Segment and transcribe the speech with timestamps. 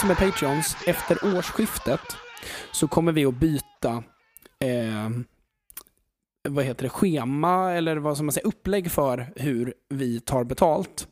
[0.00, 2.00] som är Patreons, efter årsskiftet
[2.72, 4.02] så kommer vi att byta
[4.58, 5.10] eh,
[6.48, 11.08] vad heter det, schema eller vad som man säger, upplägg för hur vi tar betalt.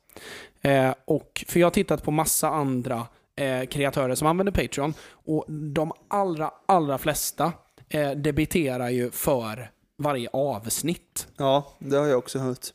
[0.61, 3.07] Eh, och, för jag har tittat på massa andra
[3.37, 7.53] eh, kreatörer som använder Patreon och de allra, allra flesta
[7.89, 11.29] eh, debiterar ju för varje avsnitt.
[11.37, 12.67] Ja, det har jag också hört.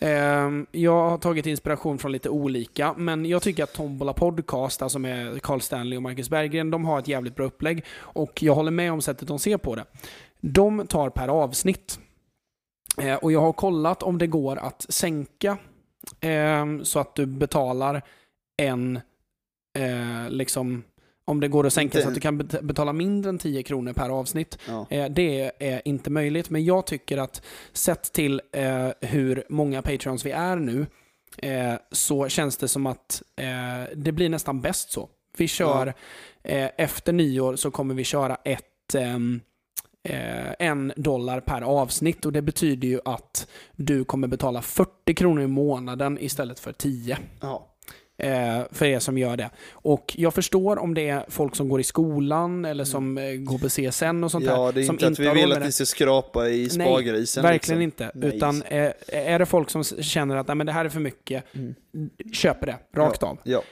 [0.00, 4.98] Ehm, jag har tagit inspiration från lite olika, men jag tycker att Tombola Podcast, alltså
[4.98, 7.84] med Carl Stanley och Marcus Berggren, de har ett jävligt bra upplägg.
[7.98, 9.84] Och jag håller med om sättet de ser på det.
[10.40, 11.98] De tar per avsnitt.
[12.98, 15.58] Ehm, och jag har kollat om det går att sänka
[16.20, 18.02] ehm, så att du betalar
[18.56, 18.96] en,
[19.78, 20.82] eh, liksom,
[21.24, 23.92] om det går att sänka så att du kan bet- betala mindre än 10 kronor
[23.92, 24.58] per avsnitt.
[24.68, 24.86] Ja.
[24.90, 30.26] Eh, Det är inte möjligt, men jag tycker att sett till eh, hur många Patreons
[30.26, 30.86] vi är nu,
[31.38, 33.22] eh, så känns det som att
[33.94, 35.08] det blir nästan bäst så.
[35.36, 35.94] Vi kör,
[36.42, 39.40] eh, efter nyår så kommer vi köra ett ehm,
[40.08, 45.42] eh, en dollar per avsnitt och det betyder ju att du kommer betala 40 kronor
[45.42, 47.66] i månaden istället för 10 Ja.
[48.20, 49.50] Eh, för er som gör det.
[49.72, 53.58] Och jag förstår om det är folk som går i skolan eller som eh, går
[53.58, 54.72] på CSN och sånt ja, där.
[54.72, 57.42] det är som inte att vi vill att ni ska skrapa i Nej, spargrisen.
[57.42, 58.06] Verkligen liksom.
[58.06, 58.10] inte.
[58.14, 58.36] Nej.
[58.36, 61.44] Utan eh, är det folk som känner att Nej, men det här är för mycket,
[61.94, 62.10] Mm.
[62.32, 63.38] köper det rakt av.
[63.42, 63.62] Ja,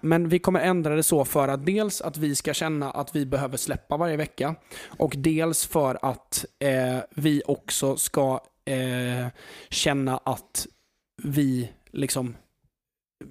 [0.00, 3.26] men vi kommer ändra det så för att dels att vi ska känna att vi
[3.26, 6.44] behöver släppa varje vecka och dels för att
[7.10, 8.40] vi också ska
[9.70, 10.66] känna att
[11.22, 12.36] vi liksom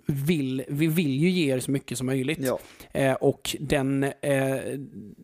[0.05, 2.39] vill, vi vill ju ge er så mycket som möjligt.
[2.41, 2.59] ja.
[2.91, 4.57] Eh, och den, eh,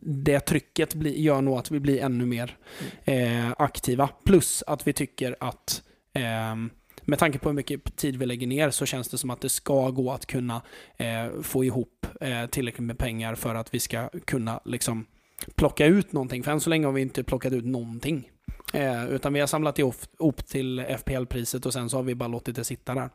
[0.02, 2.56] det trycket blir, gör nog att vi blir ännu mer
[3.04, 4.08] eh, aktiva.
[4.24, 5.82] Plus att vi tycker att
[6.12, 6.70] ehm,
[7.02, 9.48] med tanke på hur mycket tid vi lägger ner så känns det som att det
[9.48, 10.62] ska gå att kunna
[10.96, 15.06] eh, få ihop eh, tillräckligt med pengar för att vi ska kunna liksom
[15.54, 16.42] plocka ut någonting.
[16.42, 18.30] För än så länge har vi inte plockat ut någonting.
[18.72, 22.56] Eh, utan vi har samlat ihop, till FPL-priset och sen så har vi bara låtit
[22.56, 23.10] det sitta där.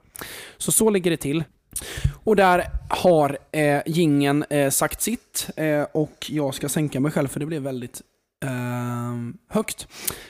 [0.57, 1.44] Så så ligger det till.
[2.23, 7.28] Och där har eh, gingen eh, sagt sitt eh, och jag ska sänka mig själv
[7.28, 8.01] för det blev väldigt
[8.45, 9.88] ehm, högt.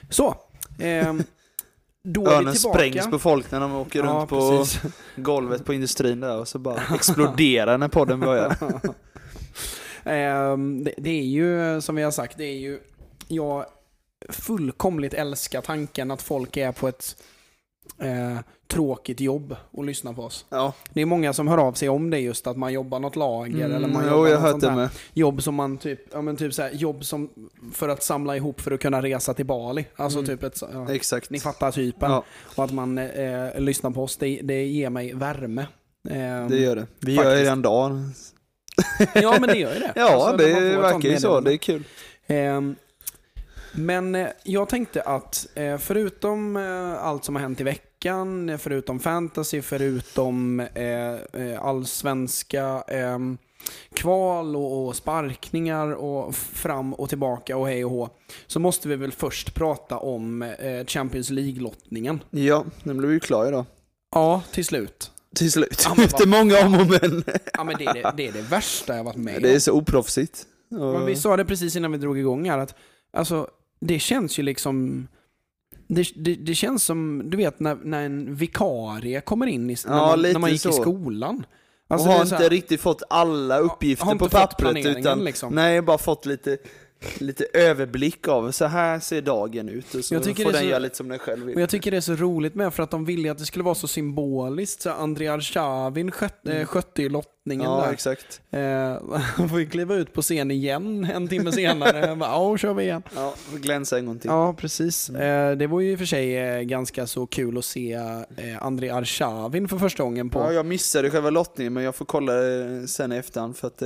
[0.10, 0.36] Så.
[0.80, 1.24] ehm,
[2.04, 4.82] då Örnen sprängs på folk när de åker Ja, runt på precis.
[5.16, 8.56] golvet på industrin där och så bara exploderar när podden börjar.
[10.04, 12.80] Ehm, det, det är ju, som vi har sagt, det är ju...
[13.28, 13.66] Jag
[14.30, 17.16] fullkomligt älskar tanken att folk är på ett
[18.00, 18.38] eh,
[18.68, 20.46] tråkigt jobb och lyssnar på oss.
[20.50, 23.16] Ja, Det är många som hör av sig om det just, att man jobbar något
[23.16, 26.22] lager eller man mm, jobbar jo, jag något sånt det jobb som man typ, ja
[26.22, 27.30] men typ så här, jobb som
[27.74, 29.86] för att samla ihop för att kunna resa till Bali.
[29.96, 30.28] Alltså Mm.
[30.28, 31.30] typ ett, ja, Exakt.
[31.30, 32.12] ni fattar typen.
[32.12, 32.24] Ja,
[32.56, 35.66] Och att man eh, lyssnar på oss, det, det ger mig värme.
[36.10, 36.88] Ehm, det gör det.
[37.00, 37.44] Vi gör faktiskt.
[37.44, 37.92] ju en dag.
[39.16, 39.92] Ja men det gör ju det.
[39.96, 41.40] Ja, Alltså, det verkar ju så.
[41.40, 41.84] Det är kul.
[43.74, 49.00] Men eh, jag tänkte att eh, förutom eh, allt som har hänt i veckan, förutom
[49.00, 50.68] fantasy, förutom
[51.60, 53.38] allsvenska ehm,
[53.94, 58.10] kval och, sparkningar och fram och tillbaka och hej och hå,
[58.48, 60.54] så måste vi väl först prata om
[60.88, 62.24] Champions League-lottningen.
[62.30, 63.66] Ja, den blev ju klar idag.
[64.16, 65.12] Ja, till slut.
[65.36, 65.88] Till slut.
[65.98, 67.24] Ja, Efter många om och men.
[67.54, 69.42] Ja, men det, är det, det är det värsta jag varit med om.
[69.44, 70.46] Det är så oproffsigt.
[70.72, 72.76] Och- Men vi sa det precis innan vi drog igång här att
[73.14, 73.48] alltså,
[73.82, 75.08] det känns ju liksom
[75.88, 79.96] det, det, det känns som, du vet när, när en vikarie kommer in i, när,
[79.98, 80.72] Ja, man, när man gick i så.
[80.72, 81.46] skolan.
[81.88, 84.50] och Alltså, har är så inte här- riktigt fått alla uppgifter har på inte fått
[84.50, 85.56] pappret utan liksom.
[85.56, 86.58] nej, bara fått lite,
[87.18, 90.62] lite överblick av så här ser dagen ut och så Jag tycker får det är
[90.62, 91.56] den så- göra lite som den själv vill.
[91.56, 93.64] Och jag tycker det är så roligt med för att de ville att det skulle
[93.64, 94.82] vara så symboliskt.
[94.82, 97.62] Så Andrei Arshavin skött, eh, skötte ju lottningen Mm.
[97.62, 97.94] ja, där.
[97.94, 98.42] exakt.
[98.52, 98.62] Eh,
[99.38, 102.16] Han får ju kliva ut på scen igen en timme senare.
[102.20, 103.04] Bara, Ja, kör vi igen.
[103.16, 104.30] Ja, glänsa en gång till.
[104.30, 105.10] Ja, precis.
[105.10, 108.22] Eh, Det var ju i och för sig eh, ganska så kul att se eh,
[108.62, 110.40] Andrei Arshavin för första gången på...
[110.40, 113.78] Ja, jag missade själva lottningen men jag får kolla det sen i efterhand för att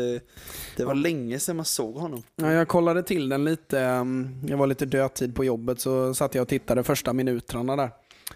[0.76, 2.24] det, var länge sedan man såg honom.
[2.36, 3.80] Ja, jag kollade till den lite.
[3.82, 7.90] um, Jag var lite dödtid på jobbet så satt jag och tittade första minuterna där.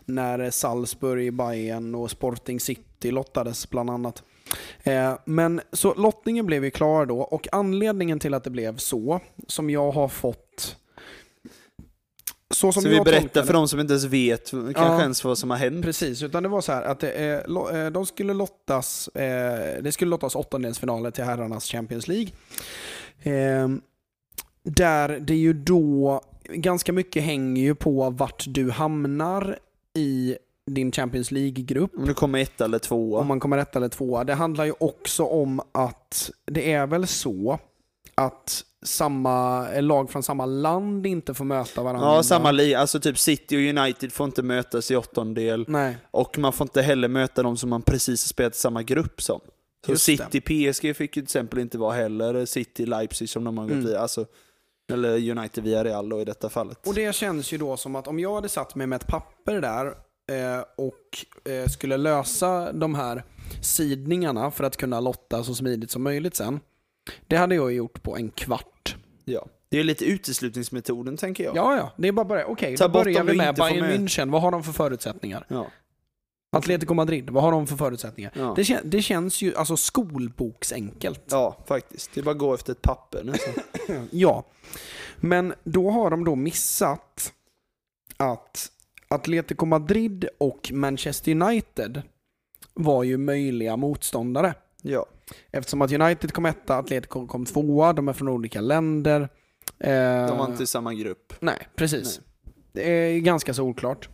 [0.05, 4.23] När Salzburg, Bayern och Sporting City lottades bland annat.
[4.83, 9.19] Eh, Men så lottningen blev ju klar då och anledningen till att det blev så,
[9.47, 10.75] som jag har fått...
[12.53, 15.01] Så som Så vi berättar tolkar för de som inte ens vet kanske Ja.
[15.01, 15.85] ens vad som har hänt.
[15.85, 20.09] Precis, utan det var så här att det, eh, eh, de skulle lottas, det skulle
[20.09, 22.29] lottas åttondelsfinaler till herrarnas Champions League.
[23.21, 23.67] Eh,
[24.63, 29.59] där det ju då ganska mycket hänger ju på vart du hamnar
[29.97, 30.35] i
[30.69, 31.91] din Champions League-grupp.
[31.97, 33.15] Om du kommer ett eller två.
[33.17, 34.23] Om man kommer ett eller tvåa.
[34.23, 37.59] Det handlar ju också om att det är väl så
[38.15, 42.07] att samma lag från samma land inte får möta varandra.
[42.15, 42.79] Ja, samma liga.
[42.79, 45.65] Alltså typ City och United får inte mötas i åttondel.
[45.67, 49.21] Nej, Och man får inte heller möta de som man precis har spelat samma grupp
[49.21, 49.39] som.
[49.85, 53.57] Så Just City PSG fick ju till exempel inte vara heller City Leipzig som de
[53.57, 53.85] har gått Mm.
[53.85, 53.99] via.
[53.99, 54.25] Alltså,
[54.91, 56.87] eller United via Real då i detta fallet.
[56.87, 59.61] och det känns ju då som att om jag hade satt mig med ett papper
[59.61, 59.91] där eh,
[60.77, 63.23] och eh, skulle lösa de här
[63.61, 66.59] sidningarna för att kunna lotta så smidigt som möjligt sen.
[67.27, 68.95] Det hade jag gjort på en kvart.
[69.25, 69.45] Ja.
[69.69, 71.55] Det är lite uteslutningsmetoden tänker jag.
[71.55, 71.91] Ja, ja.
[71.97, 72.45] Det är bara börja.
[72.45, 73.99] Okej, Ta då bort börjar vi med Bayern med.
[73.99, 74.31] München.
[74.31, 75.45] Vad har de för förutsättningar?
[75.47, 75.67] Ja.
[76.51, 78.31] Atletico Madrid, vad har de för förutsättningar?
[78.35, 78.53] Ja.
[78.55, 81.23] Det, kän- det känns ju alltså skolboksenkelt.
[81.31, 82.11] ja, faktiskt.
[82.13, 83.53] Det är bara att gå efter ett papper nästan.
[84.11, 84.45] Ja.
[85.17, 87.33] Men då har de då missat
[88.17, 88.71] att
[89.19, 92.01] Atletico Madrid och Manchester United
[92.73, 94.53] var ju möjliga motståndare.
[94.81, 95.05] ja.
[95.51, 99.21] Eftersom att United kom etta, Atletico kom tvåa, de är från olika länder.
[99.79, 101.33] Eh, De var inte i samma grupp.
[101.39, 102.21] Nej, precis.
[102.71, 104.09] Det är ganska så oklart.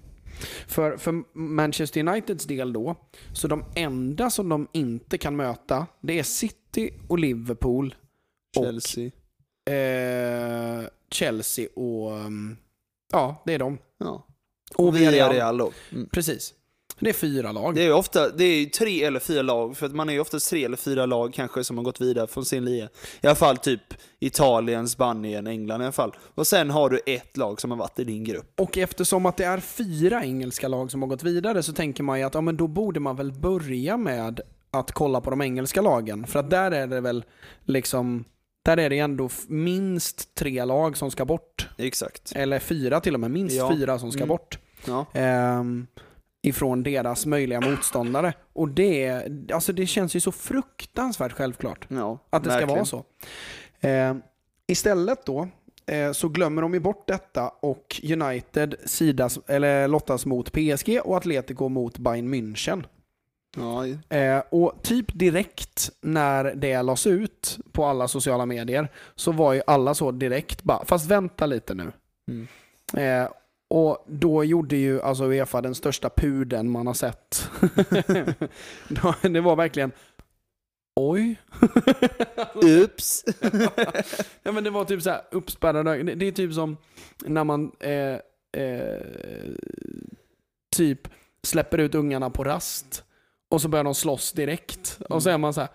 [0.67, 2.95] För, för Manchester Uniteds del då,
[3.33, 7.95] så de enda som de inte kan möta, det är City och Liverpool,
[8.57, 9.11] Och- Chelsea.
[9.69, 12.11] eh, Chelsea och...
[12.11, 12.57] um,
[13.11, 13.77] Ja, det är de.
[13.97, 14.27] Ja.
[14.75, 15.33] Och Villarreal.
[15.33, 15.71] Real då.
[15.91, 16.09] Mm.
[16.09, 16.53] Precis.
[16.99, 17.75] Det är fyra lag.
[17.75, 20.49] Det är ofta, det är tre eller fyra lag, för att man är ju oftast
[20.49, 22.89] tre eller fyra lag kanske som har gått vidare från sin liga.
[23.21, 23.81] I alla fall typ
[24.19, 26.15] Italien, Spanien, England i alla fall.
[26.35, 28.59] Och sen har du ett lag som har varit i din grupp.
[28.59, 32.19] Och eftersom att det är fyra engelska lag som har gått vidare så tänker man
[32.19, 34.41] ju att ja, men då borde man väl börja med
[34.71, 36.27] att kolla på de engelska lagen.
[36.27, 37.23] För att där är det väl
[37.65, 38.25] liksom,
[38.65, 41.69] där är det ändå minst tre lag som ska bort.
[41.77, 42.31] Exakt.
[42.35, 43.71] Eller fyra till och med, minst Ja.
[43.71, 44.27] fyra som ska Mm.
[44.27, 44.59] bort.
[44.87, 45.05] Ja.
[45.13, 45.87] Ehm,
[46.41, 48.33] ifrån deras möjliga motståndare.
[48.53, 49.21] Och det,
[49.53, 51.85] alltså det känns ju så fruktansvärt självklart.
[51.89, 52.75] ja Att det ska verkligen.
[52.75, 53.05] vara så.
[53.87, 54.15] Eh,
[54.67, 55.47] istället då
[55.85, 61.17] eh, så glömmer de ju bort detta och United sidas, eller lottas mot PSG och
[61.17, 62.83] Atletico mot Bayern München.
[63.55, 63.85] Ja,
[64.17, 69.61] Eh, och typ direkt när det lades ut på alla sociala medier så var ju
[69.67, 71.91] alla så direkt bara, fast vänta lite nu.
[72.31, 72.47] Mm.
[72.97, 73.29] Eh,
[73.69, 77.49] och då gjorde ju alltså Uefa den största pudeln man har sett.
[79.21, 79.91] Det var verkligen
[80.99, 81.41] Oj.
[82.55, 83.25] Oops.
[84.43, 86.05] Ja men det var typ så här uppspärrade ögon.
[86.05, 86.77] Det, det är typ som
[87.25, 88.19] när man eh,
[88.63, 89.01] eh,
[90.75, 91.07] typ
[91.43, 93.04] släpper ut ungarna på rast
[93.55, 94.99] och så börjar de slåss direkt.
[95.09, 95.69] Och så är man så här.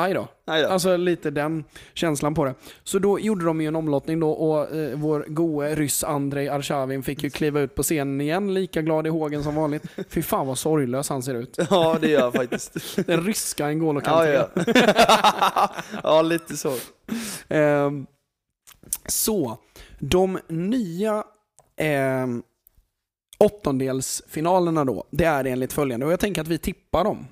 [0.00, 0.28] Aj då.
[0.46, 0.68] Nej då.
[0.68, 1.64] Alltså lite den
[1.94, 2.54] känslan på det.
[2.82, 7.02] Så då gjorde de ju en omlottning då och eh, vår goe ryss Andrei Arshavin
[7.02, 9.82] fick ju kliva ut på scenen igen, lika glad i hågen som vanligt.
[10.08, 11.58] Fy fan vad sorglös han ser ut.
[11.70, 12.96] Ja, det gör jag faktiskt.
[13.06, 14.72] Den ryska N'Golo Ja, Kanté.
[14.74, 15.70] ja.
[16.02, 16.72] ja, lite så.
[17.48, 18.06] Ehm,
[19.06, 19.58] så,
[19.98, 21.24] de nya
[21.76, 22.42] ehm,
[23.44, 26.06] åttondelsfinalerna då, det är enligt följande.
[26.06, 27.26] Och jag tänker att vi tippar dem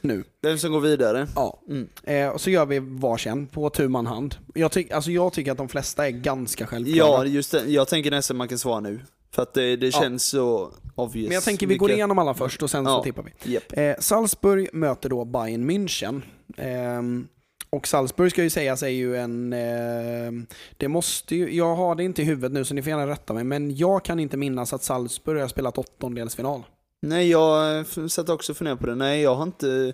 [0.00, 0.24] nu.
[0.42, 1.26] Vem som går vidare?
[1.36, 1.62] Ja.
[1.68, 1.88] Mm.
[2.04, 4.36] Eh, och så gör vi varsin på tu man hand.
[4.54, 7.24] Jag, tyck, alltså jag tycker att de flesta är ganska självklara.
[7.24, 7.64] Ja, just det.
[7.66, 9.00] Jag tänker nästan man kan svara nu.
[9.34, 10.00] För att det, det Ja.
[10.00, 11.28] känns så obvious.
[11.28, 13.02] Men jag tänker vi går igenom alla först och sen så Ja.
[13.02, 13.52] tippar vi.
[13.52, 13.62] Japp.
[13.78, 16.22] Eh, Salzburg möter då Bayern München.
[16.56, 17.28] Ehm,
[17.70, 19.52] och Salzburg ska ju sägas är ju en...
[19.52, 20.46] ehm,
[20.76, 23.34] det måste ju, jag har det inte i huvudet nu så ni får gärna rätta
[23.34, 26.62] mig, men jag kan inte minnas att Salzburg har spelat åttondelsfinal.
[27.02, 28.94] Nej, jag eh, satt också och funderade på det.
[28.94, 29.92] Nej, jag har inte...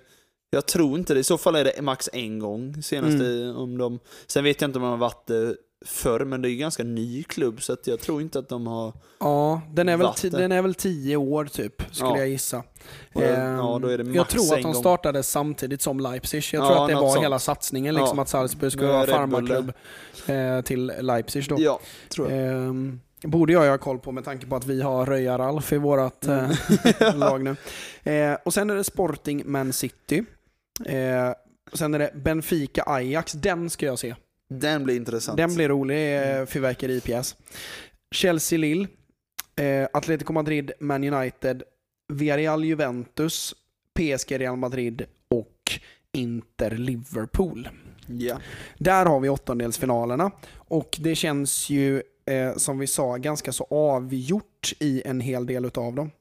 [0.49, 1.19] Jag tror inte det.
[1.19, 3.55] I så fall är det max en gång senaste Mm.
[3.55, 3.99] om de...
[4.27, 5.29] Sen vet jag inte om de har varit
[5.85, 8.67] förr, men det är ju ganska ny klubb så att jag tror inte att de
[8.67, 8.93] har...
[9.19, 12.17] Ja, den är väl, ti- den är väl tio år typ, skulle Ja.
[12.17, 12.63] jag gissa.
[13.13, 16.43] Och, Ehm, ja, då är det jag max tror att de startade samtidigt som Leipzig.
[16.53, 17.23] Jag Ja, tror att det var sånt.
[17.23, 18.21] hela satsningen, liksom Ja.
[18.21, 19.73] att Salzburg skulle vara farmarklubb
[20.27, 21.55] eh, till Leipzig då.
[21.59, 21.79] Ja,
[22.09, 22.47] tror jag.
[22.47, 25.77] Ehm, borde jag ha koll på med tanke på att vi har Röja Ralf i
[25.77, 26.51] vårt Mm.
[26.99, 27.55] eh, lag nu.
[28.11, 30.23] Eh, och sen är det Sporting Man City.
[30.85, 31.31] Eh,
[31.73, 33.31] sen är det Benfica Ajax.
[33.33, 34.15] Den ska jag se.
[34.49, 35.37] Den blir intressant.
[35.37, 36.15] Den blir rolig.
[36.15, 37.35] Eh, fyrverkeripjäs.
[38.11, 38.87] Chelsea Lille.
[39.55, 41.63] Eh, Atletico Madrid Man United.
[42.13, 43.55] Villarreal Juventus.
[43.99, 45.79] PSG Real Madrid och
[46.11, 47.69] Inter Liverpool.
[48.07, 48.39] Ja.
[48.77, 54.73] Där har vi åttondelsfinalerna och det känns ju eh, som vi sa ganska så avgjort
[54.79, 56.11] i en hel del utav dem.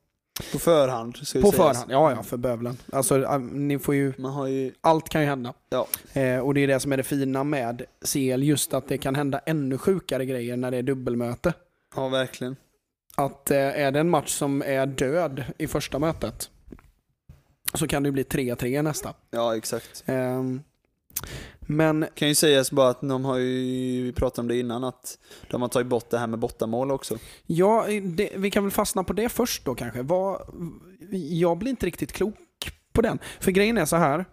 [0.52, 1.62] På förhand, ska På säga.
[1.62, 2.76] förhand, ja ja, för bövelen.
[2.92, 4.12] Alltså, ni får ju,
[4.48, 5.54] ju, allt kan ju hända.
[5.68, 8.98] ja, Eh, och det är det som är det fina med CL, just att det
[8.98, 11.52] kan hända ännu sjukare grejer när det är dubbelmöte.
[11.96, 12.56] ja verkligen.
[13.16, 16.50] Att eh, är det en match som är död i första mötet
[17.74, 19.14] så kan det ju bli 3-3 nästa.
[19.30, 20.02] Ja, exakt.
[20.06, 20.62] Ehm,
[21.66, 25.18] men Kan ju sägas bara att de har ju, vi pratade om det innan, att
[25.50, 27.18] de har tagit bort det här med bortamål också.
[27.46, 30.02] ja, det, vi kan väl fastna på det först då kanske.
[30.02, 30.40] Vad,
[31.10, 32.34] jag blir inte riktigt klok
[32.92, 33.18] på den.
[33.40, 34.24] För grejen är så här,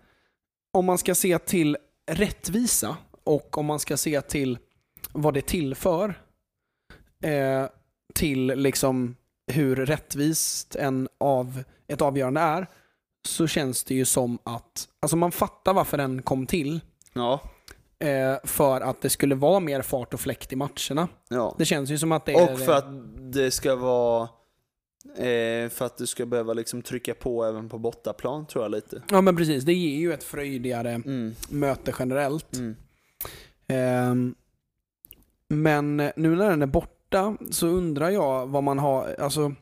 [0.74, 1.78] om man ska se till
[2.12, 4.58] rättvisa och om man ska se till
[5.14, 6.14] vad det tillför
[7.24, 7.66] eh,
[8.14, 9.16] till liksom
[9.48, 12.68] hur rättvist en av, ett avgörande är
[13.28, 16.80] så känns det ju som att, alltså man fattar varför den kom till
[17.14, 17.40] Ja,
[18.00, 21.08] eh, för att det skulle vara mer fart och fläkt i matcherna.
[21.30, 21.56] ja.
[21.58, 22.54] Det känns ju som att det är...
[22.54, 22.86] Och för att
[23.34, 24.22] det ska vara,
[25.18, 29.02] eh, för att du ska behöva liksom trycka på även på bortaplan tror jag lite.
[29.10, 32.56] Ja men precis, det ger ju ett fröjdigare Mm, möte generellt.
[32.58, 32.76] mm.
[33.68, 34.36] Ehm,
[35.48, 39.54] men nu när den är borta så undrar jag vad man har, alltså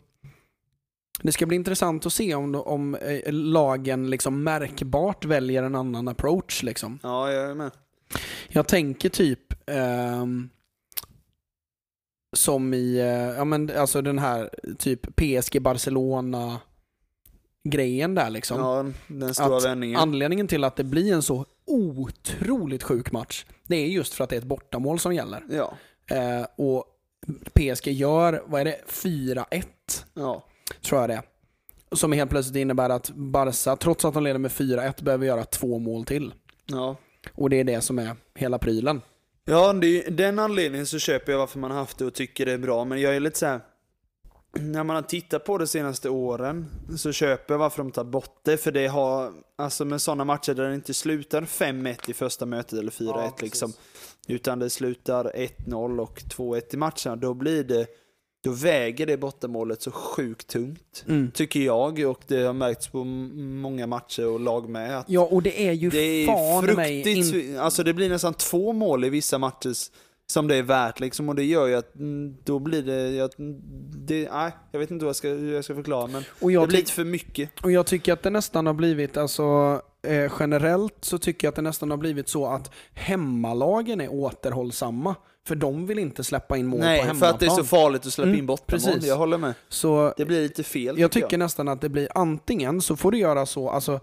[1.22, 6.08] det ska bli intressant att se om, om eh, lagen liksom märkbart väljer en annan
[6.08, 6.64] approach.
[6.64, 7.00] Liksom.
[7.04, 7.72] Ja, jag är med.
[8.48, 10.50] Jag tänker typ ehm,
[12.36, 13.08] som i, eh,
[13.38, 16.60] ja men alltså den här typ PSG Barcelona
[17.70, 18.60] grejen där liksom.
[18.60, 20.00] Ja, den stora Att vändningen.
[20.00, 24.30] Anledningen till att det blir en så otroligt sjuk match, det är just för att
[24.30, 25.44] det är ett bortamål som gäller.
[25.50, 25.74] Ja,
[26.10, 26.86] Eh, och
[27.54, 29.64] PSG gör, vad är det, 4-1
[30.14, 30.44] ja,
[30.82, 31.22] tror jag det.
[31.92, 35.80] Som helt plötsligt innebär att Barca, trots att de leder med 4-1, behöver göra två
[35.80, 36.34] mål till.
[36.66, 36.96] ja.
[37.34, 39.02] Och det är det som är hela prylen.
[39.46, 42.52] Ja, det den anledningen så köper jag varför man har haft det och tycker det
[42.52, 42.86] är bra.
[42.86, 43.60] Men jag är lite så här.
[44.60, 46.66] När man har tittat på det senaste åren
[46.98, 48.58] så köper jag varför de tar bort det.
[48.58, 52.80] För det har, alltså med sådana matcher där det inte slutar 5-1 i första mötet
[52.80, 53.74] eller 4-1 Ja, liksom.
[54.28, 57.16] Utan det slutar 1-0 och 2-1 i matcherna.
[57.16, 57.88] Då blir det,
[58.44, 61.06] då väger det bortamålet så sjukt tungt.
[61.08, 61.32] Mm.
[61.32, 65.00] Tycker jag och det har märkts på många matcher och lag med.
[65.00, 67.58] Att Ja, och det är ju det är fan mig in...
[67.58, 69.74] alltså det blir nästan två mål i vissa matcher
[70.32, 73.30] som det är värt liksom och det gör ju att mm, då blir det, jag,
[74.08, 76.68] det nej, jag vet inte vad jag ska, hur jag ska förklara men det blir
[76.68, 77.64] lite för mycket.
[77.64, 81.56] och jag tycker att det nästan har blivit, alltså eh, generellt så tycker jag att
[81.56, 85.16] det nästan har blivit så att hemmalagen är återhållsamma.
[85.50, 87.34] För de vill inte släppa in mål på Nej, för hemmaplan.
[87.34, 89.06] att det är så farligt att släppa Mm, in bortamål, precis.
[89.10, 89.54] jag håller med.
[89.70, 93.18] Så Det blir lite fel jag tycker nästan att det blir antingen så får du
[93.18, 94.00] göra så, alltså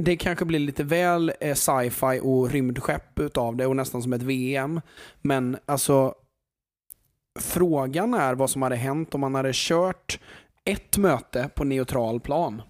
[0.00, 4.22] det kanske blir lite väl eh, sci-fi och rymdskepp utav det och nästan som ett
[4.22, 4.80] VM.
[5.22, 6.14] Men alltså
[7.40, 10.18] frågan är vad som hade hänt om man hade kört
[10.64, 12.62] ett möte på neutral plan.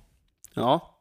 [0.54, 0.96] Ja,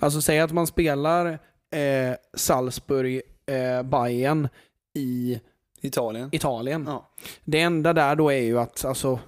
[0.00, 1.26] Alltså säg att man spelar
[1.74, 4.48] eh, Salzburg, eh, Bayern
[4.98, 5.40] i
[5.82, 6.28] Italien.
[6.32, 6.84] Italien.
[6.86, 7.10] Ja.
[7.44, 9.18] Det enda där då är ju att alltså,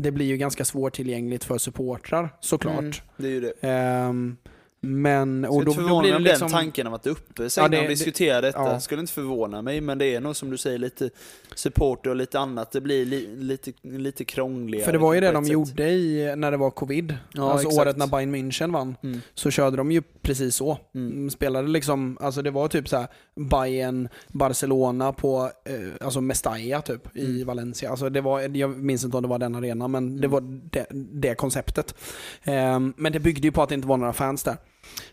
[0.00, 2.78] det blir ju ganska svårtillgängligt för supportrar såklart.
[2.78, 3.52] Mm, det är ju det.
[3.60, 4.36] Ehm,
[4.82, 6.48] men, Och då, då blir det om liksom...
[6.48, 8.58] den tanken har varit uppe sen Ja, när det- de diskuterar detta.
[8.58, 8.80] ja.
[8.80, 11.10] Skulle inte förvåna mig, men det är nog som du säger lite
[11.54, 12.72] supporter och lite annat.
[12.72, 14.84] Det blir li, lite, lite krångligare.
[14.84, 15.52] För det var ju det de sätt.
[15.52, 17.16] gjorde i, när det var covid.
[17.32, 17.86] Ja, alltså exakt.
[17.86, 18.96] året när Bayern München vann.
[19.02, 19.20] Mm.
[19.34, 20.78] Så körde de ju precis så.
[20.94, 21.26] Mm.
[21.26, 23.06] De spelade liksom, alltså det var typ så här
[23.36, 25.74] Bayern, Barcelona på, eh,
[26.06, 27.46] alltså Mestalla typ i Mm.
[27.46, 27.90] Valencia.
[27.90, 30.30] Alltså det var, jag minns inte om det var den arenan, men det Mm.
[30.30, 30.86] var det,
[31.28, 31.94] det konceptet.
[32.42, 34.56] Ehm, men det byggde ju på att det inte var några fans där.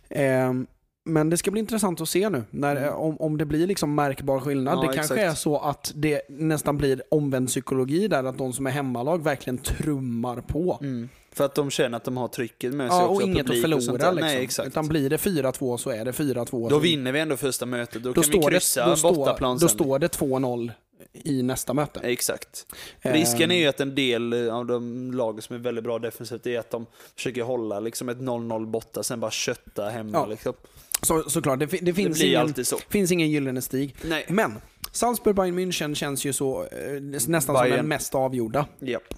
[0.09, 0.67] Ehm,
[1.05, 2.93] men det ska bli intressant att se nu när, Mm.
[2.93, 4.77] om, om det blir liksom märkbar skillnad.
[4.77, 5.31] Ja, det kanske exakt.
[5.31, 9.57] är så att det nästan blir omvänd psykologi där, att de som är hemmalag verkligen
[9.57, 10.77] trummar på.
[10.81, 11.09] Mm.
[11.33, 13.15] För att de känner att de har trycket med sig Ja, också.
[13.15, 14.15] och inget att förlora liksom.
[14.15, 14.67] Nej, exakt.
[14.67, 16.69] Utan blir det 4-2 så är det 4-2.
[16.69, 18.03] Då vinner vi ändå första mötet.
[18.03, 20.71] Då, då kan vi kryssa det, då, står, bortaplan då står det 2-0
[21.13, 21.99] i nästa möte.
[21.99, 22.65] Exakt.
[23.01, 26.47] Ehm, Risken är ju att en del av de lag som är väldigt bra defensivt
[26.47, 26.85] är att de
[27.15, 30.11] försöker hålla liksom ett 0-0 borta, sen bara kötta hemma.
[30.13, 30.53] Ja, liksom.
[31.01, 32.53] så, såklart, det, det, Det finns, blir ingen,
[32.89, 33.95] finns ingen gyllene stig.
[34.03, 34.25] Nej.
[34.29, 34.53] Men
[34.91, 37.77] Salzburg Bayern München känns ju så eh, nästan som Bayern.
[37.77, 38.65] den mest avgjorda.
[38.79, 39.13] Japp.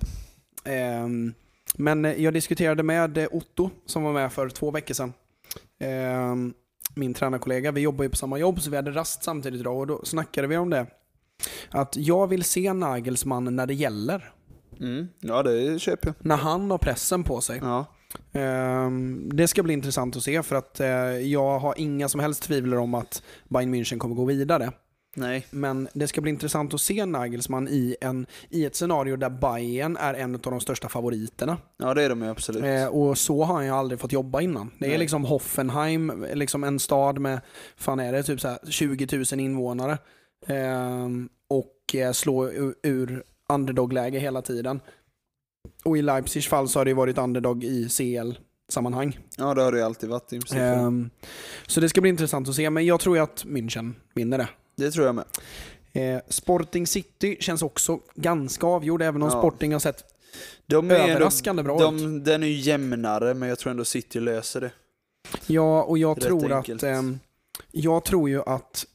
[0.64, 1.34] Ehm,
[1.76, 5.14] men eh, jag diskuterade med eh, Otto som var med för två veckor sedan.
[5.80, 6.54] Ehm,
[6.96, 7.72] min tränarkollega.
[7.72, 10.48] Vi jobbar ju på samma jobb så vi hade rast samtidigt idag och då snackade
[10.48, 10.86] vi om det.
[11.70, 14.32] Att jag vill se Nagelsmann när det gäller.
[14.80, 15.08] Mm.
[15.20, 16.16] Ja, det köper jag.
[16.20, 17.60] När han har pressen på sig.
[17.64, 17.86] Ja.
[18.34, 22.44] Ehm, det ska bli intressant att se för att eh, jag har inga som helst
[22.44, 24.72] tvivel om att Bayern München kommer gå vidare.
[25.16, 25.48] Nej.
[25.50, 29.98] Men det ska bli intressant att se Nagelsmann i, en, i ett scenario där Bayern
[29.98, 31.58] är en av de största favoriterna.
[31.78, 32.64] Ja, det är de ju absolut.
[32.64, 34.72] Eh, och så har han ju aldrig fått jobba innan.
[34.80, 34.98] Det är Nej.
[34.98, 37.42] liksom Hoffenheim, liksom en stad med,
[37.78, 39.98] fan är det, typ så här 20 000 invånare.
[40.48, 42.50] Ehm, och eh, slå
[42.84, 44.80] ur, underdog-läge hela tiden.
[45.84, 49.20] Och i Leipzigs fall så har det ju varit underdog i CL-sammanhang.
[49.38, 50.34] Ja, det har det ju alltid varit.
[50.34, 50.40] i.
[50.56, 51.10] Ehm,
[51.68, 54.50] så det ska bli intressant att se, men jag tror ju att München vinner det.
[54.76, 55.26] Det tror jag med.
[55.94, 59.40] Eh, Sporting City känns också ganska avgjord, även om Ja.
[59.40, 60.04] Sporting har sett
[60.66, 61.82] De är ändå, överraskande bra ut.
[61.82, 64.72] de, den är ju jämnare, men jag tror ändå City löser det.
[65.48, 66.84] Ja, och jag Rätt tror enkelt.
[66.84, 67.20] att ehm,
[67.72, 68.86] jag tror ju att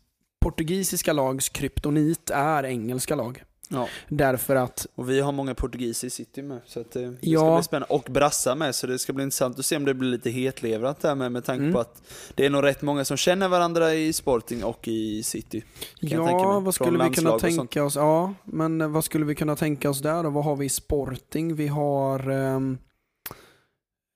[0.45, 3.43] portugisiska lags kryptonit är engelska lag.
[3.69, 3.89] Ja.
[4.09, 7.27] Därför att, Och vi har många portugiser i City med, så att det, det ska
[7.31, 7.57] Ja.
[7.57, 7.95] bli spännande.
[7.95, 11.01] Och brassar med, så det ska bli intressant att se om det blir lite hetlevrat
[11.01, 11.73] där med, med tanke Mm.
[11.73, 12.03] på att
[12.35, 15.65] det är nog rätt många som känner varandra i Sporting och i City.
[16.01, 17.97] ja, vad skulle vi kunna tänka oss?
[17.97, 20.31] Ja, men eh, vad skulle vi kunna tänka oss där då?
[20.31, 21.57] Vad har vi i Sporting?
[21.57, 22.31] Vi har...
[22.31, 22.79] ehm,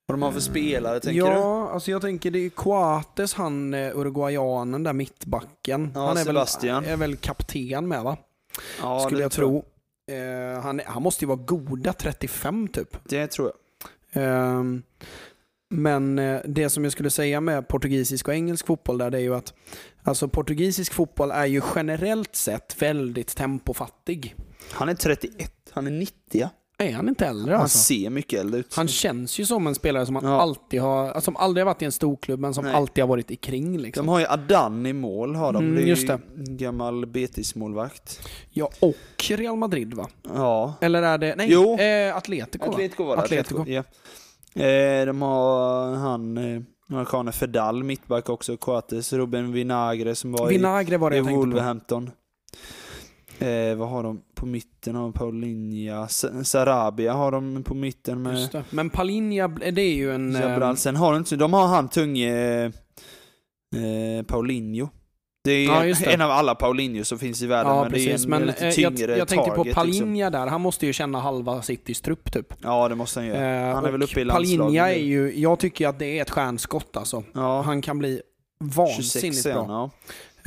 [0.09, 1.73] Vad de har för spelare, tänker ja, du?
[1.73, 5.91] alltså jag tänker det är Coates, han eh, uruguayanen där mittbacken.
[5.95, 6.83] Ja, han är Sebastian.
[6.83, 8.17] väl, är väl kapten med va?
[8.81, 9.65] Ja, skulle jag tro.
[10.11, 12.97] Eh, han, han måste ju vara goda 35 typ.
[13.03, 13.51] Det tror
[14.13, 14.23] jag.
[14.23, 14.83] Ehm,
[15.69, 19.21] men eh, det som jag skulle säga med portugisisk och engelsk fotboll där, det är
[19.21, 19.53] ju att
[20.03, 24.35] alltså portugisisk fotboll är ju generellt sett väldigt tempofattig.
[24.71, 26.49] Han är 31, han är 90 ja.
[26.81, 27.77] Är han inte äldre Han alltså?
[27.77, 28.73] ser mycket äldre ut.
[28.75, 30.41] Han känns ju som en spelare som man Ja.
[30.41, 32.73] alltid har, alltså, som aldrig har varit i en storklubb men som Nej.
[32.73, 34.05] alltid har varit i kring liksom.
[34.05, 35.63] De har ju Adan i mål, har de.
[35.63, 36.19] Mm, det är just ju det.
[36.35, 38.19] gammal Betis-målvakt.
[38.49, 38.95] Ja, och
[39.29, 40.07] Real Madrid va?
[40.35, 40.73] Ja.
[40.81, 41.79] Eller är det, nej, Jo.
[41.79, 42.71] eh, Atletico va?
[42.73, 43.21] Atletico var det.
[43.23, 43.65] Atletico.
[43.67, 43.83] Ja.
[44.63, 50.97] Eh, de har han, eh, amerikanen Fedal, mittback också, Coates, Ruben Vinagre som var Vinagre
[50.97, 51.35] var i, det i på.
[51.39, 52.11] Wolverhampton.
[53.39, 54.95] Eh, vad har de på mitten?
[54.95, 58.63] Har Paulinha, Sa- Sarabia har de på mitten med.
[58.69, 60.31] Men Palinja, det är ju en...
[60.33, 60.69] Jabral.
[60.69, 62.65] ehm, Sen har de inte, de har han tunge
[63.75, 64.89] eh, Paulinho.
[65.43, 66.13] Det är Ja, det.
[66.13, 68.05] en av alla Paulinho som finns i världen, Ja, men precis.
[68.07, 69.83] det är en Men lite eh, tyngre jag, jag tänkte på target, liksom.
[70.05, 70.47] Palinja där.
[70.47, 72.53] Han måste ju känna halva Citys trupp typ.
[72.63, 73.67] Ja, det måste han göra.
[73.69, 74.59] Eh, han är väl uppe i landslaget.
[74.59, 77.23] Palinja är ju, jag tycker att det är ett stjärnskott alltså.
[77.33, 78.21] Ja, Han kan bli
[78.61, 79.75] 26 vansinnigt är han, bra.
[79.75, 79.89] ja.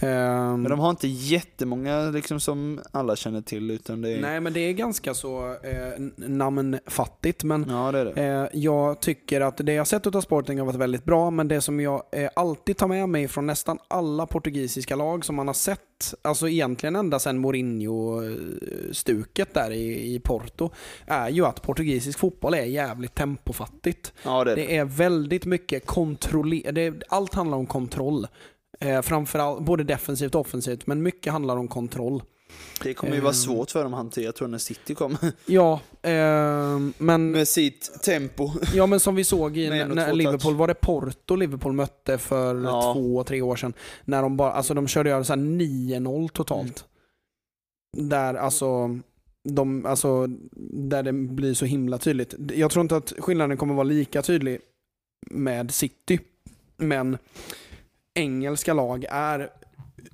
[0.02, 4.20] Ehm, Men de har inte jättemånga liksom, som alla känner till, utan det är...
[4.20, 7.44] Nej, men det är ganska så eh, namnfattigt.
[7.44, 8.22] Men Ja, det är det.
[8.22, 11.60] eh, jag tycker att det jag sett av Sporting har varit väldigt bra, men det
[11.60, 15.54] som jag eh, alltid tar med mig från nästan alla portugisiska lag som man har
[15.54, 15.78] sett,
[16.22, 20.70] alltså egentligen ända sedan Mourinho-stuket där i, i Porto,
[21.06, 24.12] är ju att portugisisk fotboll är jävligt tempofattigt.
[24.24, 24.62] Ja, det är det.
[24.62, 26.62] Det är väldigt mycket kontroll.
[27.08, 28.26] Allt handlar om kontroll.
[28.82, 32.22] Eh, framförallt både defensivt och offensivt, men mycket handlar om kontroll.
[32.82, 33.34] Det kommer ju vara Ehm.
[33.34, 35.18] svårt för dem att hantera, tror jag, när City kommer.
[35.46, 38.50] Ja, ehm, men, Med sitt tempo.
[38.74, 40.56] ja, men som vi såg i när Liverpool, touch.
[40.58, 42.92] var det Porto Liverpool mötte för Ja.
[42.94, 43.72] två, tre år sedan?
[44.04, 46.84] När de bara, alltså de körde ju så här 9-0 totalt.
[47.96, 48.08] Mm.
[48.08, 48.98] Där alltså,
[49.48, 50.26] de, alltså,
[50.72, 52.34] där det blir så himla tydligt.
[52.54, 54.58] Jag tror inte att skillnaden kommer vara lika tydlig
[55.30, 56.18] med City,
[56.76, 57.18] men
[58.14, 59.50] engelska lag är,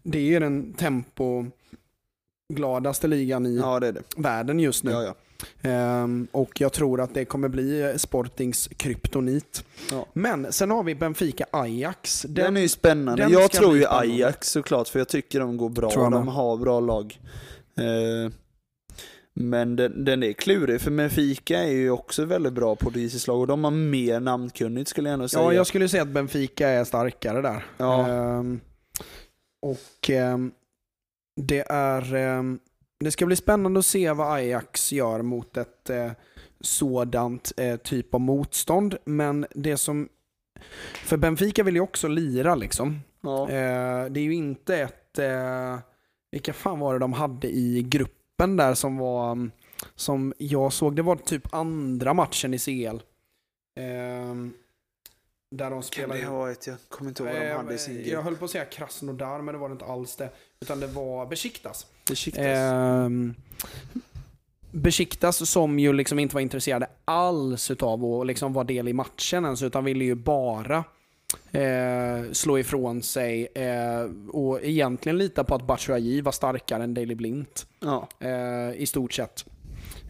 [0.02, 0.72] det är den
[2.48, 4.02] tempogladaste ligan i Ja, det det.
[4.16, 4.90] världen just nu.
[4.90, 5.14] Ja, ja.
[5.62, 9.64] Ehm, och jag tror att det kommer bli Sportings kryptonit.
[9.90, 10.06] Ja.
[10.12, 12.26] Men sen har vi Benfica Ajax.
[12.28, 13.22] Den, är ju spännande.
[13.22, 14.14] den Jag tror ju spännande.
[14.14, 15.90] Ajax såklart, för jag tycker de går bra.
[16.11, 17.20] De har bra lag.
[17.76, 18.32] Eh,
[19.40, 23.46] men den, den är klurig, för Benfica är ju också väldigt bra portugisiskt lag och
[23.46, 25.42] de har mer namnkunnigt skulle jag ändå säga.
[25.42, 27.66] Ja, jag skulle säga att Benfica är starkare där.
[27.77, 28.09] Ja.
[28.09, 28.61] Ehm,
[29.62, 30.53] och ehm,
[31.37, 32.14] det är...
[32.14, 32.59] ehm,
[33.01, 36.12] det ska bli spännande att se vad Ajax gör mot ett eh,
[36.61, 38.96] sådant eh, typ av motstånd.
[39.05, 40.09] Men det som...
[41.05, 43.01] För Benfica vill ju också lira liksom.
[43.20, 43.42] ja.
[43.42, 45.18] Eh, det är ju inte ett...
[45.18, 45.79] Eh,
[46.31, 49.33] vilka fan var det de hade i gruppen där som var...
[49.33, 49.51] mm,
[49.94, 52.98] Som jag såg, det var typ andra matchen i CL.
[53.81, 54.53] Ehm,
[55.51, 56.20] där de Kan spelade...
[56.20, 56.66] det ha varit?
[56.66, 58.24] Jag kommer inte ihåg vad de hade i sin Eh, jag grupp.
[58.24, 60.31] höll på att säga Krasnodar, men det var det inte alls det.
[60.61, 61.87] Utan det var Besiktas.
[62.09, 62.44] Besiktas.
[62.44, 63.35] Ehm,
[64.70, 69.44] Besiktas som ju liksom inte var intresserade alls utav att liksom vara del i matchen
[69.44, 70.85] ens, utan ville ju bara
[71.53, 77.14] eh, slå ifrån sig eh, och egentligen lita på att Batshuayi var starkare än Daley
[77.14, 78.09] Blint ja.
[78.21, 79.45] eh, i stort sett.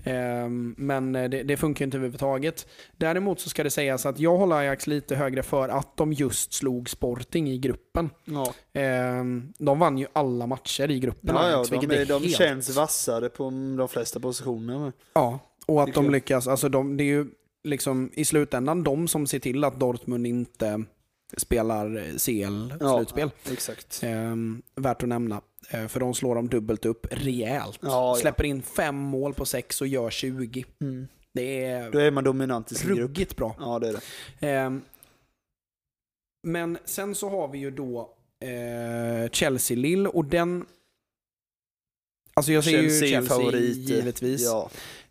[0.05, 2.67] Ehm, men eh, det, det funkar inte överhuvudtaget.
[2.97, 6.53] Däremot så ska det sägas att jag håller Ajax lite högre för att de just
[6.53, 8.11] slog Sporting i gruppen.
[8.25, 12.03] Ja, Ehm, de vann ju alla matcher i gruppen ja, ja Ajax, de, vilket är,
[12.03, 12.37] är de helt...
[12.37, 13.45] känns vassare på
[13.79, 14.93] de flesta positioner.
[15.13, 16.49] Ja, och att de lyckas.
[16.49, 17.27] Alltså de, det är ju
[17.65, 20.85] liksom i slutändan de som ser till att Dortmund inte
[21.37, 23.31] spelar CL-slutspel.
[23.53, 24.01] Exakt.
[24.03, 25.41] Ehm, värt att nämna.
[25.71, 27.79] Eh, för de slår dem dubbelt upp rejält.
[27.83, 28.17] Ja, ja.
[28.21, 30.65] Släpper in fem mål på sex och gör 20.
[30.81, 31.09] Mm.
[31.35, 33.37] Det är Då är man dominant i sin grupp.
[33.37, 33.57] bra.
[33.59, 34.01] Ja, det är det.
[34.49, 34.83] Ehm,
[36.47, 38.15] men sen så har vi ju då
[38.45, 40.67] eh, Chelsea-Lill och den...
[42.35, 43.77] Alltså jag säger ju Chelsea favorit.
[43.77, 44.45] givetvis.
[44.45, 44.71] Ja.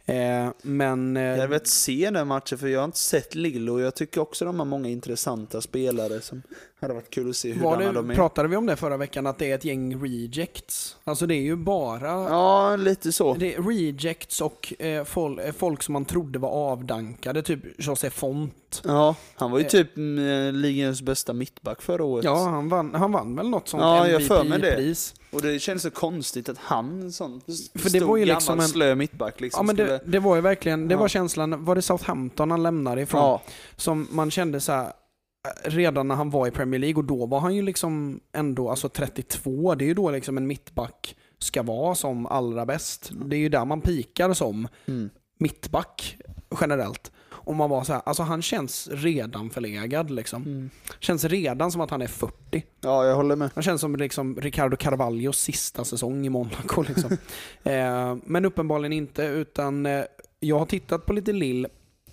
[0.09, 1.17] Eh, men...
[1.17, 4.21] eh, Jag velat se den matchen för jag har inte sett Lille och jag tycker
[4.21, 6.41] också de har många intressanta spelare som
[6.81, 8.15] hade varit kul att se hurdana det, de är.
[8.15, 10.97] pratade vi om det förra veckan, att det är ett gäng rejects?
[11.03, 13.33] Alltså det är ju bara Ja, lite så.
[13.33, 18.09] det är rejects och eh, fol, eh, folk som man trodde var avdankade, typ José
[18.09, 18.66] Font.
[18.83, 19.69] Ja, han var ju Eh.
[19.69, 22.25] typ mm, ligans bästa mittback förra året.
[22.25, 24.67] Ja, han vann, han vann väl något sånt Ja, jag för mig det.
[24.71, 25.13] MVP-pris.
[25.31, 27.41] Och det känns så konstigt att han, en sån
[27.75, 29.91] För det var ju gammal, liksom en- slö mittback liksom Ja men skulle...
[29.91, 30.99] det, det var ju verkligen, det Ja.
[30.99, 33.21] var känslan, var det Southampton han lämnade ifrån?
[33.21, 33.41] Ja,
[33.75, 37.25] Som man kände så här, eh, redan när han var i Premier League och då
[37.25, 41.63] var han ju liksom ändå, alltså 32, det är ju då liksom en mittback ska
[41.63, 43.09] vara som allra bäst.
[43.25, 45.09] Det är ju där man pikar som mm.
[45.39, 46.17] mittback
[46.61, 47.11] generellt.
[47.47, 50.43] Och man var så här, alltså han känns redan förlegad liksom.
[50.43, 50.69] Mm.
[50.99, 52.63] Känns redan som att han är 40.
[52.81, 53.49] ja, jag håller med.
[53.55, 56.81] Han känns som liksom Ricardo Carvalhos sista säsong i Monaco.
[56.81, 57.11] Liksom.
[57.63, 60.03] eh, men uppenbarligen inte, utan eh,
[60.39, 61.67] jag har tittat på lite Lill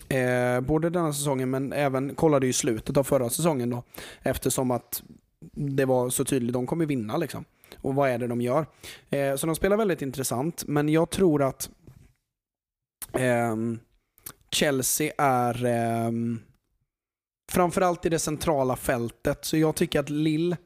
[0.08, 3.82] eh, både denna säsongen men även kollade ju slutet av förra säsongen då.
[4.22, 5.02] Eftersom att
[5.52, 7.44] det var så tydligt, de kommer vinna liksom.
[7.76, 8.66] Och vad är det de gör?
[9.10, 11.70] Eh, så de spelar väldigt intressant, men jag tror att
[13.12, 13.78] ehm,
[14.54, 16.10] Chelsea är eh,
[17.52, 19.44] framförallt i det centrala fältet.
[19.44, 20.56] Så jag tycker att Lill,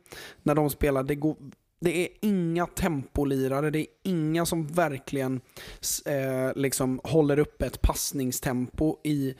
[0.42, 1.36] när de spelar, det, går,
[1.80, 3.70] det är inga tempolirare.
[3.70, 5.40] Det är inga som verkligen
[6.06, 9.34] eh, liksom håller upp ett passningstempo i,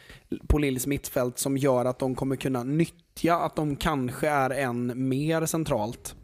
[0.46, 5.08] på Lills mittfält som gör att de kommer kunna nyttja att de kanske är än
[5.08, 6.14] mer centralt.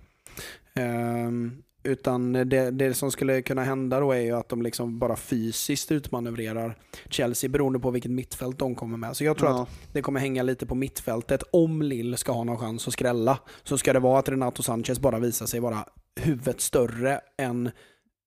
[0.75, 5.17] Ehm, utan det, det som skulle kunna hända då är ju att de liksom bara
[5.17, 6.79] fysiskt utmanövrerar
[7.11, 9.17] Chelsea beroende på vilket mittfält de kommer med.
[9.17, 9.67] Så jag tror att Ja.
[9.93, 11.43] det kommer hänga lite på mittfältet.
[11.51, 14.99] Om Lill ska ha någon chans att skrälla så ska det vara att Renato Sanchez
[14.99, 15.85] bara visar sig vara
[16.21, 17.71] huvudet större än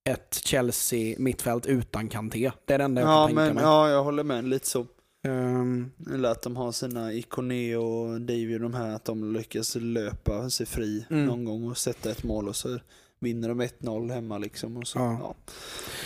[0.09, 2.51] ett Chelsea-mittfält utan Kanté.
[2.65, 3.63] Det är det enda jag Ja, kan tänka men, mig.
[3.63, 4.47] ja, jag håller med.
[4.47, 4.85] Lite så.
[5.27, 10.49] Ehm, Eller att de har sina Ikoné och Davy de här, att de lyckas löpa
[10.49, 11.25] sig fri Mm.
[11.25, 12.79] någon gång och sätta ett mål och så
[13.19, 14.77] vinner de 1-0 hemma liksom.
[14.77, 15.17] Och så, Ja.
[15.21, 15.35] ja.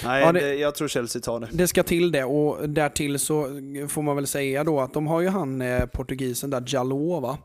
[0.05, 1.47] Nej, Ja, det- jag tror Chelsea tar det.
[1.51, 3.43] det ska till det och därtill så
[3.87, 7.37] får man väl säga då att de har ju han eh, portugisen där, Jalot va?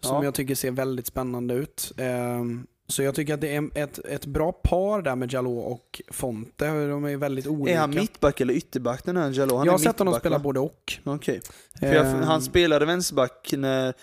[0.00, 0.24] Som Ja.
[0.24, 1.92] jag tycker ser väldigt spännande ut.
[1.96, 6.02] Ehm, så jag tycker att det är ett, ett bra par där med Jalot och
[6.10, 6.66] Fonte.
[6.86, 7.74] De är väldigt olika.
[7.76, 9.56] Är han mittback eller ytterback den här Jalou?
[9.56, 10.42] Han jag är har sett honom spela va?
[10.42, 10.92] både och.
[11.04, 11.40] Okej.
[11.78, 13.94] För jag, Ehm, han spelade vänsterback när,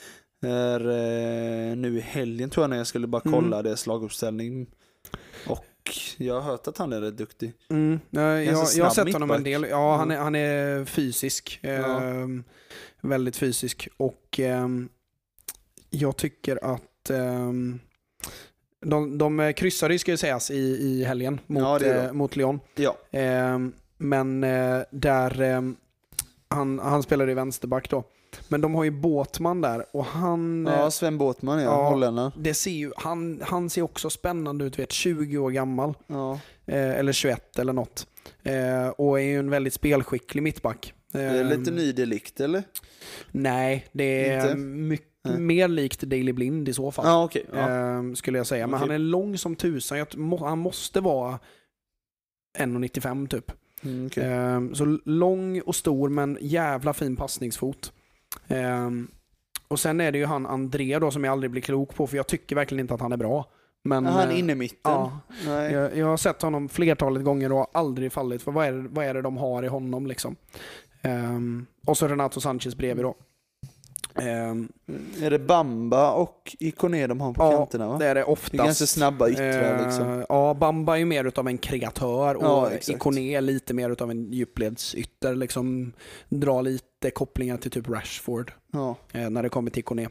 [0.42, 3.40] när, eh, nu i helgen tror jag när jag skulle bara Mm.
[3.42, 4.68] kolla deras laguppställning.
[6.18, 7.54] Jag har hört att han är rätt duktig.
[7.70, 9.68] Mm, jag, jag har sett honom en del.
[9.70, 10.24] Ja, han är, Mm.
[10.24, 11.60] han är fysisk.
[11.62, 12.02] Ja.
[12.02, 12.44] Ehm,
[13.02, 13.88] väldigt fysisk.
[13.98, 14.90] Och ehm,
[15.90, 17.80] jag tycker att ehm,
[18.86, 22.60] de, de kryssade ju ska ju sägas i, i helgen mot, Ja, eh, mot Lyon.
[22.76, 22.98] Ja.
[23.12, 25.76] Ehm, men eh, där ehm,
[26.48, 28.04] han, han spelade i vänsterback då.
[28.48, 30.68] Men de har ju Båtman där och han...
[30.68, 32.32] eh, Ja, Sven Båtman ja, Ja.
[32.38, 35.94] det ser ju, han, han ser också spännande ut, vet, 20 år gammal.
[36.08, 36.40] Ja.
[36.66, 38.08] Eh, eller 21 eller något.
[38.44, 40.94] Eh, och är ju en väldigt spelskicklig mittback.
[41.12, 42.64] Det är Eh, lite ny delikt eller?
[43.32, 44.56] Nej, det är Inte?
[44.58, 45.40] mycket Nej.
[45.40, 47.06] mer likt Daily Blind i så fall.
[47.06, 47.46] Ja, okej.
[47.54, 47.60] Ja.
[47.70, 48.68] eh, skulle jag säga.
[48.68, 48.88] Men Okej.
[48.88, 50.06] han är lång som tusan.
[50.40, 51.40] Han måste vara
[52.58, 53.52] 1,95 typ.
[53.84, 54.24] Mm, okej.
[54.24, 57.94] Eh, så lång och stor men jävla fin passningsfot.
[58.48, 58.90] Eh,
[59.68, 62.18] och sen är det ju han André då som jag aldrig blir klok på för
[62.18, 63.46] jag tycker verkligen inte att han är bra.
[63.84, 64.80] Men, Ja, han eh, inne i mitten?
[64.84, 65.20] ja.
[65.46, 65.72] Nej.
[65.74, 68.88] Jag, jag har sett honom flertalet gånger och har aldrig fallit för vad är det,
[68.92, 70.36] vad är det de har i honom liksom.
[71.02, 73.16] Ehm, och så Renato Sanchez bredvid då.
[74.16, 74.70] Ehm,
[75.22, 77.98] Är det Bamba och Ikoné de har på Ja, kanterna va?
[77.98, 78.54] det är det Det är oftast.
[78.64, 80.26] ganska snabba yttrar Ehm, liksom.
[80.30, 82.72] Ja, Bamba är ju mer utav en kreatör och Ja.
[82.88, 85.36] Ikoné är lite mer utav en djupledsytter.
[85.36, 85.94] Liksom
[86.30, 88.96] drar lite kopplingar till typ Rashford Ja.
[89.14, 90.08] eh, när det kommer till Ikoné.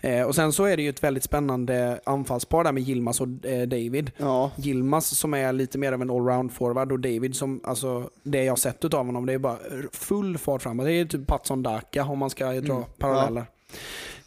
[0.00, 3.28] Eh, och sen så är det ju ett väldigt spännande anfallspar där med Gilmas och
[3.44, 4.10] eh, David.
[4.16, 8.44] Ja, Gilmas som är lite mer av en allround forward och David som, alltså det
[8.44, 9.58] jag sett utav honom, det är bara
[9.92, 10.86] full fart framåt.
[10.86, 13.44] Det är typ Patson Daka om man ska dra Mm, paralleller.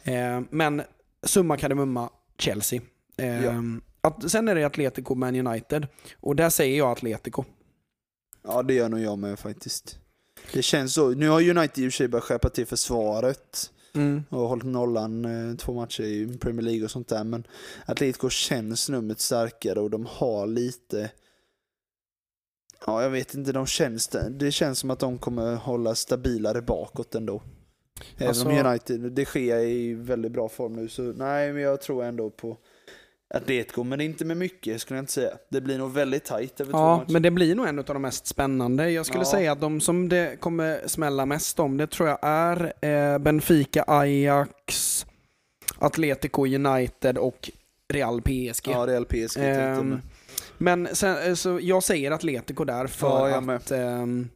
[0.04, 0.82] Eh, men
[1.22, 2.80] summa kardemumma, Chelsea.
[3.16, 3.52] Ja.
[4.00, 5.86] att, sen är det Atletico Man United
[6.20, 7.44] och där säger jag Atletico.
[8.46, 9.98] ja, det gör nog jag med faktiskt.
[10.52, 11.10] Det känns så.
[11.10, 13.70] Nu har United i och för sig börjat skärpa till försvaret
[14.28, 17.24] och hållit nollan eh, två matcher i Premier League och sånt där.
[17.24, 17.46] Men
[17.86, 21.10] Atletico känns numret starkare och de har lite...
[22.86, 23.52] Ja, jag vet inte.
[23.52, 27.42] De känns, det känns som att de kommer hålla stabilare bakåt ändå.
[28.16, 31.80] Även Alltså- om United, det sker i väldigt bra form nu så nej, men jag
[31.80, 32.58] tror ändå på
[33.36, 33.82] Atletico.
[33.84, 35.30] Men inte med mycket skulle jag inte säga.
[35.50, 37.12] Det blir nog väldigt tajt över Ja, matcher.
[37.12, 38.90] men det blir nog en av de mest spännande.
[38.90, 39.30] Jag skulle Ja.
[39.30, 43.84] säga att de som det kommer smälla mest om, det tror jag är eh, Benfica,
[43.86, 45.06] Ajax,
[45.78, 47.50] Atletico United och
[47.92, 48.68] Real PSG.
[48.68, 50.00] Ja, Real PSG jag Ehm,
[50.58, 53.70] men sen, eh, så jag säger Atletico där för Ja, att...
[53.70, 54.28] ehm,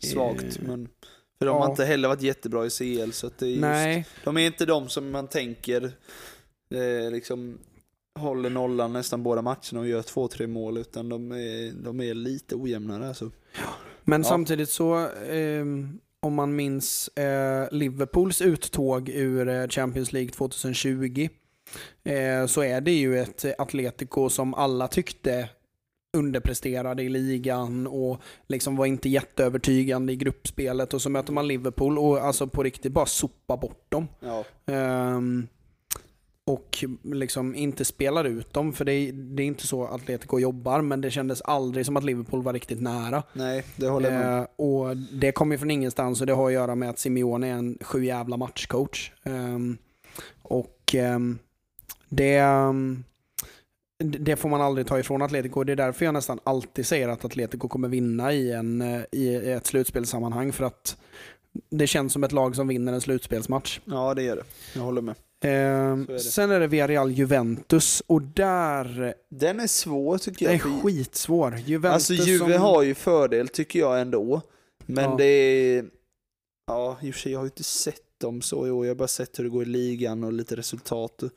[0.00, 0.88] Svagt, eh, men...
[1.38, 1.62] För de ja.
[1.64, 4.46] har inte heller varit jättebra i CL, så att det är just, Nej, De är
[4.46, 5.84] inte de som man tänker
[6.74, 7.58] eh, liksom
[8.18, 12.14] håller nollan nästan båda matcherna och gör två, tre mål, utan de är, de är
[12.14, 13.30] lite ojämnare alltså.
[14.02, 14.28] men Ja.
[14.28, 21.28] samtidigt så, ehm, om man minns eh, Liverpools uttåg ur eh, Champions League 2020,
[22.04, 25.48] eh, så är det ju ett Atletico som alla tyckte
[26.16, 31.98] underpresterade i ligan och liksom var inte jätteövertygande i gruppspelet och så möter man Liverpool
[31.98, 34.08] och alltså på riktigt bara sopa bort dem.
[34.20, 35.48] Ja, Ehm,
[36.46, 40.82] och liksom inte spelar ut dem, för det är, det är inte så Atletico jobbar,
[40.82, 43.22] men det kändes aldrig som att Liverpool var riktigt nära.
[43.32, 44.38] nej, det håller jag med.
[44.38, 47.52] Eh, och det kommer från ingenstans och det har att göra med att Simeone är
[47.52, 49.12] en sju jävla matchcoach.
[49.22, 49.78] Ehm,
[50.42, 51.38] och ehm,
[52.08, 53.04] det, ehm,
[53.98, 55.64] det får man aldrig ta ifrån Atletico.
[55.64, 59.34] Det är därför jag nästan alltid säger att Atletico kommer vinna i, en, eh, i
[59.34, 60.52] ett slutspelssammanhang.
[60.52, 60.96] För att
[61.70, 63.80] det känns som ett lag som vinner en slutspelsmatch.
[63.84, 64.44] Ja, det gör det.
[64.74, 65.14] Jag håller med.
[65.44, 66.18] Ehm, är det.
[66.20, 70.60] sen är det Villarreal-Juventus och där Den är svår tycker är jag.
[70.62, 71.56] för- skitsvår.
[71.66, 74.40] Juventus Alltså Juve som, har ju fördel tycker jag ändå.
[74.86, 75.14] Men Ja.
[75.18, 75.84] det är...
[76.66, 78.86] Ja, i och för sig jag har ju inte sett dem så i år.
[78.86, 81.22] Jag har bara sett hur det går i ligan och lite resultat.
[81.22, 81.30] Och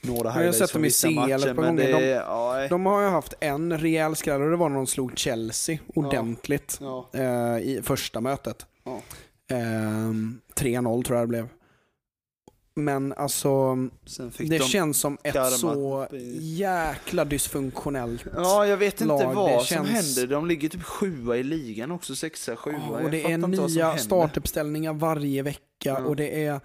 [0.00, 1.54] några har highlights sett från dem i CL ett matcher.
[1.54, 1.86] par Men gånger.
[1.92, 2.14] det De- är...
[2.14, 2.66] Ja.
[2.68, 6.78] De har ju haft en rejäl skräll och det var när de slog Chelsea ordentligt
[6.80, 7.08] ja.
[7.12, 8.66] eh, i första mötet.
[8.84, 9.00] Ja.
[9.50, 11.48] Ehm, 3-0 tror jag det blev.
[12.74, 13.74] Men alltså,
[14.38, 14.58] det de...
[14.58, 16.06] känns som ett så
[16.40, 18.24] jäkla dysfunktionellt.
[18.36, 20.34] Ja, jag vet inte lag, vad det som känns- händer.
[20.34, 22.74] De ligger typ sjua i ligan också, sexa, sjua.
[22.92, 25.98] Ja, och det är nya startuppställningar varje vecka Ja.
[25.98, 26.60] och det är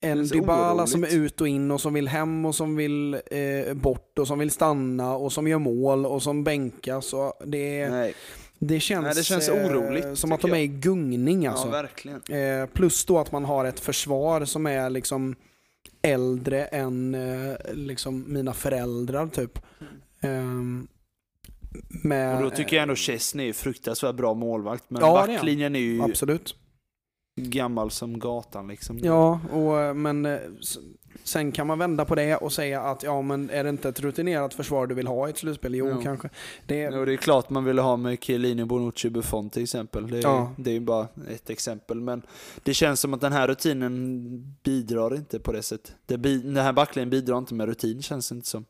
[0.00, 0.90] en Dybala oroligt.
[0.92, 4.26] som är ut och in och som vill hem och som vill eh, bort och
[4.26, 7.12] som vill stanna och som gör mål och som bänkas.
[7.12, 8.14] Och det, är, Nej,
[8.58, 11.88] det känns, Nej, det känns eh, oroligt, som att de är i gungning alltså.
[12.28, 12.36] ja.
[12.36, 15.36] Eh, plus då att man har ett försvar som är liksom
[16.02, 19.58] äldre än eh, liksom mina föräldrar typ.
[20.20, 20.88] Ehm,
[21.88, 24.84] med, Och då tycker jag ändå Chesney är fruktansvärt bra målvakt.
[24.88, 26.56] Men Ja, backlinjen är ju Absolut.
[27.38, 28.98] Gammal som gatan liksom.
[28.98, 30.38] Ja, och, eh, men eh,
[31.24, 34.00] sen kan man vända på det och säga att ja, men är det inte ett
[34.00, 35.74] rutinerat försvar du vill ha i ett slutspel?
[35.74, 36.00] Jo, Jo.
[36.02, 36.28] kanske.
[36.66, 40.10] Det, Och det är klart man ville ha med Chiellini, Bonucci, Buffon till exempel.
[40.10, 40.52] Det är, Ja.
[40.56, 42.00] det är ju bara ett exempel.
[42.00, 42.22] Men
[42.62, 45.94] det känns som att den här rutinen bidrar inte på det sättet.
[46.06, 48.64] Det bi- den här backlinjen bidrar inte med rutin känns det inte som.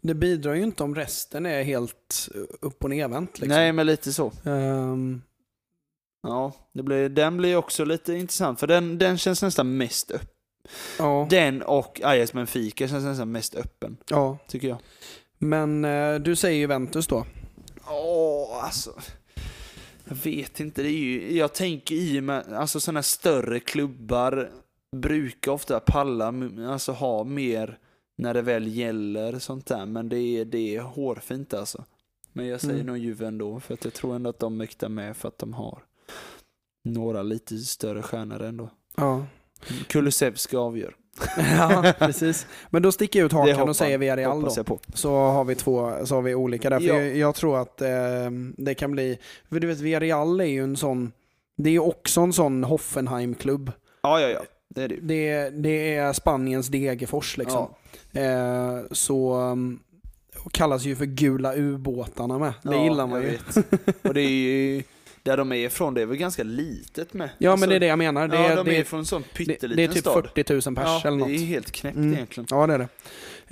[0.00, 3.30] det bidrar ju inte om resten är helt eh, upp och nervänt.
[3.40, 3.48] Liksom.
[3.56, 4.32] Nej, men lite så.
[4.44, 5.22] Ehm,
[6.26, 10.28] Ja, det blir, den blir också lite intressant för den, den känns nästan mest öppen.
[10.98, 14.78] ja, Den och Ajax Benfica känns nästan mest öppen, ja, tycker jag.
[15.38, 17.26] men eh, du säger Juventus då?
[17.88, 18.90] Åh, alltså.
[20.08, 24.50] Jag vet inte, det är ju, jag tänker i och med, alltså sådana större klubbar
[24.96, 26.34] brukar ofta palla,
[26.68, 27.78] alltså ha mer
[28.18, 31.84] när det väl gäller sånt där, men det är, det är hårfint alltså.
[32.32, 32.86] Men jag säger Mm.
[32.86, 35.52] nog Juve ändå, för att jag tror ändå att de mäktar med för att de
[35.54, 35.82] har
[36.86, 38.70] några lite större stjärnor ändå.
[38.96, 39.26] Ja.
[39.88, 40.94] Kulusevski avgör.
[41.58, 42.46] ja, precis.
[42.70, 44.50] Men då sticker jag ut hakan och säger Villarreal då.
[44.94, 46.78] Så har vi två, så har vi olika där.
[46.80, 46.94] För Ja.
[46.94, 47.88] jag, jag tror att eh,
[48.56, 49.18] det kan bli,
[49.48, 51.12] för du vet Villarreal är ju en sån,
[51.56, 53.72] det är ju också en sån Hoffenheim-klubb.
[54.02, 54.40] Ja, ja, ja.
[54.68, 54.96] Det är det.
[55.00, 57.68] Det, det är Spaniens Degerfors liksom.
[58.12, 58.20] Ja.
[58.20, 59.80] Eh, så um,
[60.50, 62.52] kallas ju för gula ubåtarna med.
[62.62, 63.28] Det Ja, gillar man ju.
[63.28, 63.56] vet.
[64.02, 64.82] Och det är ju
[65.26, 67.30] där de är ifrån, det är väl ganska litet med.
[67.38, 68.28] Ja, Alltså, men det är det jag menar.
[68.28, 70.28] Det, ja, de är från en sån pytteliten det är typ stad.
[70.34, 71.28] 40 000 pers ja, eller något.
[71.28, 72.14] det är helt knäppt Mm.
[72.14, 72.46] egentligen.
[72.50, 72.88] Ja, det är det.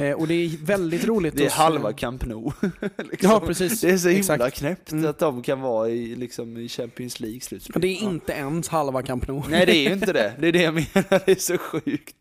[0.08, 2.52] Eh, och det är väldigt roligt Det är halva Camp Nou.
[3.10, 3.30] liksom.
[3.30, 3.80] Ja, precis.
[3.80, 4.56] Det är så himla Exakt.
[4.58, 5.10] knäppt Mm.
[5.10, 7.80] att de kan vara i, liksom, i Champions League slutspel.
[7.82, 9.42] det är inte ens halva Camp Nou.
[9.48, 10.32] Nej, det är ju inte det.
[10.40, 11.22] Det är det jag menar.
[11.26, 12.16] Det är så sjukt.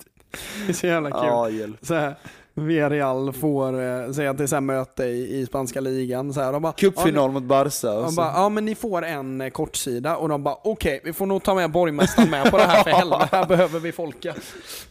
[0.66, 1.20] Det är så jävla kul.
[1.24, 1.78] Ja, hjälp.
[1.82, 2.16] Så här,
[2.56, 6.34] Villarreal får, eh, säga är så här möte i, i spanska ligan.
[6.34, 7.88] Så här, de bara, Cupfinal mot Barca.
[7.88, 8.16] Ja, Och de så.
[8.16, 11.44] bara, ja men ni får en eh, kortsida och de bara okej, vi får nog
[11.44, 14.36] ta med borgmästaren med på det här för helvete, här behöver vi folka.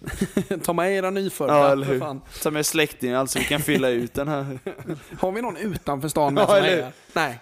[0.65, 2.01] ta med era nyfödda, Ja, eller för hur?
[2.01, 2.21] fan.
[2.43, 4.59] Ta med släktingar, alltså vi kan fylla ut den här.
[5.19, 6.93] Har vi någon utanför stan med Ja, som är?
[7.13, 7.41] Nej.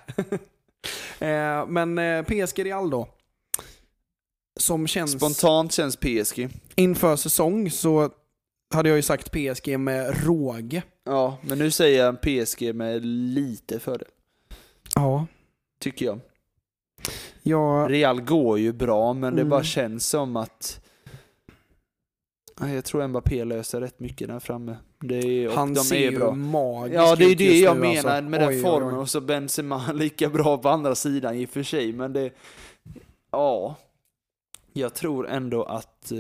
[1.31, 3.09] eh, men eh, PSG Real då.
[4.61, 5.13] Som känns...
[5.13, 6.49] Spontant känns PSG.
[6.75, 8.11] Inför säsong så
[8.71, 10.83] hade jag ju sagt PSG med råge.
[11.05, 14.05] Ja, men nu säger jag PSG med lite för det.
[14.95, 15.27] Ja.
[15.81, 16.21] Tycker jag.
[17.43, 17.91] Jag...
[17.91, 19.51] Real går ju bra, men det Mm.
[19.51, 20.81] bara känns som att...
[22.61, 24.77] Jag tror Mbappé löser rätt mycket där framme.
[25.01, 26.33] Det är, Han de ser är ju bra.
[26.35, 28.29] magisk Ja, det är det jag nu, menar alltså.
[28.31, 28.95] med den Oj, oj, formen.
[28.95, 28.99] oj.
[29.01, 32.31] Och så Benzema lika bra på andra sidan i och för sig, men det...
[33.31, 33.77] Ja.
[34.73, 36.19] Jag tror ändå att eh,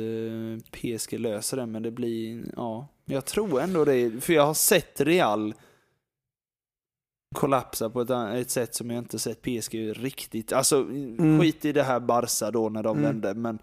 [0.70, 2.44] PSG löser det, men det blir...
[2.56, 2.88] Ja.
[3.04, 5.54] Jag tror ändå det, för jag har sett Real
[7.34, 10.52] kollapsa på ett, ett sätt som jag inte sett PSG riktigt.
[10.52, 10.86] Alltså,
[11.40, 13.02] skit i det här Barca då när de Mm.
[13.10, 13.58] vände, men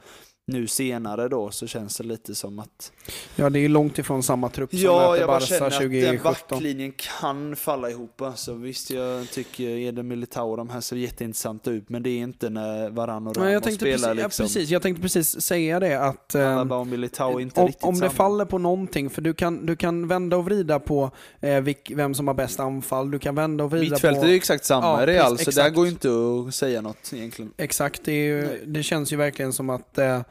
[0.51, 2.91] nu senare då så känns det lite som att
[3.35, 5.71] Ja, det är långt ifrån samma trupp som Ja, möter jag bara Barca känner att
[5.79, 6.45] den 2017.
[6.49, 8.21] backlinjen kan falla ihop.
[8.21, 12.17] Alltså, visst, jag tycker Eden Militao och de här ser jätteintressanta ut, men det är
[12.17, 14.43] inte när Varann och jag Ramos spelar precis, liksom.
[14.43, 17.67] ja, precis, jag tänkte precis säga det att eh, Alaba och Militao är inte om,
[17.67, 18.09] riktigt om det samma.
[18.11, 22.13] faller på någonting, för du kan, du kan vända och vrida på eh, vilk, vem
[22.13, 24.27] som har bäst anfall, du kan vända och vrida Mittfältet på...
[24.27, 25.75] är ju exakt samma Ja, Real, så där exakt.
[25.75, 26.09] går ju inte
[26.47, 27.53] att säga något egentligen.
[27.57, 30.21] Exakt, det, ju, det känns ju verkligen som att eh,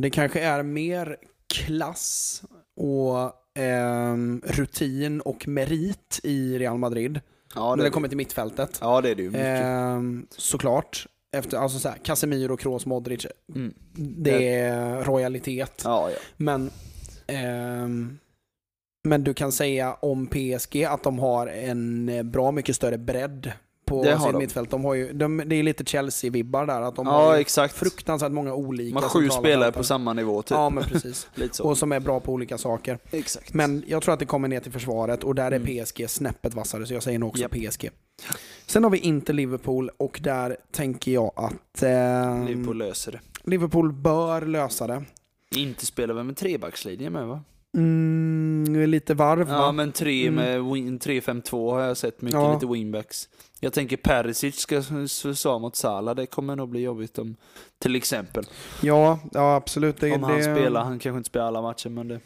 [0.00, 1.16] det kanske är mer
[1.54, 2.42] klass
[2.76, 7.20] och ehm, rutin och merit i Real Madrid.
[7.54, 8.10] Ja, när det, det är kommer det.
[8.10, 8.78] till mittfältet.
[8.80, 9.30] ja, det är det ju.
[9.30, 9.62] Mycket.
[9.62, 11.06] Ehm, såklart.
[11.36, 13.26] Efter, alltså så här, Casemiro, Kroos, Modric.
[13.54, 13.74] Mm.
[13.94, 15.82] Det är royalitet.
[15.84, 16.16] Ja, ja.
[16.36, 16.70] Men,
[17.26, 18.18] ehm,
[19.04, 23.52] men du kan säga om PSG att de har en eh, bra mycket större bredd
[23.86, 24.38] på Det sitt de.
[24.38, 24.70] mittfält.
[24.70, 26.80] De har ju, de, det är lite Chelsea-vibbar där.
[26.82, 27.74] Att de ja har exakt.
[27.74, 30.50] fruktansvärt många olika Man har sju spelare på samma nivå, typ.
[30.50, 31.28] Ja, men precis.
[31.60, 32.98] Och som är bra på olika saker.
[33.10, 33.54] Exakt.
[33.54, 35.84] Men jag tror att det kommer ner till försvaret och där är Mm.
[35.84, 37.52] PSG snäppet vassare, så jag säger nog också Japp.
[37.72, 37.90] PSG.
[38.66, 43.20] Sen har vi inte Liverpool och där tänker jag att eh, Liverpool löser det.
[43.50, 45.04] Liverpool bör lösa det.
[45.56, 47.40] Inte spelar vi med trebackslinje med va?
[47.76, 49.72] Mm, lite varv Ja va?
[49.72, 50.34] men tre Mm.
[50.34, 52.54] med win, 3-5-2 har jag sett mycket, Ja.
[52.54, 53.28] lite wingbacks.
[53.60, 54.82] Jag tänker Perisic ska
[55.22, 57.36] försvara mot Salah, det kommer nog bli jobbigt om,
[57.78, 58.44] till exempel.
[58.82, 60.00] Ja, ja absolut.
[60.00, 62.20] Det, om han det, spelar, han kanske inte spelar alla matcher men det,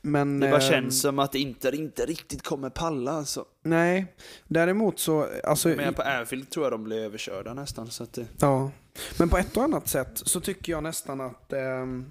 [0.00, 3.44] Men, det bara ehm, känns som att Inter inte riktigt kommer palla alltså.
[3.62, 4.06] Nej,
[4.48, 5.26] däremot så...
[5.44, 8.70] Alltså, Men på Anfield tror jag de blir överkörda nästan så att det, Ja,
[9.18, 11.52] men på ett och annat sätt så tycker jag nästan att...
[11.52, 12.04] ehm,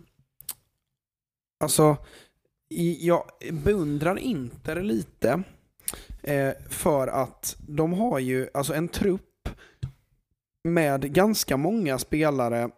[1.63, 1.97] alltså,
[2.99, 5.43] jag beundrar Inter lite
[6.23, 9.49] eh, för att de har ju alltså en trupp
[10.63, 12.69] med ganska många spelare.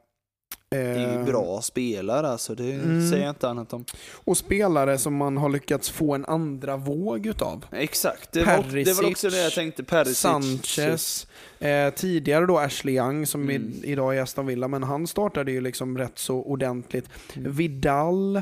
[0.69, 3.09] det är ju eh, bra spelare alltså, det Mm.
[3.09, 3.85] säger jag inte annat om.
[4.13, 7.65] Och spelare som man har lyckats få en andra våg utav.
[7.71, 10.17] Exakt, det var, det var Perisic, också det jag tänkte, Perisic.
[10.17, 11.27] Sanchez,
[11.59, 13.61] eh, tidigare då Ashley Young som Mm.
[13.83, 17.09] i, idag är Aston Villa, men han startade ju liksom rätt så ordentligt.
[17.35, 17.51] Mm.
[17.51, 18.41] Vidal,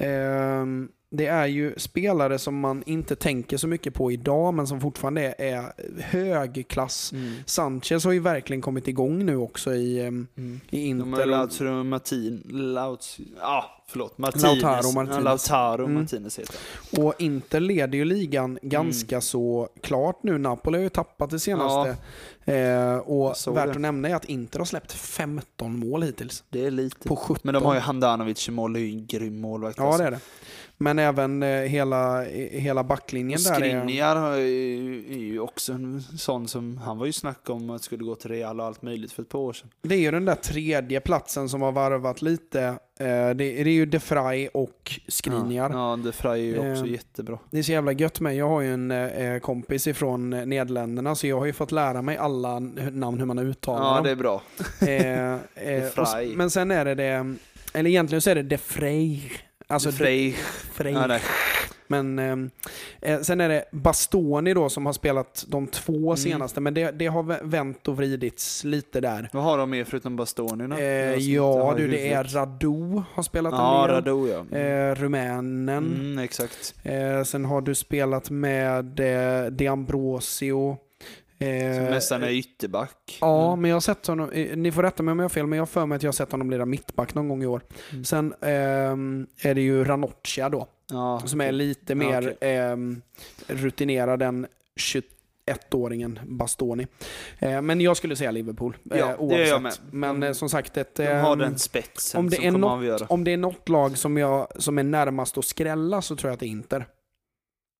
[0.00, 4.80] ehm, det är ju spelare som man inte tänker så mycket på idag, men som
[4.80, 7.12] fortfarande är, är hög klass.
[7.12, 7.34] Mm.
[7.46, 10.28] Sanchez har ju verkligen kommit igång nu också i, Mm.
[10.70, 11.20] i De Inter.
[11.20, 14.42] och- Lautaro Martin, Lauts, ah, förlåt, Martinez.
[14.62, 15.16] Lautaro Martinez.
[15.16, 15.94] Ja, Lautaro Mm.
[15.94, 16.56] Martinez heter.
[16.98, 19.22] Och Inter leder ju ligan ganska Mm.
[19.22, 20.38] så klart nu.
[20.38, 21.96] Napoli har ju tappat det senaste.
[22.44, 23.70] Eh, och såg värt det.
[23.70, 26.44] att nämna är att Inter har släppt 15 mål hittills.
[26.48, 27.08] Det är lite.
[27.08, 27.40] På 17.
[27.44, 29.78] Men de har ju Handanovic i mål, det är ju en grym målvakt.
[29.78, 30.20] Ja, det är det.
[30.82, 33.54] Men även eh, hela, eh, hela backlinjen där är...
[33.54, 37.82] Skriniar har ju- är ju också en sån som, han var ju snack om att
[37.82, 39.68] skulle gå till Real och allt möjligt för ett par år sedan.
[39.82, 42.62] Det är ju den där tredje platsen som har varvat lite.
[42.64, 45.70] Eh, det, det är ju De Frey och Skriniar.
[45.70, 47.38] Ja, ja De Frey är ju också Eh, jättebra.
[47.50, 48.36] Det är så jävla gött med.
[48.36, 52.16] Jag har ju en eh, kompis ifrån Nederländerna så jag har ju fått lära mig
[52.16, 54.04] alla namn hur man uttalar Ja, dem.
[54.04, 54.42] det är bra.
[54.80, 55.34] Eh, eh,
[55.96, 56.36] och s- Frey.
[56.36, 57.34] men sen är det det,
[57.74, 59.20] eller egentligen så är det De Frey.
[59.70, 60.32] Alltså Frey.
[60.72, 60.92] Frey.
[60.92, 61.18] Ja.
[61.86, 62.50] Men ehm,
[63.02, 66.16] eh, sen är det Bastoni då som har spelat de två Mm.
[66.16, 69.28] senaste, men det, det har vä- vänt och vridits lite där.
[69.32, 70.80] Vad har de mer förutom Bastoni?
[70.82, 72.24] Eh, ja du, det är.
[72.24, 74.44] Radu har spelat Ja, en del.
[74.52, 74.58] Ja.
[74.58, 75.68] Eh, rumänen.
[76.00, 76.74] Mm, exakt.
[76.82, 80.76] Eh, sen har du spelat med eh, De Ambrosio.
[81.40, 83.18] Eh, Som nästan är ytterback.
[83.20, 83.60] Ja, Mm.
[83.60, 85.56] men jag har sett honom, eh, ni får rätta mig om jag har fel, men
[85.56, 87.60] jag har för mig att jag har sett honom lira mittback någon gång i år.
[87.92, 88.04] Mm.
[88.04, 93.02] Sen ehm, är det ju Ranocchia då, Ja, som är lite Ja, mer ehm,
[93.46, 94.46] rutinerad än
[94.80, 96.86] 21-åringen Bastoni.
[97.38, 99.48] Eh, men jag skulle säga Liverpool, Ja, eh, oavsett.
[99.48, 99.72] jag med.
[99.90, 102.58] Men eh, som sagt, ett, De har ehm, den spetsen om det som är kommer
[102.58, 103.06] något- avgöra.
[103.08, 106.34] om det är något lag som, jag, som är närmast att skrälla så tror jag
[106.34, 106.86] att det är Inter.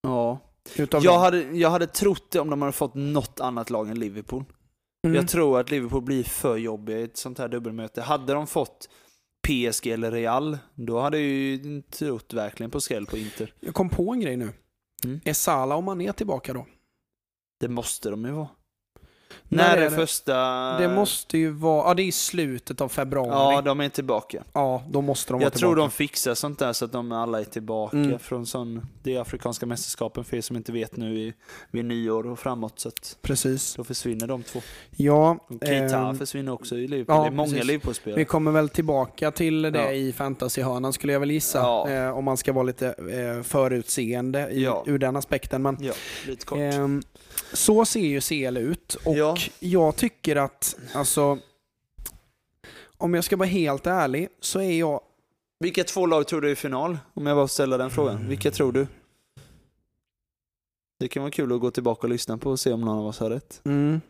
[0.03, 0.39] Ja.
[0.77, 1.21] Utav Jag dem.
[1.23, 4.45] hade, jag hade trott det om de hade fått något annat lag än Liverpool.
[5.05, 5.17] Mm.
[5.17, 8.03] Jag tror att Liverpool blir för jobbiga i ett sånt här dubbelmöte.
[8.03, 8.89] Hade de fått
[9.49, 13.55] PSG eller Real, då hade jag ju trott verkligen på skräll på Inter.
[13.61, 14.53] Jag kom på en grej nu.
[15.05, 15.21] Mm.
[15.25, 16.67] Är Salah och Mané tillbaka då?
[17.61, 18.49] Det måste de ju vara.
[19.53, 19.97] När är är det?
[19.97, 20.35] första...
[20.79, 23.29] Det måste ju vara, ja det är i slutet av februari.
[23.31, 24.45] Ja, Ja, de är tillbaka.
[24.91, 25.81] då måste de vara Jag tror tillbaka.
[25.81, 28.19] de fixar sånt där så att de alla är tillbaka Mm.
[28.19, 28.87] från sån...
[29.03, 31.35] Det Afrikanska mästerskapen för er som inte vet nu i,
[31.71, 32.81] vid nyår och framåt.
[32.81, 32.91] Så
[33.23, 33.75] Precis.
[33.75, 34.61] då försvinner de två.
[34.97, 37.17] Ja, Keita ehm, försvinner också i Liverpool.
[37.17, 37.63] ja, det är många.
[37.63, 38.19] Liverpool-spelare.
[38.19, 39.93] vi kommer väl tillbaka till det Ja.
[39.93, 41.59] i fantasyhörnan skulle jag väl gissa.
[41.59, 41.89] Ja.
[41.91, 44.83] Eh, om man ska vara lite eh, förutseende i, Ja.
[44.87, 45.63] ur den aspekten.
[45.63, 45.93] Men, Ja,
[46.27, 46.59] lite kort.
[46.59, 47.03] ehm,
[47.53, 49.37] så ser ju CL ut och Ja.
[49.59, 51.39] Jag tycker att, alltså,
[52.97, 55.01] om jag ska vara helt ärlig så är jag
[55.59, 56.99] Vilka två lag tror du är i final?
[57.15, 58.17] Om jag bara ställer den frågan.
[58.17, 58.29] Mm.
[58.29, 58.87] Vilka tror du?
[60.99, 63.07] Det kan vara kul att gå tillbaka och lyssna på och se om någon av
[63.07, 63.61] oss har rätt.
[63.65, 64.01] Mm.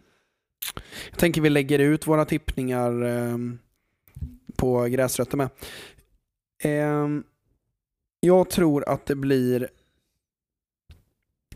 [1.11, 3.59] Jag tänker vi lägger ut våra tippningar ehm,
[4.57, 5.49] på gräsrötter med.
[6.65, 7.25] Ehm,
[8.21, 9.69] jag tror att det blir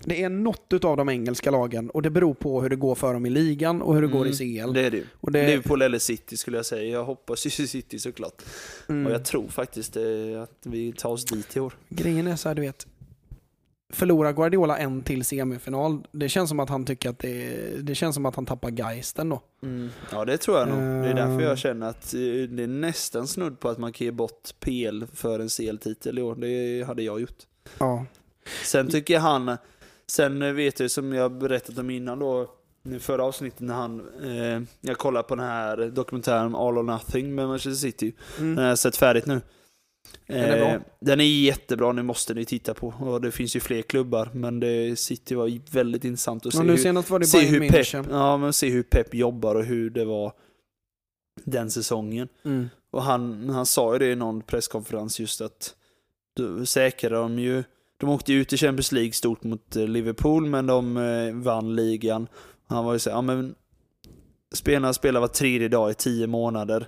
[0.04, 3.14] det är något av de engelska lagen och det beror på hur det går för
[3.14, 4.72] dem i ligan och hur det går i CL.
[4.72, 5.04] Det är det ju.
[5.20, 6.92] och det, Liverpool eller City skulle jag säga.
[6.92, 8.42] Jag hoppas ju City såklart.
[8.88, 10.02] mm, Och jag tror faktiskt eh,
[10.42, 11.74] att vi tar oss dit i år.
[11.88, 12.86] Grejen är så här, du vet.
[13.92, 18.14] Förlorar Guardiola en till semifinal, det känns som att han tycker att det, det känns
[18.14, 19.42] som att han tappar geisten då.
[20.12, 20.78] Ja det tror jag nog.
[20.78, 21.48] Det är därför Eh.
[21.48, 25.04] jag känner att eh, det är nästan snudd på att man kan ge bort PL
[25.12, 26.34] för en CL-titel i år.
[26.34, 27.36] Det hade jag gjort.
[27.78, 28.06] Ja.
[28.64, 29.56] Sen tycker han,
[30.06, 32.50] sen vet jag som jag berättat om innan då,
[32.88, 37.34] i förra avsnittet när han, eh, jag kollade på den här dokumentären All or Nothing
[37.34, 38.14] med Manchester City.
[38.36, 38.58] Den Mm.
[38.58, 39.40] har jag sett färdigt nu.
[40.26, 40.68] är bra.
[40.68, 42.86] Eh, Den är jättebra, nu måste ni titta på.
[43.00, 46.76] Och det finns ju fler klubbar, men det, City var väldigt intressant att se nu
[46.78, 50.04] senast var det se hur Pep, ja, men se hur Pep jobbar och hur det
[50.04, 50.32] var
[51.44, 52.28] den säsongen.
[52.44, 52.68] Mm.
[52.90, 55.74] Och han, han sa ju det i någon presskonferens just att
[56.36, 57.64] då säkrade de ju,
[57.96, 62.26] de åkte ut i Champions League stort mot eh, Liverpool men de eh, vann ligan.
[62.68, 63.54] Han var ju så här, ja men
[64.54, 66.86] spelarna spelar var tredje dag i tio månader.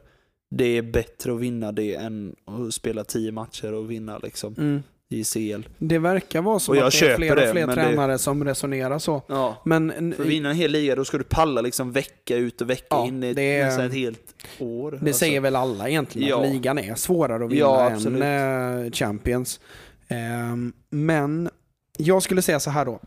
[0.50, 4.82] Det är bättre att vinna det än att spela tio matcher och vinna liksom Mm.
[5.09, 5.68] i CL.
[5.78, 8.18] Det verkar vara som Och att det är fler det, och fler men det- tränare
[8.18, 9.22] som resonerar så.
[9.28, 9.62] Ja.
[9.64, 12.70] Men För att vinna en hel liga då ska du palla liksom vecka ut och
[12.70, 14.90] vecka Ja, in i det är- ett helt år.
[14.90, 15.12] det Alltså.
[15.18, 16.44] säger väl alla egentligen, Ja.
[16.44, 19.61] att ligan är svårare att vinna Ja, än eh, Champions.
[20.09, 21.50] Ehm, men
[21.98, 23.00] jag skulle säga så här då.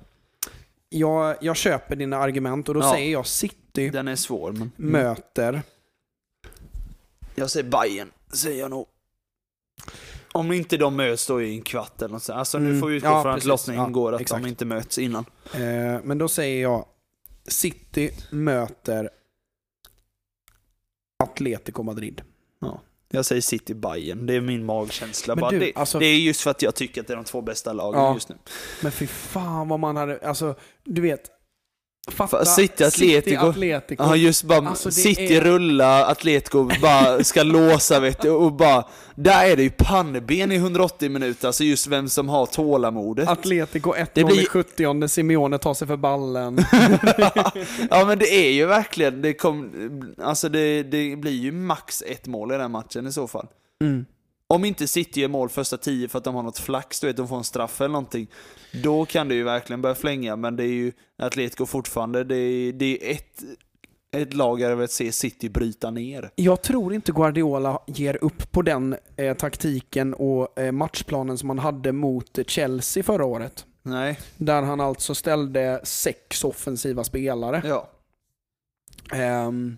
[0.90, 2.92] Jag, jag köper dina argument och då Ja.
[2.92, 4.72] säger jag City Den är svår men...
[4.76, 5.62] möter
[7.36, 8.88] Jag säger Bayern säger jag nog.
[10.32, 12.38] Om inte de möts då i en kvart eller något sånt.
[12.40, 13.48] Alltså nu Mm, får vi utgå ja, från att precis.
[13.48, 14.44] lottningen Ja, går att exakt.
[14.44, 15.26] de inte möts innan.
[15.54, 16.86] Eh, men då säger jag
[17.48, 19.10] City möter
[21.24, 22.22] Atletico Madrid.
[23.12, 24.26] Jag säger City Bayern.
[24.26, 25.36] Det är min magkänsla.
[25.36, 27.26] Men du, det, alltså- det är just för att jag tycker att det är de
[27.26, 28.14] två bästa lagen Ja.
[28.14, 28.36] just nu.
[28.82, 31.22] Men fy fan vad man hade, alltså du vet.
[32.12, 33.24] Fatta Fa- City Atletico.
[33.24, 34.04] City Atletico.
[34.04, 38.84] Ja just bara Alltså, City är- rulla, Atletico bara ska låsa vet du och bara
[39.16, 43.30] Där är det ju pannben i 180 minuter, alltså just vem som har tålamodet.
[43.30, 46.58] Atletico 1-0 Det blir- i 70 Simeone tar sig för ballen.
[47.90, 49.72] ja men det är ju verkligen, det kom,
[50.22, 53.48] alltså det, det blir ju max ett mål i den matchen i så fall.
[53.84, 54.06] Mm.
[54.54, 57.18] Om inte City gör mål första tio för att de har något flax, du vet,
[57.18, 58.28] de får en straff eller någonting.
[58.84, 62.74] Då kan det ju verkligen börja flänga, men det är ju Atletico fortfarande, det är,
[62.74, 63.44] det är ett,
[64.12, 66.32] ett lag jag vill se City bryta ner.
[66.36, 71.60] Jag tror inte Guardiola ger upp på den eh, taktiken och eh, matchplanen som han
[71.60, 73.66] hade mot Chelsea förra året.
[73.84, 77.62] Nej, Där han alltså ställde sex offensiva spelare.
[77.66, 77.90] ja.
[79.14, 79.78] Ehm,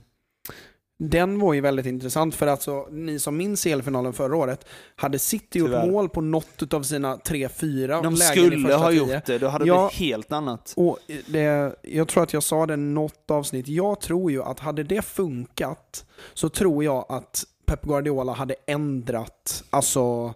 [1.04, 5.60] Den var ju väldigt intressant för alltså, ni som minns elfinalen förra året, hade City
[5.60, 5.92] gjort Tyvärr.
[5.92, 9.00] mål på något av sina tre, fyra De lägen i skulle ha tio.
[9.00, 9.90] gjort det, då hade det Ja.
[9.98, 10.74] blivit helt annat.
[10.78, 10.98] Och
[11.28, 13.68] det, jag tror att jag sa det något avsnitt.
[13.68, 19.64] Jag tror ju att hade det funkat så tror jag att Pep Guardiola hade ändrat
[19.70, 20.34] alltså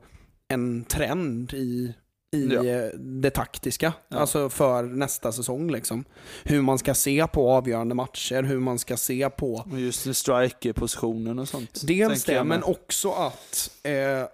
[0.47, 1.93] en trend i,
[2.35, 2.65] i Ja.
[2.65, 3.93] eh, det taktiska.
[4.07, 4.17] Ja.
[4.17, 6.05] Alltså för nästa säsong liksom.
[6.43, 11.47] Hur man ska se på avgörande matcher, hur man ska se på just striker-positionen och
[11.47, 11.81] sånt.
[11.87, 14.27] Dels det, men också att eh,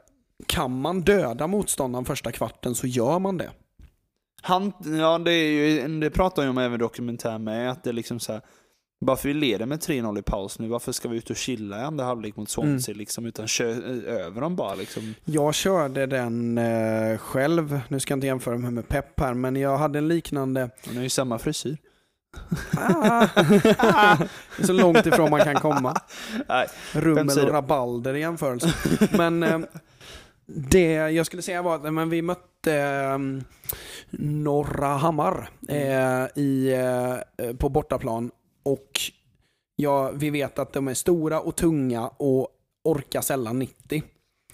[0.46, 3.50] kan man döda motståndaren första kvarten så gör man det.
[4.42, 7.94] Han, ja det är ju, det pratar jag om även dokumentär med, att det är
[7.94, 8.42] liksom så här.
[9.04, 11.84] Varför vi leder med 3-0 i paus nu, varför ska vi ut och chilla i
[11.84, 13.68] andra halvlek mot Swansea liksom, utan kör
[14.08, 15.14] över dem bara liksom.
[15.26, 19.56] Jag körde den eh, själv, nu ska jag inte jämföra mig med Pep här, men
[19.56, 20.70] jag hade en liknande...
[20.86, 21.78] Han har ju samma frisyr.
[22.78, 23.28] Ah,
[24.64, 25.96] så långt ifrån man kan komma.
[26.48, 28.74] Nej, Rummel och rabalder i jämförelse.
[29.18, 29.60] Men eh,
[30.46, 33.18] det jag skulle säga var att men vi mötte eh,
[34.20, 36.74] Norra Hammar eh, i,
[37.38, 38.32] eh, på bortaplan
[38.64, 39.02] och
[39.76, 42.48] ja, vi vet att de är stora och tunga och
[42.84, 44.04] orkar sällan 90.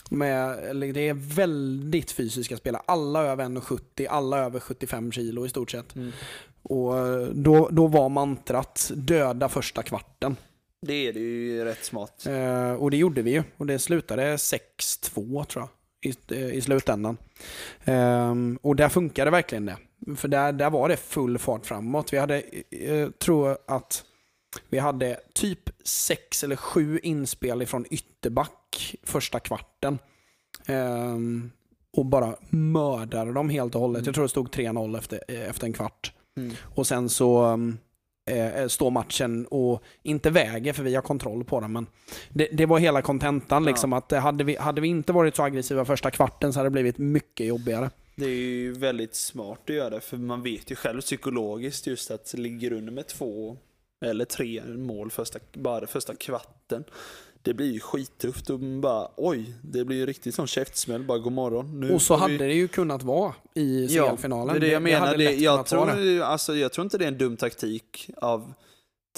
[0.09, 2.81] Med, det är väldigt fysiska spelare.
[2.85, 5.95] Alla över 1,70, alla över 75 kilo i stort sett.
[5.95, 6.11] Mm.
[6.63, 10.35] Och eh, då, då var mantrat döda första kvarten.
[10.81, 12.25] det är det ju rätt smart.
[12.25, 13.43] Eh, och det gjorde vi ju.
[13.57, 15.69] Och det slutade 6-2 tror jag
[16.11, 17.17] i, eh, i slutändan.
[17.85, 19.77] Ehm, och där funkade verkligen det.
[20.15, 22.13] För där, där var det full fart framåt.
[22.13, 24.03] Vi hade, eh, tror att
[24.69, 29.99] vi hade typ sex eller sju inspel ifrån ytterback första kvarten.
[30.67, 31.51] Ehm,
[31.97, 34.05] och bara mördade dem helt och hållet.
[34.05, 36.13] Jag tror det stod 3-0 efter, eh, efter en kvart.
[36.37, 36.53] Mm.
[36.75, 37.77] Och sen så um,
[38.27, 41.71] eh, står matchen och inte väger för vi har kontroll på den.
[41.71, 41.87] Men
[42.29, 43.63] det, det var hela kontentan.
[43.63, 43.69] Ja.
[43.69, 46.69] Liksom, att eh, hade, vi, hade vi inte varit så aggressiva första kvarten så hade
[46.69, 47.89] det blivit mycket jobbigare.
[48.15, 52.11] Det är ju väldigt smart att göra det, för man vet ju själv psykologiskt just
[52.11, 53.57] att ligger under med två
[54.01, 56.83] eller tre mål första, bara första kvarten.
[57.47, 61.33] Det blir ju skittufft och bara oj, det blir ju riktigt sån käftsmäll, bara god
[61.33, 61.79] morgon.
[61.79, 64.53] Nu och så vi- hade det ju kunnat vara i Ja, CL-finalen.
[64.53, 65.17] Det är det jag menar.
[65.17, 68.53] Det, jag, tror, alltså, jag tror inte det är en dum taktik av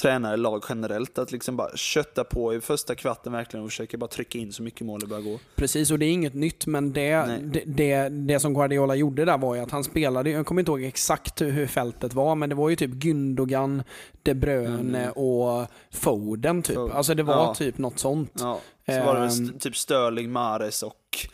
[0.02, 4.08] tränare, lag generellt, att liksom bara kötta på i första kvarten verkligen och försöka bara
[4.08, 5.40] trycka in så mycket mål det bara går.
[5.56, 9.38] Precis, och det är inget nytt, men det, det, det, det som Guardiola gjorde där
[9.38, 12.56] var ju att han spelade, jag kommer inte ihåg exakt hur, fältet var, men det
[12.56, 13.84] var ju typ Gündogan,
[14.24, 15.12] De Bruyne Mm.
[15.12, 16.76] och Foden typ.
[16.76, 16.98] Foden.
[16.98, 17.56] Alltså det var Ja.
[17.56, 18.32] typ något sånt.
[18.40, 19.60] Ja, så var det väl Ehm.
[19.60, 21.28] typ Störling, Mares och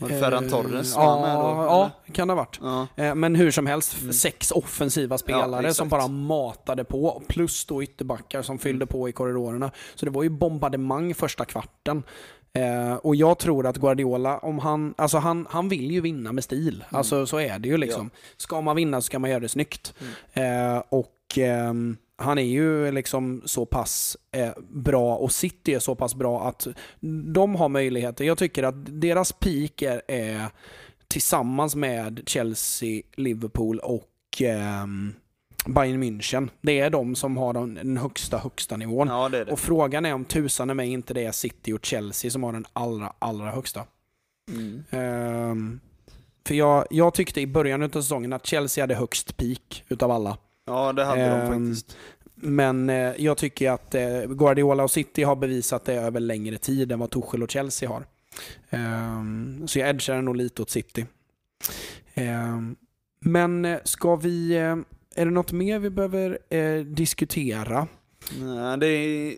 [0.00, 0.96] var det Ferran Eh, Torres?
[0.96, 2.14] var Ja, med då, ja, eller?
[2.14, 2.58] kan det ha varit.
[2.62, 3.04] ja.
[3.04, 4.12] Eh, Men hur som helst, Mm.
[4.12, 5.76] sex offensiva spelare exakt.
[5.76, 9.70] som bara matade på, plus då ytterbackar som fyllde på i korridorerna.
[9.94, 12.02] Så det var ju bombardemang första kvarten.
[12.52, 16.44] Eh, och jag tror att Guardiola, om han, alltså han, han vill ju vinna med
[16.44, 16.84] stil.
[16.90, 18.10] Alltså så är det ju liksom.
[18.36, 19.94] Ska man vinna så ska man göra det snyggt.
[20.32, 25.94] Eh, och ehm, han är ju liksom så pass eh, bra och City är så
[25.94, 26.66] pass bra att
[27.34, 28.24] de har möjligheter.
[28.24, 30.48] Jag tycker att deras peak är, är
[31.08, 34.08] tillsammans med Chelsea, Liverpool och
[34.40, 35.14] ehm,
[35.66, 36.50] Bayern München.
[36.60, 39.08] Det är de som har den, den högsta, högsta nivån.
[39.08, 39.52] ja, det det.
[39.52, 42.52] Och frågan är om tusan är mig inte det är City och Chelsea som har
[42.52, 43.84] den allra, allra högsta.
[44.50, 44.84] Mm.
[44.90, 45.80] Ehm,
[46.46, 50.36] för jag, jag tyckte i början av säsongen att Chelsea hade högst peak utav alla.
[50.66, 51.96] Ja, det hade de Ehm, faktiskt.
[52.34, 56.92] Men eh, jag tycker att eh, Guardiola och City har bevisat det över längre tid
[56.92, 58.04] än vad Tuchel och Chelsea har.
[58.70, 61.06] Ehm, så jag edgar nog lite åt City.
[62.14, 62.76] Ehm,
[63.20, 64.56] men eh, ska vi...
[64.56, 64.76] Eh,
[65.18, 67.86] är det något mer vi behöver eh, diskutera?
[68.40, 69.36] Nej, det är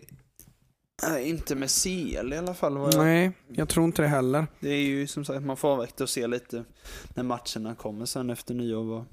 [1.09, 2.73] nej, inte med CL i alla fall.
[2.75, 4.47] jag- Nej, jag tror inte det heller.
[4.59, 6.63] Det är ju som sagt, man får avvakta och se lite
[7.13, 9.05] när matcherna kommer sen efter nyår, vad,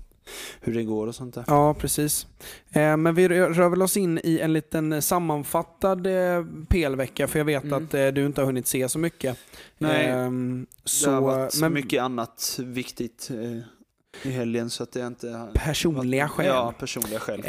[0.61, 1.45] hur det går och sånt där.
[1.47, 2.27] Ja, precis.
[2.71, 7.45] Eh, men vi rör väl oss in i en liten sammanfattad eh, PL-vecka, för jag
[7.45, 7.85] vet Mm.
[7.85, 9.39] att eh, du inte har hunnit se så mycket.
[9.79, 10.67] Nej, Ehm,
[11.03, 15.07] det har så, varit så men mycket annat viktigt eh, i helgen så att det
[15.07, 15.49] inte...
[15.55, 16.47] personliga skäl.
[16.47, 17.43] Ja, personliga skäl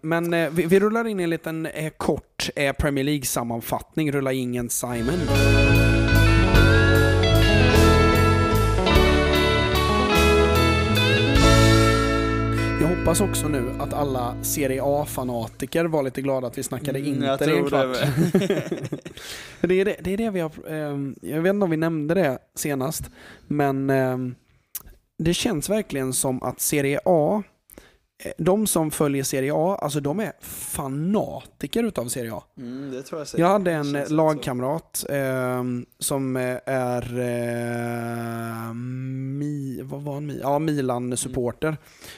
[0.00, 4.12] men eh, vi, vi rullar in en liten eh, kort Premier League-sammanfattning.
[4.12, 5.18] Rulla ingen Simon.
[13.06, 17.34] Hoppas också nu att alla Serie A-fanatiker var lite glada att vi snackade Mm, jag
[17.34, 17.80] Inter i en tror
[19.60, 20.50] det det, är det, det är det vi har...
[20.68, 23.10] ehm, jag vet inte om vi nämnde det senast,
[23.46, 24.34] men ehm,
[25.18, 27.50] det känns verkligen som att Serie A eh,
[28.38, 32.42] de som följer Serie A, alltså de är fanatiker utav Serie A.
[32.58, 33.40] Mm, det tror jag säkert.
[33.40, 35.64] Jag hade en eh, lagkamrat eh,
[35.98, 40.38] som eh, är eh, mi, vad var han?
[40.42, 41.76] Ja, Milan-supporter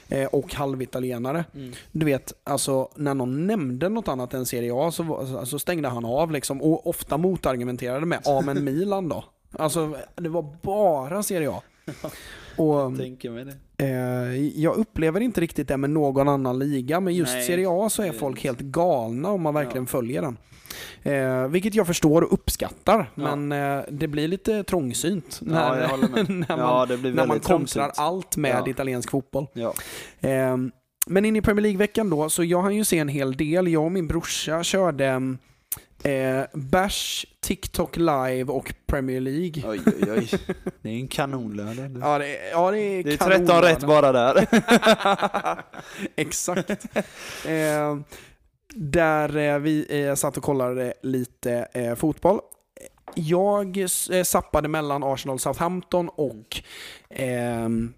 [0.09, 1.45] eh, och halvitalienare.
[1.55, 1.73] Mm.
[1.93, 6.05] Du vet, alltså när någon nämnde något annat än Serie A så, så stängde han
[6.05, 9.25] av liksom och ofta motargumenterade med ja men Milan då.
[9.53, 11.63] Alltså det var bara Serie A.
[12.59, 13.85] Och Tänker mig det.
[13.85, 17.89] eh, jag upplever inte riktigt det med någon annan liga, men just Nej, Serie A
[17.91, 19.87] så är folk helt galna om man verkligen Ja.
[19.89, 20.37] följer den.
[21.03, 23.37] Eh, vilket jag förstår och uppskattar, Ja.
[23.37, 26.29] men eh, det blir lite trångsynt Ja, när, med.
[26.49, 28.71] när man, Ja, det blir när man kontrar allt med Ja.
[28.71, 29.47] italiensk fotboll.
[29.53, 29.75] Ja.
[30.21, 30.57] Eh,
[31.07, 33.69] men in i Premier League-veckan då, så jag hann ju se en hel del.
[33.69, 35.21] Jag och min brorsa körde
[36.05, 39.63] eh, Bash, TikTok live och Premier League.
[39.67, 40.29] Oj, oj, oj.
[40.83, 41.99] Det är en kanonlön.
[42.03, 44.47] Ja, det, ja, det är, Det är kanon, 13 rätt bara där.
[46.17, 46.71] Exakt.
[47.47, 47.97] eh,
[48.75, 52.41] där eh, vi eh, satt och kollade lite eh, fotboll.
[53.15, 53.77] Jag
[54.11, 56.63] eh, sappade mellan Arsenal Southampton och
[57.11, 57.95] ehm,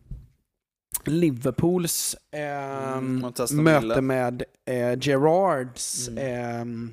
[1.04, 6.92] Liverpools ehm, Mm, möte med eh, Gerards Mm.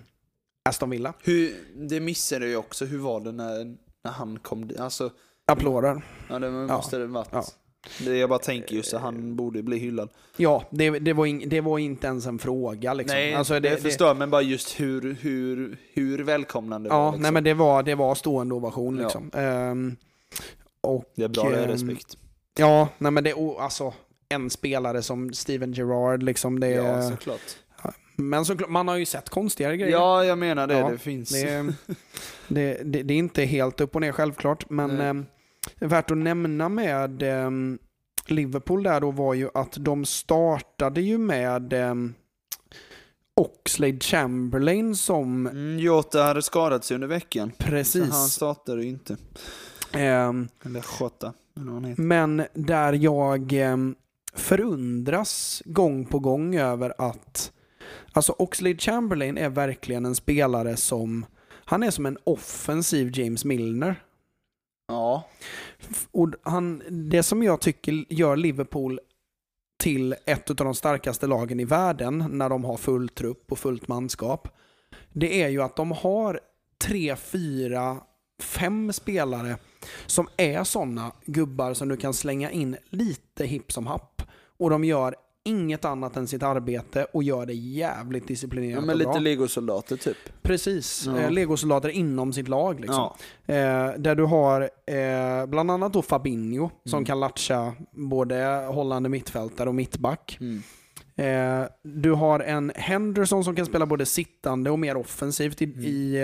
[0.68, 1.13] Aston Villa.
[1.24, 2.86] Hur, det missade jag ju också.
[2.86, 4.80] Hur var det när, när han kom dit?
[4.80, 5.11] Alltså,
[5.45, 6.01] Applåder.
[6.30, 7.30] ja, det måste det varit.
[7.32, 7.43] Ja.
[8.05, 10.09] Det jag bara tänker just att han borde bli hyllad.
[10.38, 12.93] Ja, det, det, var ing, det var inte ens en fråga.
[12.93, 13.15] Liksom.
[13.15, 17.11] Nej, Alltså, det, det, förstår men bara just hur, hur, hur välkomnande Ja, var.
[17.11, 17.22] Liksom.
[17.22, 19.03] nej men det var, det var stående ovation Ja.
[19.03, 19.32] liksom.
[19.34, 19.95] Ehm,
[20.82, 22.18] och, det är bra, det är ehm, respekt.
[22.57, 23.93] Ja, nej men det är alltså
[24.30, 26.59] en spelare som Steven Gerrard liksom.
[26.59, 27.57] Det, Ja, såklart.
[28.18, 29.91] Men såklart, man har ju sett konstigare grejer.
[29.91, 30.78] Ja, jag menar det.
[30.80, 31.30] Ja, det finns.
[31.30, 31.74] Det, är-
[32.47, 35.26] det, det, det är inte helt upp och ner självklart, men ehm,
[35.80, 37.80] värt att nämna med ehm,
[38.28, 42.13] Liverpool där då var ju att de startade ju med um,
[43.36, 47.51] Oxlade Chamberlain som Mm, Jota hade skadat sig under veckan.
[47.57, 48.15] Så han precis.
[48.15, 49.18] startade ju inte.
[49.91, 52.01] ehm, Eller Jota, eller vad han heter.
[52.03, 53.78] Men där jag eh,
[54.34, 57.51] förundras gång på gång över att
[58.18, 61.26] alltså Oxlade Chamberlain är verkligen en spelare som
[61.65, 64.03] han är som en offensiv James Milner.
[64.88, 65.28] Ja.
[66.11, 68.99] Och han, det som jag tycker gör Liverpool
[69.80, 73.88] till ett av de starkaste lagen i världen när de har full trupp och fullt
[73.88, 74.47] manskap.
[75.13, 76.39] Det är ju att de har
[76.78, 77.97] tre, fyra,
[78.41, 79.57] fem spelare
[80.05, 84.22] som är sådana gubbar som du kan slänga in lite hipp som happ.
[84.57, 85.15] Och de gör
[85.47, 89.11] inget annat än sitt arbete och gör det jävligt ja disciplinerat men och bra.
[89.13, 90.17] lite legosoldater typ.
[90.41, 91.03] Precis.
[91.05, 91.17] Ja.
[91.19, 92.79] Eh, legosoldater inom sitt lag.
[92.79, 93.09] Liksom.
[93.45, 93.53] Ja.
[93.53, 97.05] Eh, där du har eh, bland annat då Fabinho som Mm.
[97.05, 100.37] kan latcha både hållande mittfältare och mittback.
[100.41, 100.61] Mm.
[101.19, 105.61] Eh, du har en Henderson som kan spela både sittande och mer offensivt.
[105.61, 105.83] I, Mm.
[105.85, 106.15] i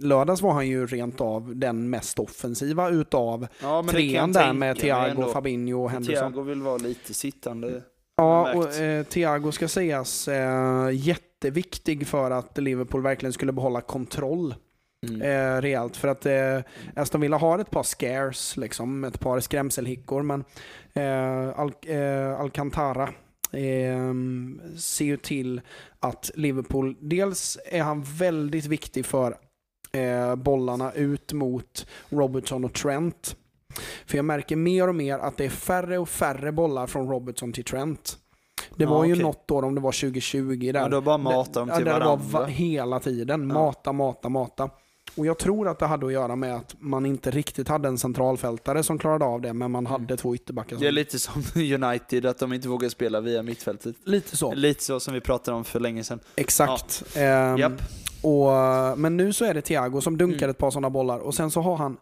[0.00, 4.52] eh, lördags var han ju rent av den mest offensiva utav Ja, men trean där
[4.52, 5.22] med Thiago.
[5.32, 6.32] Fabinho och Henderson.
[6.32, 7.82] Thiago vill vara lite sittande.
[8.18, 14.54] Ja, och eh, Thiago ska sägas eh, jätteviktig för att Liverpool verkligen skulle behålla kontroll
[15.06, 15.22] Mm.
[15.22, 15.96] eh, rejält.
[15.96, 16.58] För att eh,
[16.96, 20.44] Aston Villa har ett par scares, liksom, ett par skrämselhickor, men
[20.92, 23.02] eh, Al eh, Alcantara
[23.52, 24.14] eh,
[24.78, 25.60] ser ju till
[26.00, 29.36] att Liverpool, dels är han väldigt viktig för
[29.92, 33.36] eh, bollarna ut mot Robertson och Trent.
[34.06, 37.52] För jag märker mer och mer att det är färre och färre bollar från Robertson
[37.52, 38.18] till Trent.
[38.76, 39.22] Det Ja, var ju okej.
[39.22, 40.80] något år om det var 2020 där.
[40.80, 42.38] Ja, då bara matar de Ja, till där det var varandra.
[42.40, 43.48] va- hela tiden.
[43.48, 43.54] Ja.
[43.54, 44.70] Mata, mata, mata.
[45.16, 47.98] Och jag tror att det hade att göra med att man inte riktigt hade en
[47.98, 50.76] centralfältare som klarade av det, men man hade två ytterbackar.
[50.76, 50.80] Som...
[50.80, 51.42] Det är lite som
[51.84, 53.96] United, att de inte vågar spela via mittfältet.
[54.04, 54.54] Lite så.
[54.54, 56.20] Lite så som vi pratade om för länge sedan.
[56.36, 57.04] Exakt.
[57.16, 57.72] Ehm, Japp.
[58.22, 60.50] och, men nu så är det Thiago som dunkar Mm.
[60.50, 61.96] ett par sådana bollar och sen så har han,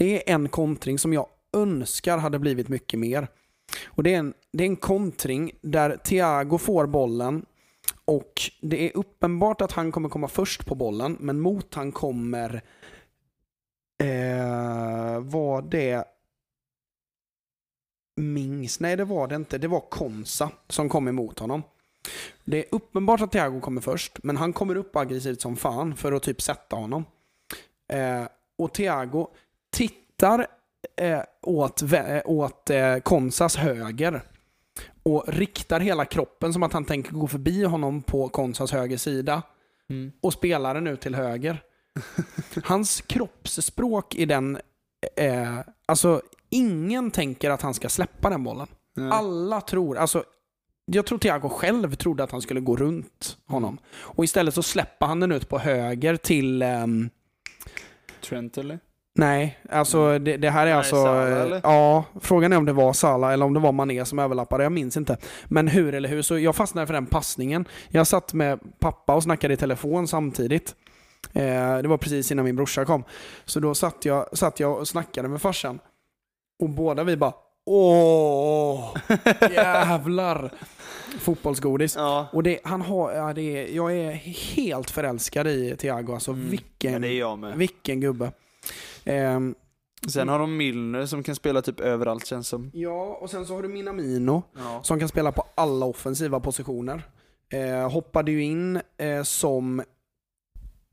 [0.00, 3.28] det är en kontring som jag önskar hade blivit mycket mer.
[3.86, 7.46] Och det är en, det är en kontring där Thiago får bollen
[8.04, 12.62] och det är uppenbart att han kommer komma först på bollen, men mot han kommer
[14.02, 16.04] eh, var det
[18.16, 18.80] Mings?
[18.80, 19.58] Nej, det var det inte.
[19.58, 21.62] Det var Konsa som kom emot honom.
[22.44, 26.12] Det är uppenbart att Thiago kommer först, men han kommer upp aggressivt som fan för
[26.12, 27.04] att typ sätta honom.
[27.92, 28.24] Eh,
[28.58, 29.28] och Thiago
[29.70, 30.46] tittar
[30.96, 31.82] eh, åt,
[32.24, 34.22] åt eh, Konsas höger
[35.02, 39.42] och riktar hela kroppen som att han tänker gå förbi honom på Konsas höger sida
[39.90, 40.12] Mm.
[40.20, 41.62] och spelar den ut till höger.
[42.64, 44.58] Hans kroppsspråk i den,
[45.16, 48.66] eh, alltså ingen tänker att han ska släppa den bollen.
[48.96, 49.10] Nej.
[49.12, 50.24] Alla tror, alltså
[50.84, 53.78] jag tror Thiago själv trodde att han skulle gå runt honom.
[53.96, 56.62] Och istället så släpper han den ut på höger till...
[56.62, 57.10] ehm,
[58.20, 58.78] Trent eller?
[59.18, 60.96] Nej, alltså det, det här är Nej, alltså...
[60.96, 61.60] Salah, eh?
[61.62, 64.62] Ja, frågan är om det var Salah eller om det var Mané som överlappade.
[64.62, 65.16] Jag minns inte.
[65.44, 67.68] Men hur eller hur, så jag fastnade för den passningen.
[67.88, 70.74] Jag satt med pappa och snackade i telefon samtidigt.
[71.32, 73.04] Eh, det var precis innan min brorsa kom.
[73.44, 75.78] Så då satt jag, satt jag och snackade med farsan.
[76.62, 77.32] Och båda vi bara
[77.66, 78.96] Åh,
[79.54, 80.52] jävlar.
[81.20, 81.96] Fotbollsgodis.
[81.96, 82.26] Ja.
[82.32, 84.12] Och det, han har, ja, det jag är
[84.56, 86.12] helt förälskad i Thiago.
[86.14, 86.48] Alltså Mm.
[86.50, 88.32] vilken, vilken gubbe.
[89.04, 89.54] Ehm,
[90.08, 92.70] Sen har de Milner som kan spela typ överallt känns som.
[92.74, 94.80] ja, och sen så har du Minamino Ja.
[94.82, 97.02] som kan spela på alla offensiva positioner.
[97.52, 99.80] Eh, hoppade ju in eh, som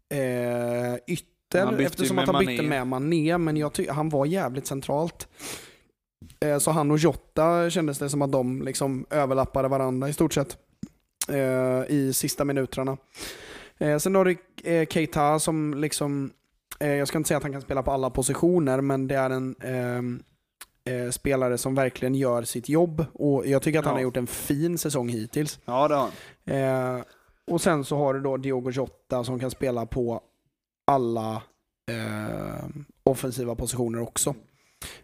[0.09, 2.69] eh, ytter eftersom med att han bytte Mané.
[2.69, 5.27] med Mané, men jag ty- han var jävligt centralt.
[6.39, 10.33] Eh, så han och Jota kändes det som att de liksom överlappade varandra i stort
[10.33, 10.57] sett
[11.29, 12.97] eh, i sista minuterna.
[13.77, 16.31] Eh, sen har du eh, Keita som liksom,
[16.79, 19.55] jag ska inte säga att han kan spela på alla positioner, men det är en
[19.61, 20.23] ehm,
[20.85, 23.05] eh, spelare som verkligen gör sitt jobb.
[23.13, 23.97] Och Jag tycker att han Ja.
[23.97, 25.59] har gjort en fin säsong hittills.
[25.65, 26.11] Ja, det har
[26.45, 26.97] han.
[26.97, 27.03] Eh,
[27.51, 30.21] och sen så har du då Diogo Jota som kan spela på
[30.87, 31.41] alla
[31.91, 32.65] eh,
[33.03, 34.35] offensiva positioner också.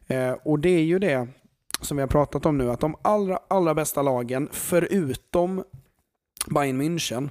[0.08, 1.28] Eh, och det är ju det
[1.82, 5.64] som vi har pratat om nu, att de allra, allra bästa lagen, förutom
[6.48, 7.30] Bayern München,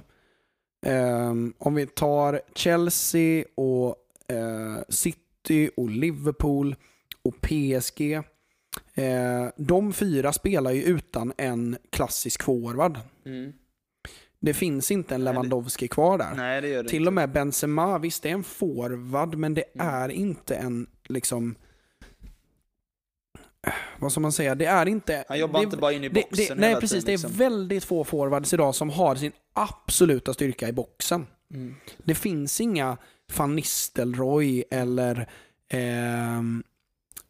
[0.85, 3.93] eh, om vi tar Chelsea och eh,
[4.89, 6.75] City och Liverpool
[7.23, 8.11] och PSG,
[8.93, 12.99] eh, de fyra spelar ju utan en klassisk forward.
[14.39, 16.33] Det finns inte en Nej, det- Lewandowski kvar där.
[16.35, 17.07] Nej, det gör det Till inte.
[17.07, 19.87] och med Benzema, visst det är en forward, men det Mm.
[19.87, 21.55] är inte en liksom...
[23.99, 24.55] Vad ska man säga?
[24.55, 25.25] Det är inte...
[25.27, 27.11] Han jobbar det, inte bara in i det, boxen det, Nej hela precis, tiden, det
[27.11, 27.31] är liksom.
[27.37, 31.27] väldigt få forwards idag som har sin absoluta styrka i boxen.
[31.53, 31.75] Mm.
[31.97, 32.97] Det finns inga
[33.37, 35.29] van Nistelrooy eller...
[35.69, 36.63] ehm,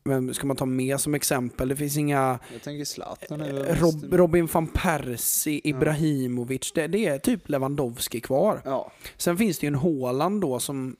[0.06, 1.68] vem ska man ta med som exempel?
[1.70, 3.42] Det finns inga Jag tänker Zlatan.
[3.42, 6.72] eh, Rob, Robin van Persie, Ibrahimovic.
[6.76, 8.62] Det, det är typ Lewandowski kvar.
[8.66, 10.96] Ja, Sen finns det ju en Haaland då som...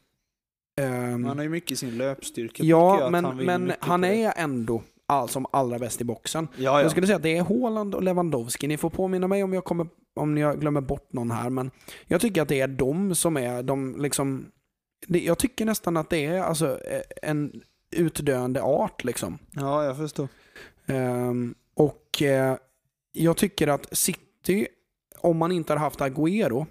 [0.82, 2.64] ehm, han har ju mycket i sin löpstyrka.
[2.64, 6.48] ja, men han men han är ändå all, som allra bäst i boxen.
[6.56, 6.82] Ja, ja.
[6.82, 8.68] Jag skulle säga att det är Haaland och Lewandowski.
[8.68, 11.72] Ni får påminna mig om jag, kommer, om jag glömmer bort någon här, men
[12.08, 14.46] jag tycker att det är de som är de liksom...
[15.08, 19.38] Det, jag tycker nästan att det är alltså eh, en utdöende art liksom.
[19.52, 20.28] ja, jag förstår.
[20.86, 22.56] Ehm, och eh,
[23.12, 24.68] jag tycker att City,
[25.18, 26.66] om man inte hade haft Agüero,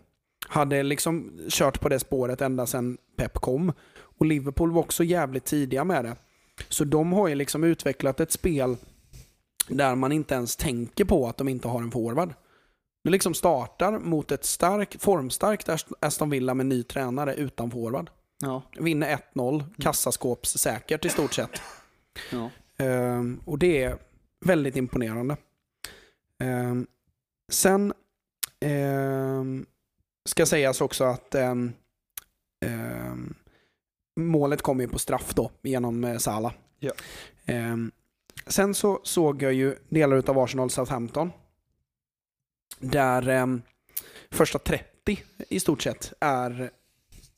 [0.48, 3.72] hade liksom kört på det spåret ända sedan Pep kom.
[4.18, 6.16] Och Liverpool var också jävligt tidiga med det.
[6.68, 8.76] Så de har ju liksom utvecklat ett spel
[9.68, 12.34] där man inte ens tänker på att de inte har en forward.
[13.04, 18.10] De liksom startar mot ett stark, formstarkt Ast- Aston Villa med ny tränare utan forward.
[18.42, 18.62] Ja.
[18.78, 21.62] Vinner 1-0, kassaskåpssäkert i stort sett.
[22.32, 22.50] Ja.
[22.76, 23.98] Ehm, och det är
[24.40, 25.36] väldigt imponerande.
[26.38, 26.86] Ehm,
[27.52, 27.92] sen
[28.60, 29.66] ehm,
[30.24, 31.72] ska sägas också att ehm,
[32.64, 33.34] ehm,
[34.16, 36.52] målet kom ju på straff då genom eh, Salah.
[36.78, 36.92] Ja.
[37.46, 37.92] Ehm,
[38.46, 41.32] sen så såg jag ju delar av Arsenal Southampton.
[42.78, 43.60] Där
[44.30, 46.70] första 30 i stort sett är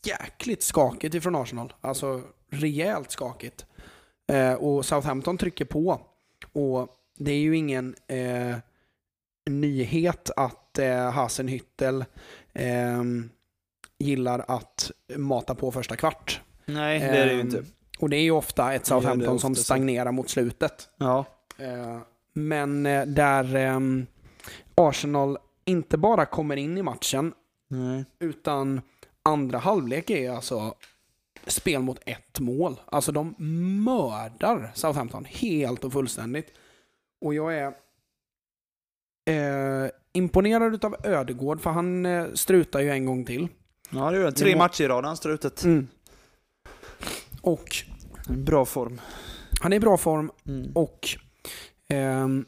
[0.07, 1.73] jäkligt skakigt ifrån Arsenal.
[1.81, 3.67] Alltså rejält skakigt.
[4.33, 6.01] Eh, och Southampton trycker på.
[6.53, 6.89] Och
[7.19, 8.57] det är ju ingen eh,
[9.51, 12.05] nyhet att eh, Hasenhüttel
[12.53, 13.03] eh,
[13.99, 16.41] gillar att mata på första kvart.
[16.67, 17.65] Nej, det är det ju Ehm, inte.
[17.99, 19.63] Och det är ju ofta ett Southampton ofta som så.
[19.63, 20.89] stagnerar mot slutet.
[20.97, 21.25] Ja.
[21.59, 21.99] Eh,
[22.33, 24.07] men eh, där ehm,
[24.75, 27.33] Arsenal inte bara kommer in i matchen
[27.69, 28.05] Nej.
[28.19, 28.81] utan
[29.25, 30.75] andra halvlek är alltså
[31.47, 32.81] spel mot ett mål.
[32.87, 33.35] Alltså de
[33.85, 36.53] mördar Southampton helt och fullständigt.
[37.21, 37.67] Och jag är
[39.27, 43.49] eh, imponerad utav Ödegård för han eh, strutar ju en gång till.
[43.91, 44.33] Ja, det gör det.
[44.33, 45.65] Tre må- matcher i rad han strutet.
[47.43, 47.77] Och
[48.29, 49.01] Bra form.
[49.61, 50.73] han är i bra form Mm.
[50.75, 51.09] och
[51.89, 52.45] ehm,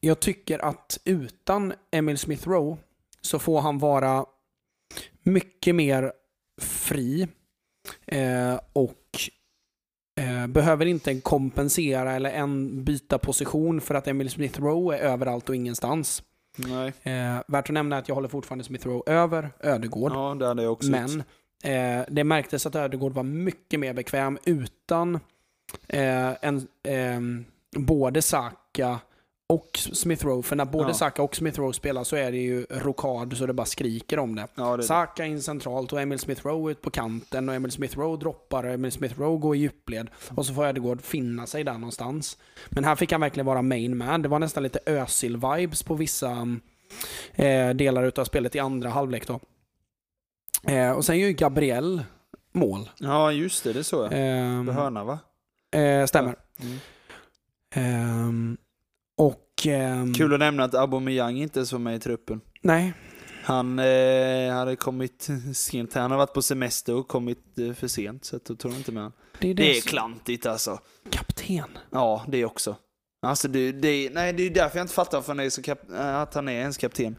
[0.00, 2.76] jag tycker att utan Emil Smith Rowe
[3.20, 4.26] så får han vara
[5.24, 6.12] mycket mer
[6.60, 7.28] fri
[8.06, 8.98] eh, och
[10.20, 15.48] eh, behöver inte kompensera eller en byta position för att Emil Smith Rowe är överallt
[15.48, 16.22] och ingenstans.
[16.56, 16.92] Nej.
[17.02, 20.12] Eh, värt att nämna är att jag håller fortfarande Smith Rowe över Ödegård.
[20.12, 21.22] Ja, det hade jag också Men
[21.64, 25.14] eh, det märktes att Ödegård var mycket mer bekväm utan
[25.88, 27.44] eh, en, ehm,
[27.76, 29.00] både Saka
[29.54, 30.42] och Smith Rowe.
[30.42, 30.94] För när både Ja.
[30.94, 34.34] Saka och Smith Rowe spelar så är det ju rokad så det bara skriker om
[34.34, 34.48] det.
[34.54, 37.98] Ja, det, Saka in centralt och Emil Smith Rowe ut på kanten och Emil Smith
[37.98, 40.10] Rowe droppar och Emil Smith Rowe går i djupled.
[40.34, 42.38] Och så får Ödegård finna sig där någonstans.
[42.68, 44.22] Men här fick han verkligen vara main man.
[44.22, 46.30] Det var nästan lite Özil-vibes på vissa
[47.32, 49.40] eh, delar utav spelet i andra halvlek då.
[50.72, 52.04] Eh, och sen gör ju Gabriel
[52.52, 52.90] mål.
[52.98, 53.72] ja, just det.
[53.72, 54.10] Det såg jag.
[54.12, 55.18] Ehm, På hörna va?
[55.80, 56.36] eh, stämmer.
[57.76, 58.56] Mm.
[59.66, 62.40] Ehm, Kul att nämna att Aubameyang inte var med i truppen.
[62.62, 62.92] Nej,
[63.42, 65.94] Han eh, hade kommit sent.
[65.94, 69.02] Han har varit på semester och kommit eh, för sent, så då de inte med
[69.02, 69.18] honom.
[69.40, 70.78] det är det, Det är som- klantigt alltså.
[71.10, 71.64] Kapten.
[71.90, 72.76] Ja, det också.
[73.26, 75.90] Alltså det, det, nej, det är därför jag inte fattar varför han är så kap,
[75.90, 77.16] äh, att han är ens kapten.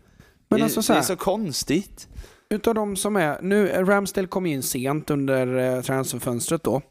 [0.49, 2.07] Men det, alltså så det är här, så konstigt.
[2.49, 3.41] utav de som är...
[3.41, 6.81] Nu, eh, Ramsdale kom in sent under eh, transferfönstret då.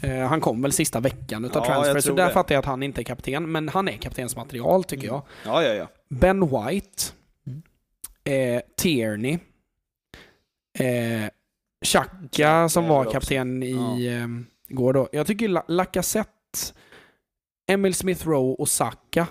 [0.00, 2.32] Eh, han kom väl sista veckan utav Ja, transfer, så där det.
[2.32, 3.52] fattar jag att han inte är kapten.
[3.52, 5.22] Men han är kaptensmaterial tycker jag.
[5.44, 5.88] Ja, ja, ja.
[6.08, 7.02] Ben White.
[7.46, 7.62] Mm.
[8.56, 9.38] Eh, Tierney.
[10.78, 11.30] Eh,
[11.84, 13.70] Xhaka som var kapten i
[14.06, 14.12] Ja.
[14.12, 14.26] eh,
[14.68, 15.08] går då.
[15.12, 16.28] Jag tycker La- Lacazette,
[17.70, 19.26] Emil Smith Rowe och Saka.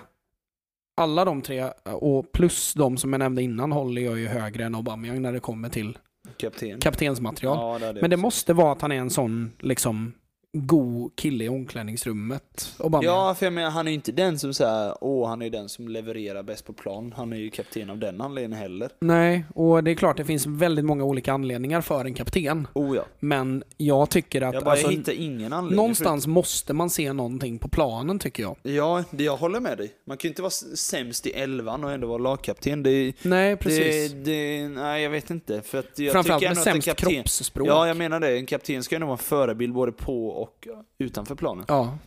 [0.96, 4.74] Alla de tre, och plus de som jag nämnde innan, håller jag ju högre än
[4.74, 5.98] Aubameyang när det kommer till
[6.36, 6.80] Kapten.
[6.80, 7.56] kaptensmaterial.
[7.82, 8.22] Ja, det det Men det också.
[8.22, 10.12] måste vara att han är en sån, liksom,
[10.52, 12.74] god kille i omklädningsrummet.
[12.78, 13.14] Aubameyang.
[13.14, 15.68] Ja, för jag menar, han är ju inte den som säger åh, han är den
[15.68, 17.14] som levererar bäst på plan.
[17.16, 18.90] Han är ju kapten av den anledningen heller.
[19.00, 22.68] Nej, och det är klart det finns väldigt många olika anledningar för en kapten.
[22.74, 23.04] Oh ja.
[23.20, 25.76] Men jag tycker att Jag bara alltså, hittar ingen anledning.
[25.76, 28.56] någonstans måste man se någonting på planen tycker jag.
[28.62, 29.90] För, ja, det, jag håller med dig.
[30.06, 32.82] Man kan ju inte vara sämst i elvan och ändå vara lagkapten.
[32.82, 34.12] Det, Nej, precis.
[34.12, 35.62] det, det, nej, jag vet inte.
[35.62, 37.10] För att jag Framförallt tycker med sämst kapten...
[37.10, 37.68] kroppsspråk.
[37.68, 38.36] Ja, jag menar det.
[38.38, 40.68] En kapten ska ju ändå vara en förebild både på och
[40.98, 41.64] utanför planen.
[41.68, 41.98] Ja.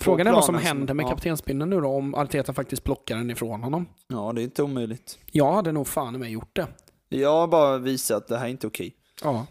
[0.00, 1.08] Frågan är vad som händer med ja.
[1.08, 3.86] kaptenspinnen nu då, om Arteta faktiskt plockar den ifrån honom.
[4.08, 5.18] Ja, det är inte omöjligt.
[5.26, 6.66] Jag hade nog fan i mig gjort det.
[7.08, 8.94] Jag har bara visat att det här är inte okej.
[9.22, 9.46] Ja.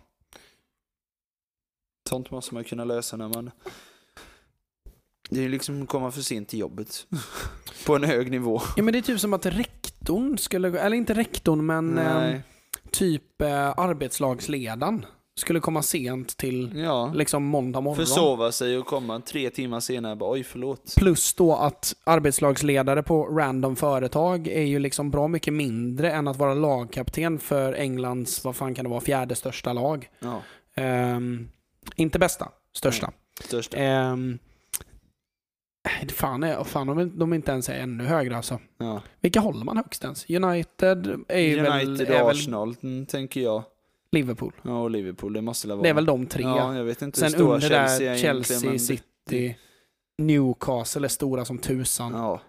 [2.09, 3.51] Sånt måste man kunna lösa när man...
[5.29, 7.07] Det är liksom att komma för sent till jobbet.
[7.85, 8.61] på en hög nivå.
[8.77, 12.39] ja, men det är typ som att rektorn skulle, gå- eller inte rektorn, men eh,
[12.91, 15.05] typ eh, arbetslagsledaren
[15.39, 17.11] skulle komma sent till Ja.
[17.15, 18.05] liksom måndag morgon.
[18.05, 20.93] Försova sig och komma tre timmar senare bara oj förlåt.
[20.97, 26.37] Plus då att arbetslagsledare på random företag är ju liksom bra mycket mindre än att
[26.37, 30.09] vara lagkapten för Englands, vad fan kan det vara, fjärde största lag.
[30.19, 30.41] Ja,
[30.75, 31.49] Ehm,
[31.95, 33.11] inte bästa, största.
[33.43, 33.77] största.
[33.77, 34.39] Ehm,
[36.13, 38.59] fan, är, fan är- de inte ens är ännu högre alltså.
[38.77, 39.01] Ja.
[39.21, 40.29] Vilka håller man högst ens?
[40.29, 43.63] United är ju väl, United och väl Arsenal, mm, tänker jag.
[44.11, 44.53] Liverpool.
[44.61, 45.81] Ja, och Liverpool, det måste vara.
[45.81, 46.43] Det är väl de tre.
[46.43, 49.57] Ja, jag vet inte Sen hur stora under Chelsea där är Chelsea, men- City,
[50.21, 52.11] Newcastle är stora som tusan.
[52.13, 52.41] Ja.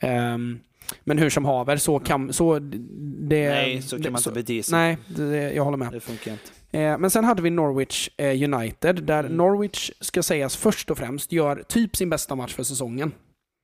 [0.00, 0.58] Ehm,
[1.04, 2.32] men hur som haver, så kan...
[2.32, 4.72] Så det, Nej, så kan det, man inte bete sig.
[4.78, 5.92] Nej, det, jag håller med.
[5.92, 6.78] Det funkar inte.
[6.78, 9.36] Eh, men sen hade vi Norwich eh, United, där Mm.
[9.36, 13.12] Norwich, ska sägas först och främst, gör typ sin bästa match för säsongen.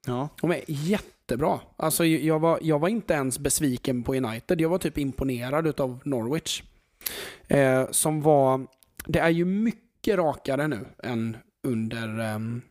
[0.07, 0.29] Ja.
[0.41, 1.61] De är jättebra.
[1.77, 5.99] Alltså, jag, var, jag var inte ens besviken på United, jag var typ imponerad utav
[6.05, 6.63] Norwich.
[7.49, 8.67] Eh, som var...
[9.07, 12.63] Det är ju mycket rakare nu än under um,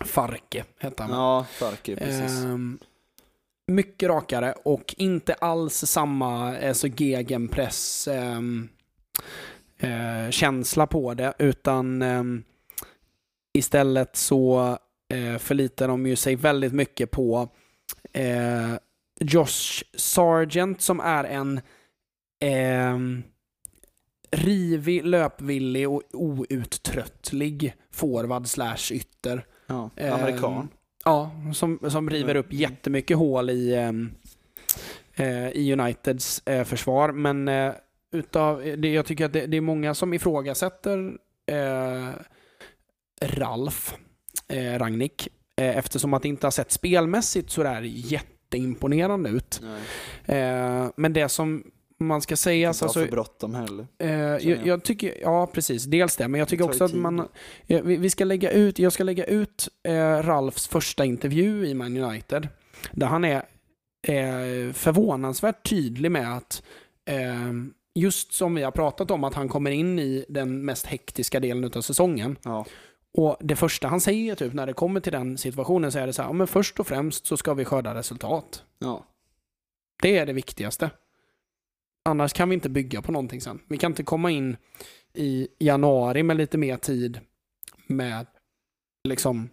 [0.00, 1.12] Farke, hette han.
[1.12, 2.44] Ja, Farke, precis.
[2.44, 2.78] Ehm,
[3.66, 8.68] mycket rakare och inte alls samma alltså, gegenpress ehm,
[9.78, 12.42] eh, känsla på det utan ehm,
[13.52, 14.78] istället så
[15.14, 17.48] eh, förlitar de ju sig väldigt mycket på
[18.12, 18.74] eh,
[19.20, 21.60] Josh Sargent som är en
[22.40, 23.22] ehm,
[24.30, 29.46] rivig, löpvillig och outtröttlig forward slash ytter.
[29.66, 29.90] Ja.
[29.96, 30.68] Ehm, Amerikan.
[31.04, 32.60] Ja, som, som river upp Mm.
[32.60, 34.10] jättemycket hål i, ehm,
[35.14, 37.12] eh, i Uniteds eh, försvar.
[37.12, 37.72] Men eh,
[38.12, 41.12] utav, det, jag tycker att det, det är många som ifrågasätter
[41.46, 42.08] eh,
[43.22, 43.94] Ralf
[44.48, 45.28] eh, Rangnick.
[45.56, 49.60] Eh, eftersom att det inte har sett spelmässigt så där jätteimponerande ut.
[50.24, 51.64] Eh, men det som
[51.98, 52.68] man ska säga...
[52.68, 53.86] inte ha Alltså, för bråttom heller.
[53.98, 54.82] Eh, jag, jag.
[54.84, 57.28] tycker, ja precis, dels det, men jag tycker också att man,
[57.66, 61.74] ja, vi, vi ska lägga ut, jag ska lägga ut eh, Ralfs första intervju i
[61.74, 62.48] Man United,
[62.92, 63.36] där han är
[64.02, 66.62] eh, förvånansvärt tydlig med att
[67.10, 67.52] eh,
[67.94, 71.70] just som vi har pratat om, att han kommer in i den mest hektiska delen
[71.74, 72.36] av säsongen.
[72.42, 72.66] Ja.
[73.18, 76.12] Och det första han säger typ när det kommer till den situationen så är det
[76.12, 78.62] så här, men först och främst så ska vi skörda resultat.
[78.78, 79.06] Ja.
[80.02, 80.90] Det är det viktigaste.
[82.04, 83.60] Annars kan vi inte bygga på någonting sen.
[83.68, 84.56] Vi kan inte komma in
[85.14, 87.20] i januari med lite mer tid
[87.86, 88.26] med
[89.08, 89.48] liksom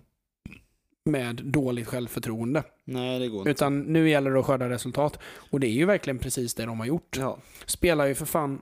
[1.06, 2.64] med dåligt självförtroende.
[2.86, 3.50] Nej, det går inte.
[3.52, 5.20] Utan nu gäller det att skörda resultat.
[5.52, 7.18] Och det är ju verkligen precis det de har gjort.
[7.20, 7.38] Ja.
[7.66, 8.62] Spelar ju för fan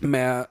[0.00, 0.46] med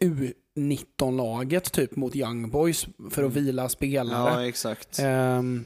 [0.00, 3.44] eh, U19-laget typ mot Young Boys för att Mm.
[3.44, 4.32] vila spelare.
[4.42, 4.98] ja, exakt.
[4.98, 5.64] Ehm,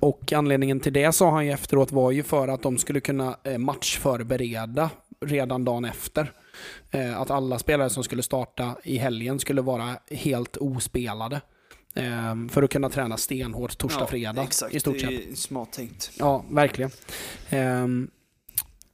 [0.00, 3.36] och anledningen till det sa han ju efteråt var ju för att de skulle kunna
[3.44, 4.90] eh, matchförbereda
[5.26, 6.32] redan dagen efter.
[6.90, 11.40] Eh, att alla spelare som skulle starta i helgen skulle vara helt ospelade.
[11.94, 14.74] Ehm, för att kunna träna stenhårt torsdag, ja, fredag exakt.
[14.74, 15.38] i stort sett.
[15.38, 16.10] smart tänkt.
[16.18, 16.90] Ja, verkligen.
[17.50, 18.10] Ehm,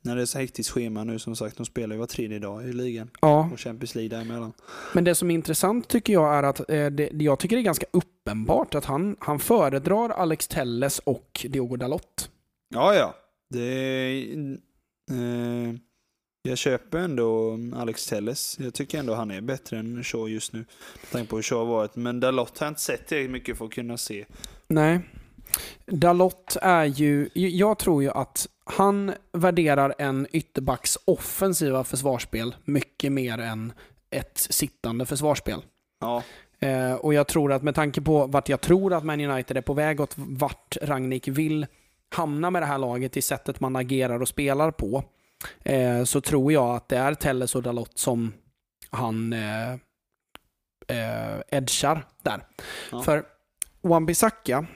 [0.02, 2.68] När det är så hektiskt schema nu som sagt, de spelar ju var tredje dag
[2.68, 3.10] i ligan.
[3.20, 4.52] ja, Och Champions League däremellan.
[4.94, 7.64] men det som är intressant tycker jag är att eh, det, jag tycker det är
[7.64, 12.30] ganska uppenbart att han, han föredrar Alex Telles och Diogo Dalot.
[12.68, 13.14] Ja, ja.
[13.50, 14.52] Det är,
[15.10, 15.74] eh,
[16.46, 18.56] jag köper ändå Alex Telles.
[18.60, 20.58] Jag tycker ändå han är bättre än Shaw just nu.
[20.58, 21.96] Med tanke på hur Shaw har varit.
[21.96, 24.24] Men Dalot har jag inte sett tillräckligt mycket för att kunna se.
[24.68, 25.00] Nej.
[25.86, 33.38] Dalot är ju, jag tror ju att han värderar en ytterbacks offensiva försvarsspel mycket mer
[33.38, 33.72] än
[34.10, 35.62] ett sittande försvarsspel.
[36.00, 36.22] Ja,
[36.60, 39.60] Eh, och jag tror att med tanke på vart jag tror att Man United är
[39.60, 41.66] på väg och vart Rangnick vill
[42.08, 45.04] hamna med det här laget i sättet man agerar och spelar på,
[45.64, 48.32] eh, så tror jag att det är Telles och Dalot som
[48.90, 49.72] han eh,
[50.88, 52.46] eh, edgar där.
[52.90, 53.02] Ja.
[53.02, 53.24] För
[53.82, 54.66] Wan-Bissaka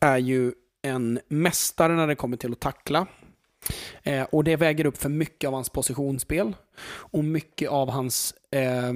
[0.00, 3.06] är ju en mästare när det kommer till att tackla.
[4.02, 8.92] Eh, och det väger upp för mycket av hans positionsspel och mycket av hans eh,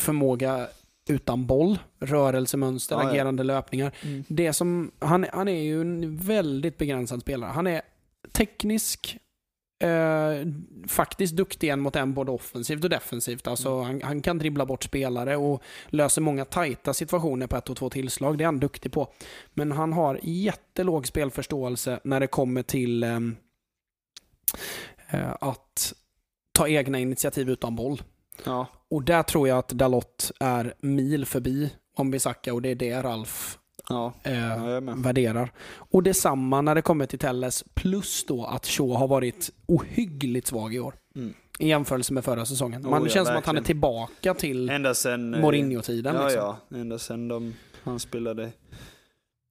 [0.00, 0.68] förmåga
[1.08, 3.10] utan boll, rörelsemönster, Ja, ja.
[3.10, 3.92] agerande löpningar.
[4.02, 4.24] Mm.
[4.28, 7.50] Det som, han, han är ju en väldigt begränsad spelare.
[7.50, 7.82] Han är
[8.32, 9.18] teknisk,
[9.78, 10.46] eh,
[10.88, 13.46] faktiskt duktig en mot en både offensivt och defensivt.
[13.46, 13.84] Alltså, Mm.
[13.86, 17.90] han, han kan dribbla bort spelare och löser många tajta situationer på ett och två
[17.90, 18.38] tillslag.
[18.38, 19.12] Det är han duktig på.
[19.54, 23.36] Men han har jättelåg spelförståelse när det kommer till ehm,
[25.10, 25.92] eh, att
[26.52, 28.02] ta egna initiativ utan boll.
[28.44, 28.66] ja.
[28.90, 33.58] Och där tror jag att Dalot är mil förbi Wan-Bissaka och det är det Ralf
[33.88, 34.12] ja.
[34.22, 35.52] eh, värderar.
[35.76, 40.74] Och detsamma när det kommer till Telles, plus då att Shaw har varit ohyggligt svag
[40.74, 40.94] i år.
[41.16, 41.34] Mm.
[41.58, 42.86] I jämförelse med förra säsongen.
[42.86, 43.64] Oh, Man ja, känns som att han är verkligen.
[43.64, 44.78] tillbaka till eh,
[45.18, 46.14] Mourinho-tiden.
[46.14, 46.42] Ja, liksom.
[46.68, 46.78] ja.
[46.78, 48.52] Ända sen de, han spelade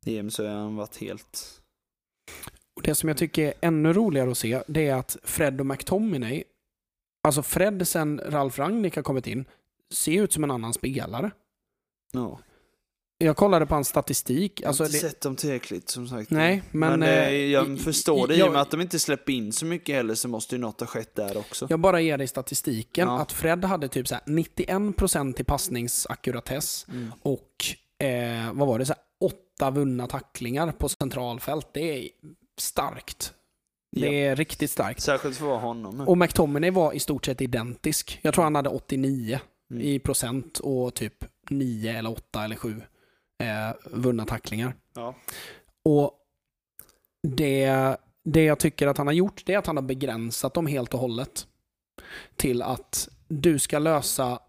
[0.06, 1.62] EM så har han varit helt...
[2.76, 5.66] Och Det som jag tycker är ännu roligare att se, det är att Fred och
[5.66, 6.44] McTominay,
[7.28, 9.46] alltså Fred sen Ralf Rangnick har kommit in,
[9.94, 11.32] ser ut som en annan spelare.
[12.12, 12.40] Ja.
[13.20, 14.61] Jag kollade på hans statistik.
[14.61, 16.32] Jag Alltså har inte det, sett dem tillräckligt som sagt.
[16.32, 16.99] nej, men...
[16.99, 19.53] Men, eh, eh, jag i- förstår det, i- och med att de inte släpper in
[19.53, 21.68] så mycket heller så måste ju något ha skett där också.
[21.70, 23.20] Jag bara ger dig statistiken Ja.
[23.20, 27.11] att Fred hade typ så här 91% i passningsakkuratess Mm.
[27.22, 27.65] och
[28.07, 31.68] eh, vad var det, så åtta vunna tacklingar på centralfält.
[31.74, 32.09] Det är
[32.59, 33.34] starkt.
[33.95, 34.11] Det Ja.
[34.32, 35.01] är riktigt starkt.
[35.01, 36.01] Särskilt för att vara honom.
[36.07, 38.20] Och McTominay var i stort sett identisk.
[38.22, 39.39] Jag tror han hade 89
[39.72, 39.84] Mm.
[39.84, 42.78] i procent och typ 9 eller 8 eller 7 eh,
[43.86, 44.76] vunna tacklingar.
[44.96, 45.16] Ja.
[45.84, 46.14] Och
[47.24, 50.68] det, det jag tycker att han har gjort, det är att han har begränsat dem
[50.68, 51.48] helt och hållet.
[52.36, 54.40] Till att du ska lösa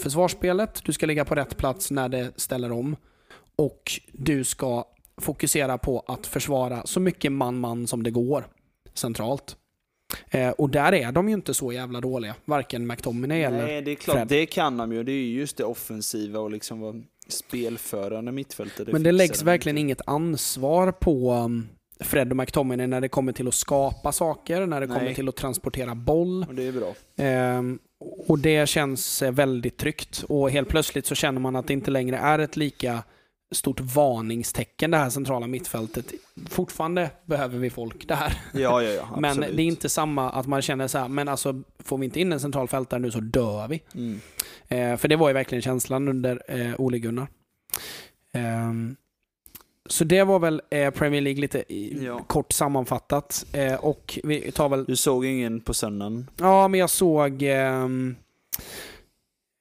[0.00, 2.96] försvarsspelet, du ska ligga på rätt plats när det ställer om
[3.56, 4.84] och du ska
[5.16, 8.46] fokusera på att försvara så mycket man-man som det går
[8.94, 9.56] centralt.
[10.30, 13.66] Eh, och där är de ju inte så jävla dåliga, varken McTominay eller...
[13.66, 14.28] Nej, det är klart, Fred.
[14.28, 15.02] det kan de ju.
[15.02, 18.88] Det är ju just det offensiva och liksom vara spelförande mittfältet.
[18.88, 21.68] Men det läggs verkligen inget ansvar på um,
[22.00, 25.14] Fred och McTominay när det kommer till att skapa saker, när det kommer Nej.
[25.14, 26.46] till att transportera boll.
[26.48, 26.94] Och det är bra.
[27.16, 27.78] Ehm,
[28.28, 30.24] och det känns eh, väldigt tryggt.
[30.28, 33.02] Och helt plötsligt så känner man att det inte längre är ett lika
[33.54, 36.12] stort varningstecken det här centrala mittfältet.
[36.48, 38.42] Fortfarande behöver vi folk där.
[38.52, 39.16] Ja, ja, ja.
[39.20, 42.20] Men det är inte samma att man känner så här, men alltså får vi inte
[42.20, 43.82] in en centralfältare nu så dör vi.
[43.94, 44.20] Mm.
[44.68, 47.26] Eh, för det var ju verkligen känslan under eh, Ole Gunnar.
[48.32, 48.96] Ehm,
[49.88, 52.18] så det var väl eh, Premier League lite i, Ja.
[52.18, 53.46] kort sammanfattat.
[53.52, 54.84] Eh, och vi tar väl...
[54.84, 56.30] Du såg ingen på söndagen?
[56.36, 57.42] Ja, men jag såg...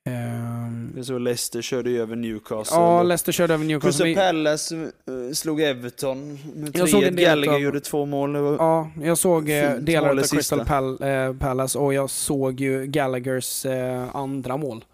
[0.05, 2.77] ehm, ehm, Jag såg Leicester körde ju över Newcastle.
[2.77, 4.05] ja, Leicester körde över Newcastle.
[4.05, 7.07] Crystal Palace eh, slog Everton med Jag såg 3-1.
[7.07, 8.33] en del Gallagher gjorde två mål.
[8.33, 10.59] Det Ja, jag såg eh, delar av det Crystal.
[10.61, 13.65] Pal- eh, Palace och jag såg ju Gallaghers
[14.13, 14.85] andra mål.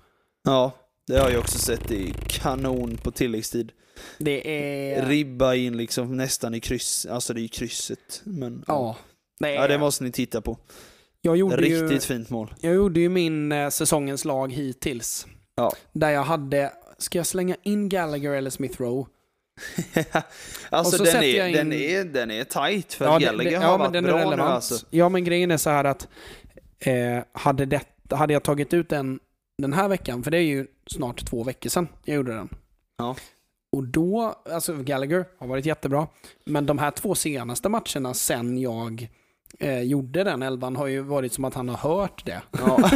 [0.44, 0.72] Ja,
[1.08, 1.88] det har jag också sett.
[1.88, 3.72] Det är kanon på tilläggstid.
[4.18, 4.48] Det
[4.94, 5.06] är...
[5.06, 7.06] Ribba in liksom nästan i kryss.
[7.06, 8.22] Alltså det är krysset.
[8.24, 8.96] Men, Ja.
[9.40, 10.58] Nej, ja, det måste ni titta på.
[11.22, 12.00] Jag gjorde Riktigt ju...
[12.00, 12.54] fint mål.
[12.60, 15.28] Jag gjorde ju min eh, säsongens lag hittills.
[15.56, 15.74] Ja.
[15.92, 19.06] Där jag hade, ska jag slänga in Gallagher eller Smith Rowe?
[20.70, 23.64] alltså den är, in- den, är, den är tight för Ja, det- Gallagher det- har
[23.64, 24.86] ja, men varit den är bra nu alltså.
[24.90, 26.08] Ja, men grejen är så här att
[26.80, 29.20] eh, hade, det, hade jag tagit ut den
[29.58, 32.50] den här veckan, för det är ju snart två veckor sedan jag gjorde den.
[32.98, 33.16] Ja.
[33.72, 36.08] Och då, alltså Gallagher har varit jättebra,
[36.46, 39.08] men de här två senaste matcherna sen jag
[39.60, 42.42] eh, gjorde den elvan har ju varit som att han har hört det.
[42.52, 42.90] Ja.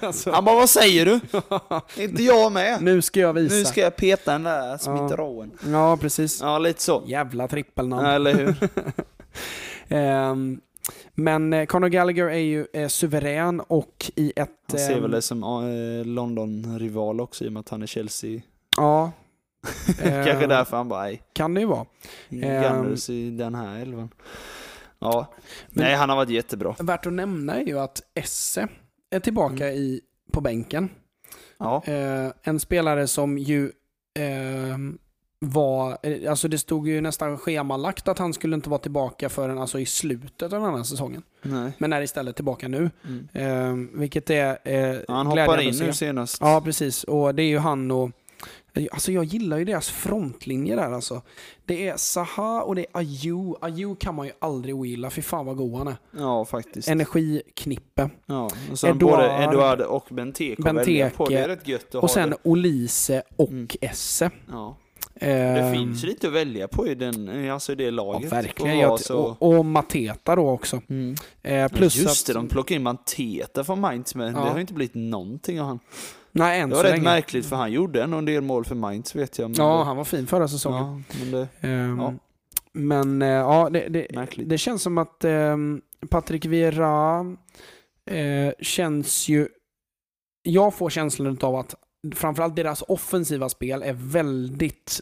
[0.00, 1.20] alltså, Han bara, vad säger du?
[2.02, 2.82] Inte jag med.
[2.82, 3.54] nu ska jag visa.
[3.54, 5.50] Nu ska jag peta den där smitteraen.
[5.66, 6.40] Ja, precis.
[6.40, 7.02] Ja, lite så.
[7.06, 8.06] Jävla trippelnamn.
[8.06, 8.54] Eller hur?
[9.88, 10.60] Ehm,
[11.14, 14.50] men eh, Conor Gallagher är ju eh, suverän och i ett...
[14.70, 17.86] Han ser ehm, väl det som eh, London-rival också i och med att han är
[17.86, 18.40] Chelsea.
[18.76, 19.12] Ja.
[19.98, 21.86] Kanske Ehm, därför han bara, nej, Kan det ju vara.
[22.30, 22.62] Ehm.
[22.62, 24.08] Gunners i den här elvan.
[25.02, 25.26] Ja,
[25.68, 26.74] nej han har varit jättebra.
[26.78, 28.68] Värt att nämna är ju att Esse
[29.10, 29.78] är tillbaka Mm.
[29.82, 30.00] i,
[30.32, 30.88] på bänken.
[31.58, 33.72] Ja, Eh, en spelare som ju
[34.18, 34.98] ehm,
[35.38, 39.58] var, eh, alltså det stod ju nästan schemalagt att han skulle inte vara tillbaka förrän
[39.58, 41.22] alltså i slutet av den här säsongen.
[41.42, 41.72] nej.
[41.78, 42.90] Men är istället tillbaka nu.
[43.04, 43.28] Mm.
[43.32, 46.38] Ehm, vilket är eh, han hoppar in nu senast.
[46.40, 47.04] Ja, precis.
[47.04, 48.10] Och det är ju han och...
[48.92, 51.22] Alltså jag gillar ju deras frontlinje där alltså.
[51.66, 53.54] Det är Saha och det är Ayew.
[53.60, 55.10] Ayew kan man ju aldrig ogilla.
[55.10, 55.96] Fy fan vad god han är.
[56.18, 56.88] Ja, faktiskt.
[56.88, 58.10] Energiknippe.
[58.26, 61.24] Ja, och sen Eduard- både Eduard och Benteke på.
[61.28, 62.36] Det är rätt gött att Och sen det.
[62.42, 63.68] Olise och Mm.
[63.80, 64.30] Esse.
[64.50, 64.76] Ja.
[65.14, 68.32] Ehm, Det finns lite att välja på i, den, alltså i det Ja, laget.
[68.32, 68.90] verkligen.
[68.90, 69.18] Och så...
[69.18, 70.80] och, och Mateta då också.
[70.88, 71.14] Mm.
[71.42, 72.34] Eh, plus Just det, att...
[72.34, 74.44] de plockade in Manteta från Mainz men Ja.
[74.44, 75.78] det har inte blivit någonting av han.
[76.32, 77.04] Nej, än Det var rätt länge.
[77.04, 79.50] märkligt för han gjorde ändå en del mål för Mainz vet jag.
[79.50, 81.04] Ja, det, han var fin förra säsongen.
[81.10, 82.14] ja, men det, Ehm, Ja.
[82.72, 84.06] Men eh, ja, det, det,
[84.46, 85.56] det känns som att eh,
[86.10, 87.20] Patrik Vieira
[88.10, 89.48] eh, känns ju...
[90.42, 91.74] Jag får känslan av att
[92.14, 95.00] framförallt deras offensiva spel är väldigt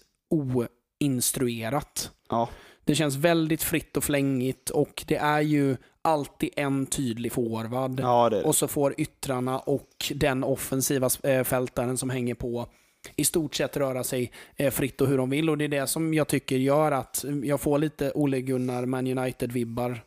[1.00, 2.10] oinstruerat.
[2.28, 2.48] ja.
[2.84, 8.00] Det känns väldigt fritt och flängigt och det är ju alltid en tydlig forward.
[8.00, 8.42] ja, det det.
[8.42, 12.68] Och så får yttrarna och den offensiva eh, fältaren som hänger på
[13.16, 15.50] i stort sett röra sig eh, fritt och hur de vill.
[15.50, 19.06] Och det är det som jag tycker gör att jag får lite Ole Gunnar Man
[19.06, 20.00] United-vibbar.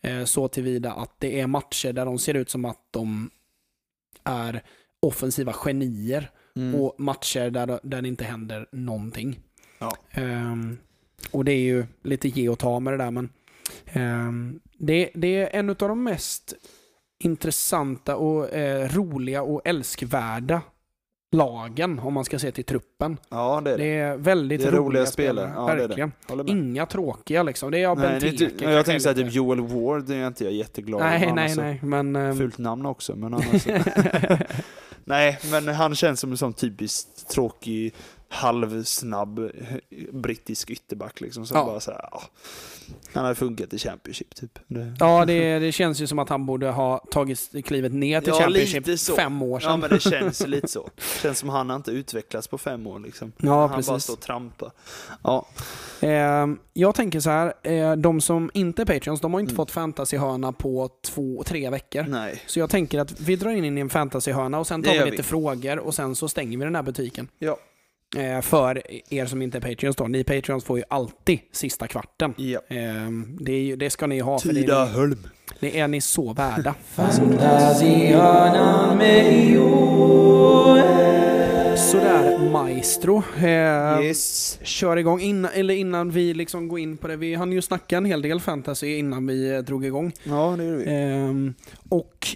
[0.00, 3.30] Eh, så tillvida att det är matcher där de ser ut som att de
[4.24, 4.62] är
[5.00, 6.30] offensiva genier.
[6.56, 6.80] Mm.
[6.80, 9.40] Och matcher där, där det inte händer någonting.
[9.78, 9.96] Ja.
[10.10, 10.78] Ehm,
[11.30, 13.10] och det är ju lite ge och ta med det där.
[13.10, 13.28] Men
[13.86, 16.54] ehm, det, det är en av de mest
[17.24, 20.60] intressanta och eh, roliga och älskvärda
[21.36, 23.16] lagen om man ska se till truppen.
[23.28, 23.84] ja, det är det.
[23.84, 25.52] Det är väldigt Det är roliga, roliga spelare.
[25.54, 26.12] Ja, verkligen.
[26.46, 27.70] Inga tråkiga liksom.
[27.70, 28.70] Det är jag Nej, Benteke.
[28.70, 31.00] jag tänkte säga typ Joel Ward, det är inte jag jätteglad.
[31.00, 31.80] Nej, nej, nej.
[31.82, 32.16] Men...
[32.16, 33.66] ehm, Fult namn också, men annars...
[35.04, 37.94] nej, men han känns som en sån typiskt tråkig,
[38.28, 39.48] halvsnabb eh,
[40.12, 41.46] brittisk ytterback liksom.
[41.46, 41.64] Som Ja.
[41.64, 42.22] bara så här, ja.
[43.12, 44.58] Han hade funkat i Championship typ.
[44.66, 44.96] Det...
[45.00, 48.38] Ja, det, det känns ju som att han borde ha tagit klivet ner till Ja,
[48.42, 49.14] Championship så.
[49.16, 49.70] fem år sedan.
[49.70, 50.90] Ja men det känns lite så.
[51.22, 53.32] känns som han har inte utvecklats på fem år liksom.
[53.36, 54.02] Ja, han bara precis.
[54.02, 54.70] står och trampar.
[55.22, 55.46] Ja,
[56.00, 59.56] Eh, jag tänker så här, eh, de som inte är Patreons, de har inte Mm.
[59.56, 62.02] fått fantasyhörna på två, tre veckor.
[62.08, 62.42] nej.
[62.46, 65.10] Så jag tänker att vi drar in i en fantasyhörna och sen Det tar vi
[65.10, 65.22] lite vi.
[65.22, 67.28] frågor och sen så stänger vi den här butiken.
[67.38, 67.56] Ja.
[68.16, 68.82] Eh, för
[69.14, 70.04] er som inte är Patreons då.
[70.04, 72.34] Ni Patreons får ju alltid sista kvarten.
[72.36, 72.60] Ja.
[72.68, 75.16] Eh, det, är ju, det ska ni ha, för det är,
[75.60, 76.74] det är ni så värda.
[81.76, 83.22] Sådär, Maestro.
[83.38, 84.58] Eh, Yes.
[84.62, 85.20] kör igång.
[85.20, 87.16] Innan, eller innan vi liksom går in på det.
[87.16, 90.12] Vi hann ju snacka en hel del fantasy innan vi eh, drog igång.
[90.24, 90.84] Ja, det gjorde vi.
[90.90, 91.54] Ehm,
[91.88, 92.26] och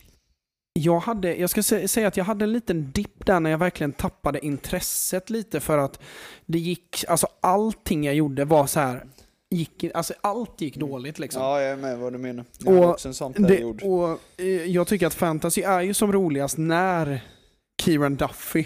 [0.80, 3.58] jag, hade, jag ska sä- säga att jag hade en liten dipp där när jag
[3.58, 6.00] verkligen tappade intresset lite för att
[6.46, 9.06] det gick, alltså allting jag gjorde var så här,
[9.50, 11.42] gick, alltså allt gick dåligt liksom.
[11.42, 12.44] Ja, jag är med vad du menar.
[12.58, 16.12] Jag Och också en sån Det, och eh, jag tycker att fantasy är ju som
[16.12, 17.20] roligast när
[17.82, 18.64] Kieran Duffy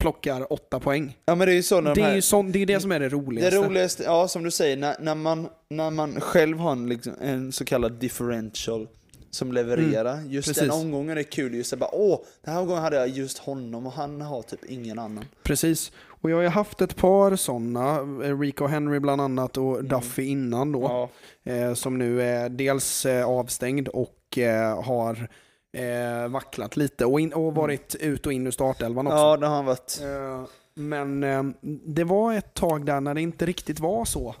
[0.00, 1.16] plockar åtta poäng.
[1.26, 2.14] Ja men det är ju så när de Det är här...
[2.14, 3.56] ju sån, det, är det som är det Det roligaste.
[3.56, 7.52] roligaste, ja som du säger, när, när, man, när man själv har en, liksom, en
[7.52, 8.88] så kallad differential
[9.36, 10.14] som levererar.
[10.16, 10.58] just Mm, precis.
[10.58, 13.86] den omgången är kul, just det bara åh, den här omgången hade jag just honom
[13.86, 15.24] och han har typ ingen annan.
[15.42, 15.92] Precis.
[16.20, 17.98] Och jag har haft ett par sådana,
[18.40, 20.82] Rico Henry bland annat och Duffy innan då.
[20.82, 25.28] Ja, eh, som nu är dels eh, avstängd och eh, har
[25.72, 29.16] eh, vacklat lite och, in, och varit ut och in ur startelvan också.
[29.16, 30.00] ja det har han varit.
[30.02, 30.44] Eh,
[30.74, 31.42] men eh,
[31.86, 34.34] det var ett tag där när det inte riktigt var så.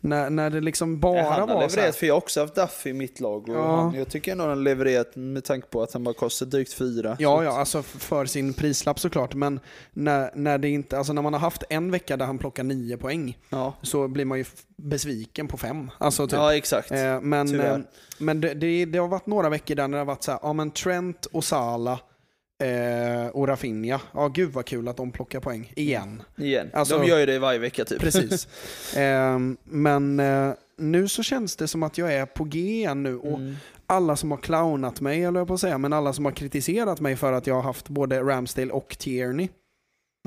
[0.00, 2.40] När, när det liksom bara han har var så här, levererat, för jag har också
[2.40, 3.48] haft Duffy i mitt lag.
[3.48, 3.76] Och Ja.
[3.76, 7.16] han, jag tycker ändå han levererat med tanke på att han bara kostar drygt fyra.
[7.18, 9.34] Ja, ja, alltså för sin prislapp såklart.
[9.34, 9.60] Men
[9.92, 12.96] när, när, det inte, alltså när man har haft en vecka där han plockar nio
[12.96, 13.72] poäng ja.
[13.82, 14.44] så blir man ju
[14.76, 15.90] besviken på fem.
[15.98, 16.36] Alltså typ.
[16.36, 16.90] ja, exakt.
[16.90, 17.74] Eh, men Tyvärr.
[17.78, 17.84] eh,
[18.18, 20.40] men det, det, det har varit några veckor där när det har varit så här,
[20.42, 21.98] ja men Trent och Sala
[22.62, 26.22] eh, och Rafinha, ja gud vad kul att de plockar poäng igen.
[26.36, 26.70] Igen.
[26.72, 28.00] alltså- De gör ju det varje vecka typ.
[28.00, 28.48] Precis.
[28.96, 33.16] eh, men eh, nu så känns det som att jag är på G igen nu
[33.18, 33.56] och Mm.
[33.86, 37.00] alla som har clownat mig, eller jag på att säga, men alla som har kritiserat
[37.00, 39.48] mig för att jag har haft både Ramsdale och Tierney.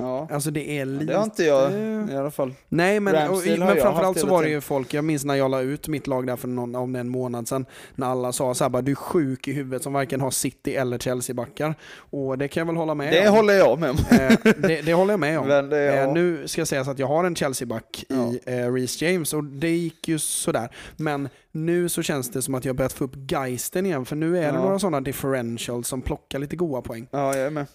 [0.00, 0.28] Ja.
[0.30, 1.04] Alltså det är lite...
[1.04, 1.72] Det har inte jag
[2.10, 2.54] i alla fall.
[2.68, 5.60] Nej, men, och, men framförallt så var det ju folk, jag minns när jag la
[5.60, 8.68] ut mitt lag där för någon, om en månad sedan, när alla sa så här
[8.68, 11.74] bara, du är sjuk i huvudet som varken har City eller Chelsea-backar.
[12.10, 13.34] Och det kan jag väl hålla med Det om.
[13.36, 13.96] håller jag med om.
[14.10, 15.46] Eh, det, det håller jag med om.
[15.48, 15.92] Men det, ja.
[15.92, 19.32] Eh, nu ska jag säga så att jag har en Chelsea-back i eh, Reece James
[19.34, 20.68] och det gick ju sådär.
[20.96, 24.38] Men nu så känns det som att jag börjat få upp geisten igen för nu
[24.38, 24.62] är det Ja.
[24.64, 27.06] några sådana differentials som plockar lite goda poäng.
[27.10, 27.66] ja, jag är med.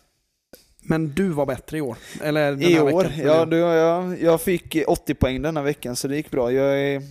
[0.88, 1.98] Men du var bättre i år.
[2.22, 3.04] Eller I år?
[3.04, 3.26] veckan.
[3.28, 6.52] Ja, du, jag, jag fick 80 poäng denna veckan så det gick bra.
[6.52, 7.02] Jag är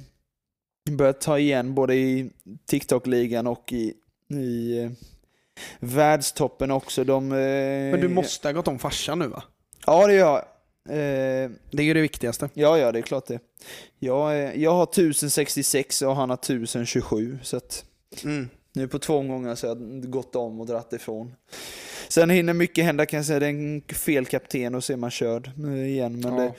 [0.91, 2.31] börjat ta igen både i
[2.67, 3.95] TikTok-ligan och i,
[4.35, 4.91] i eh,
[5.81, 7.05] världstoppen också.
[7.05, 9.43] De, eh, Men du måste ha gått om farsan nu va?
[9.87, 10.39] Ja, det gör jag.
[10.89, 12.49] Eh, Det är ju det viktigaste.
[12.55, 13.39] ja, ja, det är klart det.
[13.99, 17.39] Jag, eh, jag har 1066 och han har 1027.
[17.43, 17.85] Så att
[18.25, 18.49] Mm.
[18.75, 21.35] Nu på två gånger så har jag gått om och dratt ifrån.
[22.09, 23.41] Sen hinner mycket hända kan jag säga.
[23.41, 26.21] Det är en fel kapten och så är man körd eh, igen.
[26.21, 26.43] Men Ja.
[26.43, 26.53] det,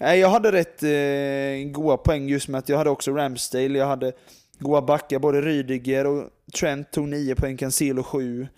[0.00, 3.78] nej, jag hade rätt eh, goda poäng just med att jag hade också Ramsdale.
[3.78, 4.12] Jag hade
[4.58, 5.18] goda backar.
[5.18, 6.24] Både Rydiger och
[6.60, 8.48] Trent tog 9 poäng, Cancelo 7.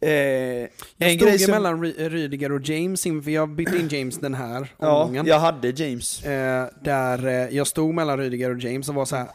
[0.00, 0.68] Eh, Jag
[0.98, 4.72] en stod som- mellan Ry- Rydiger och James, för jag bytte in James den här
[4.78, 5.26] Ja, omgången.
[5.26, 6.24] jag hade James.
[6.24, 9.26] Eh, där eh, jag stod mellan Rydiger och James och var så här.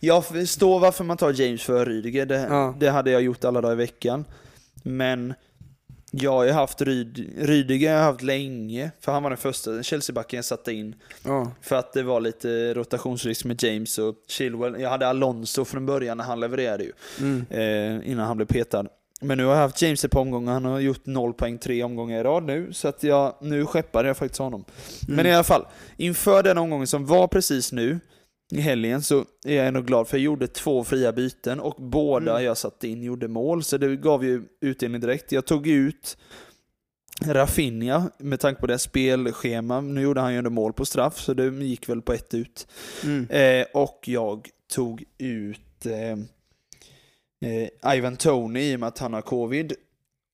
[0.00, 2.26] Jag förstår varför man tar James för Rydiger.
[2.26, 2.74] Det, Ja.
[2.80, 4.24] det hade jag gjort alla dagar i veckan.
[4.82, 5.34] Men
[6.12, 9.82] jag har ju haft Ryd, Rydiger har jag haft länge, för han var den första
[9.82, 10.94] Chelsea-backen jag satte in.
[11.24, 11.52] Ja.
[11.62, 14.80] För att det var lite rotationsrisk med James och Chilwell.
[14.80, 17.46] Jag hade Alonso från början när han levererade ju, Mm.
[17.50, 18.86] eh, innan han blev petad.
[19.22, 21.82] Men nu har jag haft James ett par omgångar, han har gjort 0 poäng tre
[21.82, 24.64] omgångar i rad nu, så att jag, nu skeppade jag faktiskt honom.
[25.08, 25.26] Men Mm.
[25.26, 25.66] i alla fall,
[25.96, 28.00] inför den omgången som var precis nu,
[28.50, 32.30] i helgen, så är jag ändå glad för jag gjorde två fria byten och båda
[32.32, 32.44] Mm.
[32.44, 35.32] jag satte in gjorde mål, så det gav ju utdelning direkt.
[35.32, 36.16] Jag tog ut
[37.26, 39.80] Rafinha med tanke på det spelschema.
[39.80, 42.66] Nu gjorde han ju ändå mål på straff, så det gick väl på ett ut.
[43.04, 43.26] Mm.
[43.30, 46.18] Eh, och jag tog ut eh,
[47.50, 49.72] eh, Ivan Tony i och med att han har covid.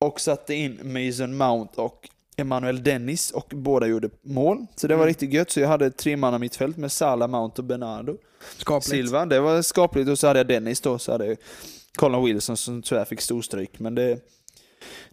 [0.01, 4.66] Och satte in Mason Mount och Emmanuel Dennis och båda gjorde mål.
[4.76, 5.08] Så det var Mm.
[5.08, 5.50] riktigt gött.
[5.50, 8.16] Så jag hade tre man mittfält med Salah, Mount och Bernardo
[8.56, 8.90] Skapligt.
[8.90, 9.26] Silva.
[9.26, 10.08] Det var skapligt.
[10.10, 11.36] Och så hade jag Dennis då, så hade jag
[11.96, 13.78] Colin Wilson som tyvärr fick storstryk.
[13.78, 14.18] Men det,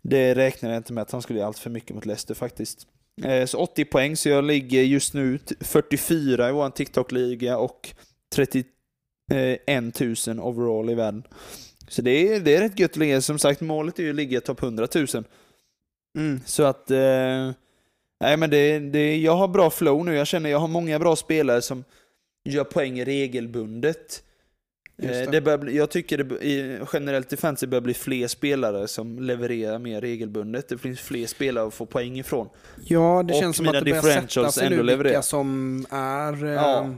[0.01, 2.87] det räknade jag inte med att han skulle göra allt för mycket mot Leicester faktiskt.
[3.23, 7.93] Eh, Så 80 poäng, så jag ligger just nu t- 44 i vår TikTok-liga och
[8.35, 11.23] 31 000 overall i världen.
[11.87, 13.21] Så det är, det är rätt gött att ligga.
[13.21, 15.07] Som sagt, målet är ju att ligga topp 100 000.
[16.15, 16.41] Mm.
[16.45, 16.91] Så att...
[16.91, 17.52] Eh,
[18.19, 20.15] nej men det, det, jag har bra flow nu.
[20.15, 21.84] Jag känner jag har många bra spelare som
[22.44, 24.23] gör poäng regelbundet.
[25.02, 25.41] Eh, det.
[25.41, 30.02] det bli, jag tycker det, generellt i fantasy börjar bli fler spelare som levererar mer
[30.02, 30.69] regelbundet.
[30.69, 32.49] Det finns fler spelare att få poäng ifrån.
[32.85, 35.03] Ja, det Och känns som att det börjar sätta sig nu levererar.
[35.03, 36.95] vilka som är eh, Ja,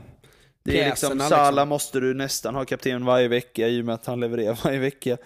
[0.62, 1.68] Det är liksom, Salah liksom.
[1.68, 5.16] måste du nästan ha kapten varje vecka i och med att han levererar varje vecka.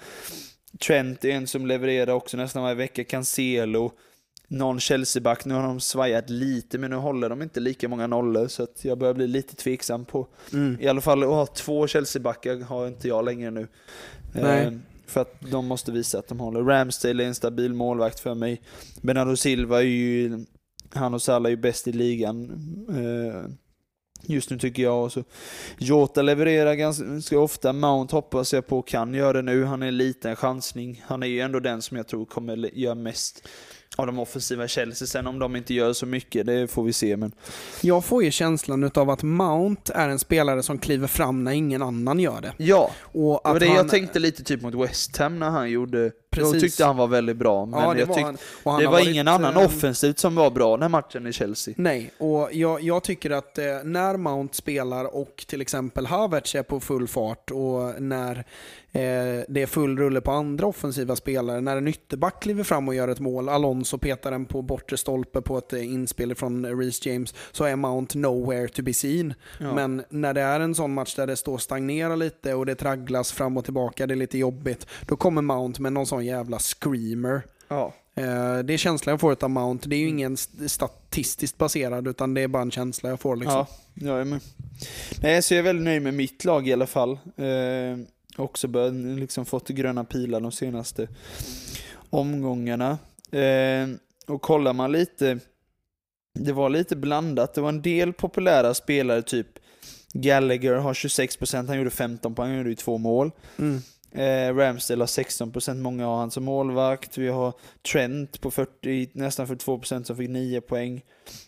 [0.87, 3.05] Trent är en som levererar också nästan varje vecka.
[3.05, 3.93] Cancelo.
[4.49, 5.45] Någon Chelsea-back.
[5.45, 8.49] Nu har de svajat lite, men nu håller de inte lika många nollor.
[8.49, 10.77] Så att jag börjar bli lite tveksam på Mm.
[10.81, 13.69] i alla fall att ha två Chelsea-backar har inte jag längre nu.
[14.35, 14.73] Eh,
[15.07, 16.63] för att de måste visa att de håller.
[16.63, 18.63] Ramsdale är en stabil målvakt för mig.
[19.03, 20.45] Bernardo Silva är ju,
[20.93, 22.51] han och Salah är ju bäst i ligan.
[22.89, 23.51] Eh,
[24.23, 25.05] just nu tycker jag.
[25.05, 25.25] Och så
[25.79, 27.73] Jota levererar ganska ofta.
[27.73, 29.65] Mount hoppas jag på kan göra det nu.
[29.65, 31.03] Han är en liten chansning.
[31.07, 33.49] Han är ju ändå den som jag tror kommer göra mest
[33.97, 35.07] av de offensiva Chelsea.
[35.07, 37.17] Sen om de inte gör så mycket, det får vi se.
[37.17, 37.33] Men
[37.81, 41.83] Jag får ju känslan av att Mount är en spelare som kliver fram när ingen
[41.83, 42.53] annan gör det.
[42.57, 45.51] ja, Och Det var att det han, jag tänkte lite typ mot West Ham när
[45.51, 46.13] han gjorde...
[46.31, 46.53] Precis.
[46.53, 48.39] Jag tyckte han var väldigt bra, men ja, det jag var tyckte, han.
[48.65, 51.75] Han det var varit, ingen annan eh, offensivt som var bra den matchen i Chelsea.
[51.77, 56.63] Nej, och jag, jag tycker att eh, när Mount spelar och till exempel Havertz är
[56.63, 58.37] på full fart och när
[58.93, 62.95] eh, det är full rulle på andra offensiva spelare, när en ytterback kliver fram och
[62.95, 67.07] gör ett mål, Alonso petar den på bortre stolpe på ett eh, inspel från Reece
[67.07, 69.35] James så är Mount nowhere to be seen.
[69.61, 69.75] Ja.
[69.75, 72.75] Men när det är en sån match där det står och stagnerar lite och det
[72.75, 76.59] tragglas fram och tillbaka, det är lite jobbigt, då kommer Mount med någon sån jävla
[76.59, 77.43] screamer.
[77.69, 77.95] Ja.
[78.15, 79.89] Eh, Det är känslan jag får av Mount.
[79.89, 83.37] Det är ju ingen st- statistiskt baserad utan det är bara en känsla jag får.
[83.37, 83.55] Liksom.
[83.55, 84.41] Ja, jag är med.
[85.23, 87.11] Nej, så jag är väldigt nöjd med mitt lag i alla fall.
[87.37, 87.99] Eh,
[88.37, 91.09] också börjat liksom fått gröna pilar de senaste
[92.11, 92.99] omgångarna.
[93.33, 93.89] Eh,
[94.27, 95.39] och kollar man lite,
[96.39, 97.55] det var lite blandat.
[97.55, 99.47] Det var en del populära spelare, typ
[100.13, 103.31] Gallagher har 26%, han gjorde 15 poäng, han gjorde ju två mål.
[103.59, 103.81] Mm.
[104.13, 107.19] Eh, Ramsdale har 16%, många har han som målvakt.
[107.19, 107.53] Vi har
[107.93, 111.03] Trent på 40, nästan 42% som fick 9 poäng.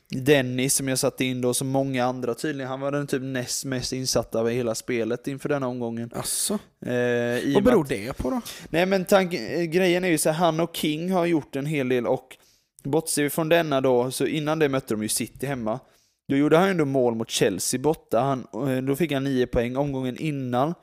[0.08, 2.70] Dennis som jag satte in då, som många andra tydligen.
[2.70, 6.10] Han var den typ näst mest insatta av hela spelet inför denna omgången.
[6.14, 6.54] Asså?
[6.86, 8.40] Eh, Vad beror det på då?
[8.70, 11.66] Nej men tanken, eh, grejen är ju så här, han och King har gjort en
[11.66, 12.36] hel del och
[12.84, 15.80] bortser vi från denna då, så innan det mötte de ju City hemma.
[16.28, 19.46] Då gjorde han ju ändå mål mot Chelsea borta, han, eh, då fick han 9
[19.46, 19.76] poäng.
[19.76, 20.74] Omgången innan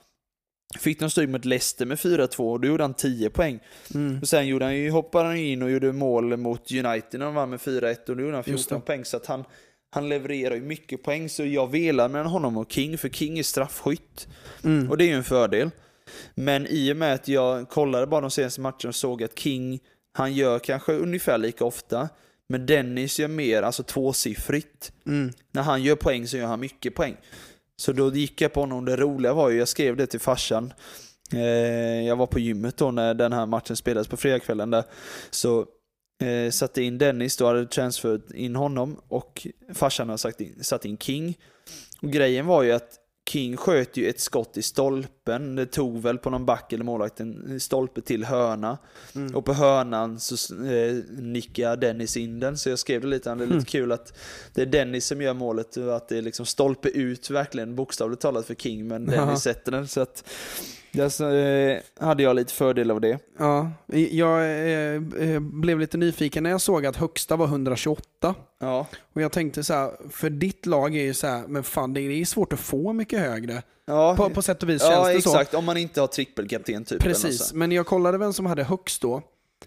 [0.77, 3.59] fick de stryk mot Leicester med 4-2 och då gjorde han 10 poäng.
[3.93, 4.19] Mm.
[4.21, 7.35] Och sen gjorde han ju, hoppade han in och gjorde mål mot United när de
[7.35, 9.05] vann med 4-1 och då gjorde han Just 14 poäng.
[9.05, 9.43] Så att han,
[9.91, 13.43] han levererar ju mycket poäng, så jag velar mellan honom och King, för King är
[13.43, 14.27] straffskytt.
[14.63, 14.89] Mm.
[14.89, 15.69] Och det är ju en fördel.
[16.35, 19.79] Men i och med att jag kollade bara de senaste matcherna och såg att King,
[20.13, 22.09] han gör kanske ungefär lika ofta.
[22.47, 24.91] Men Dennis gör mer, alltså tvåsiffrigt.
[25.05, 25.31] Mm.
[25.51, 27.17] När han gör poäng så gör han mycket poäng.
[27.79, 28.85] Så då gick jag på honom.
[28.85, 30.73] Det roliga var ju, jag skrev det till farsan.
[31.33, 34.83] Eh, jag var på gymmet då när den här matchen spelades på fredagskvällen där.
[35.29, 35.65] Så
[36.23, 40.85] eh, satte in Dennis, då hade transferat in honom och farsan hade satt in, satt
[40.85, 41.37] in King.
[42.01, 42.89] Och grejen var ju att
[43.29, 44.61] King sköt ju ett skott i
[45.29, 45.55] stolpen.
[45.55, 48.77] Det tog väl på någon back eller målvakt en stolpe till hörna.
[49.15, 49.35] Mm.
[49.35, 52.57] Och på hörnan så eh, nickar Dennis in den.
[52.57, 53.65] Så jag skrev det lite, det är lite Mm.
[53.65, 54.13] kul att
[54.53, 58.21] det är Dennis som gör målet och att det är liksom stolpe ut verkligen bokstavligt
[58.21, 58.87] talat för King.
[58.87, 59.05] Men.
[59.05, 59.87] Dennis sätter den.
[59.87, 60.23] Så att
[60.91, 63.19] där eh, hade jag lite fördel av det.
[63.39, 63.71] Ja,
[64.11, 68.35] jag eh, eh, blev lite nyfiken när jag såg att högsta var 128.
[68.59, 71.93] Ja, Och jag tänkte så här, för ditt lag är ju så här, men fan
[71.93, 73.63] det är svårt att få mycket högre.
[73.89, 75.29] Ja, På, på sätt och vis känns ja det så.
[75.29, 75.53] exakt.
[75.53, 77.01] Om man inte har trippelkapten typ.
[77.01, 79.21] Precis, men jag kollade vem som hade högst då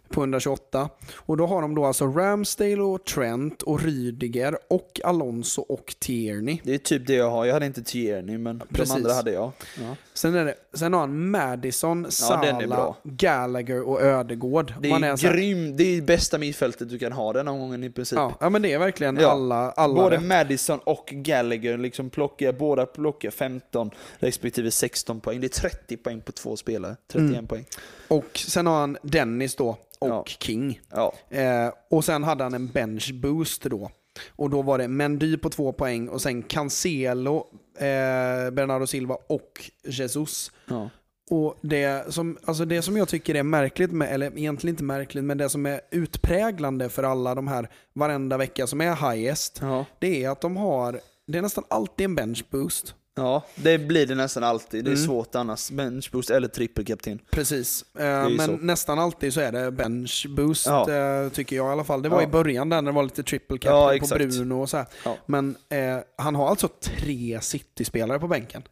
[0.09, 0.89] på 128.
[1.17, 6.61] Och då har de då alltså Ramsdale och Trent och Rydiger och Alonso och Tierney.
[6.65, 7.45] Det är typ det jag har.
[7.45, 8.89] Jag hade inte Tierney, men Precis.
[8.95, 9.53] de andra hade jag.
[9.81, 9.97] Ja.
[10.15, 12.97] Sen, är det, sen har han Madison, är Salah, bra.
[13.05, 14.75] Gallagher och Ödegård.
[14.81, 17.85] Det Man är, så här- grym, det är bästa mittfältet du kan ha den omgången
[17.85, 18.17] i princip.
[18.17, 19.31] Ja, ja, men det är verkligen Ja.
[19.31, 20.23] alla, alla Både rätt.
[20.25, 25.41] Madison och Gallagher liksom plockar, båda plockar 15 respektive 16 poäng.
[25.41, 26.97] Det är 30 poäng på två spelare.
[27.13, 27.47] 31 Mm.
[27.47, 27.65] poäng.
[28.09, 29.69] Och sen har han Dennis då
[29.99, 30.25] och Ja.
[30.27, 30.81] King.
[30.91, 31.13] Ja.
[31.31, 33.91] Eh, och sen hade han en bench boost då.
[34.37, 39.71] Och då var det Mendy på två poäng och sen Cancelo, eh, Bernardo Silva och
[39.85, 40.53] Jesus.
[40.69, 40.91] ja.
[41.31, 45.25] Och det som, alltså det som jag tycker är märkligt, med, eller egentligen inte märkligt,
[45.25, 49.85] men det som är utpräglande för alla de här varenda vecka som är highest, Ja.
[49.99, 52.95] det är att de har, det är nästan alltid en bench boost.
[53.17, 54.85] Ja, det blir det nästan alltid.
[54.85, 55.07] Det är Mm.
[55.07, 55.71] svårt annars.
[55.71, 57.19] Benchboost eller trippelkapten.
[57.31, 58.53] Precis, eh, men så.
[58.53, 60.91] nästan alltid så är det bench boost Ja.
[60.93, 62.03] eh, tycker jag i alla fall.
[62.03, 62.29] Det var Ja.
[62.29, 64.07] i början där när det var lite triple Ja, på.
[64.15, 64.85] Bruno och så.
[65.27, 68.63] Men eh, han har alltså tre City-spelare på bänken.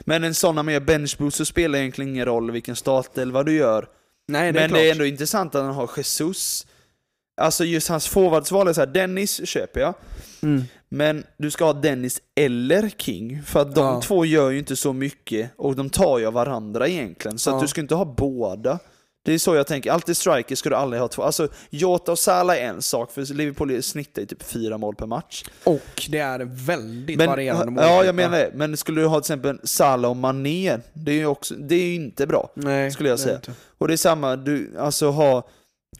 [0.00, 3.88] Men en sån med benchboost så spelar egentligen ingen roll vilken startelva du gör.
[4.28, 4.78] Nej, det Men klart.
[4.80, 6.66] det är ändå intressant att han har Jesus.
[7.40, 9.94] Alltså just hans forwardsval är så här, Dennis köper jag.
[10.42, 10.62] Mm.
[10.88, 14.00] Men du ska ha Dennis eller King, för att de Ja.
[14.04, 17.38] två gör ju inte så mycket och de tar ju varandra egentligen.
[17.38, 17.54] Så Ja.
[17.54, 18.78] att du ska inte ha båda.
[19.24, 21.22] Det är så jag tänker, alltid striker ska du aldrig ha två.
[21.22, 25.06] Alltså Jota och Salah är en sak, för Liverpool snittar ju typ fyra mål per
[25.06, 25.44] match.
[25.64, 28.04] Och det är väldigt Men, varierande ja, målskyttar.
[28.04, 28.50] jag menar det.
[28.54, 31.94] Men skulle du ha till exempel Salah och Mané, det är ju också, det är
[31.94, 32.50] inte bra.
[32.54, 33.34] Nej, skulle jag det säga.
[33.34, 33.52] inte.
[33.78, 35.48] Och det är samma, du, alltså ha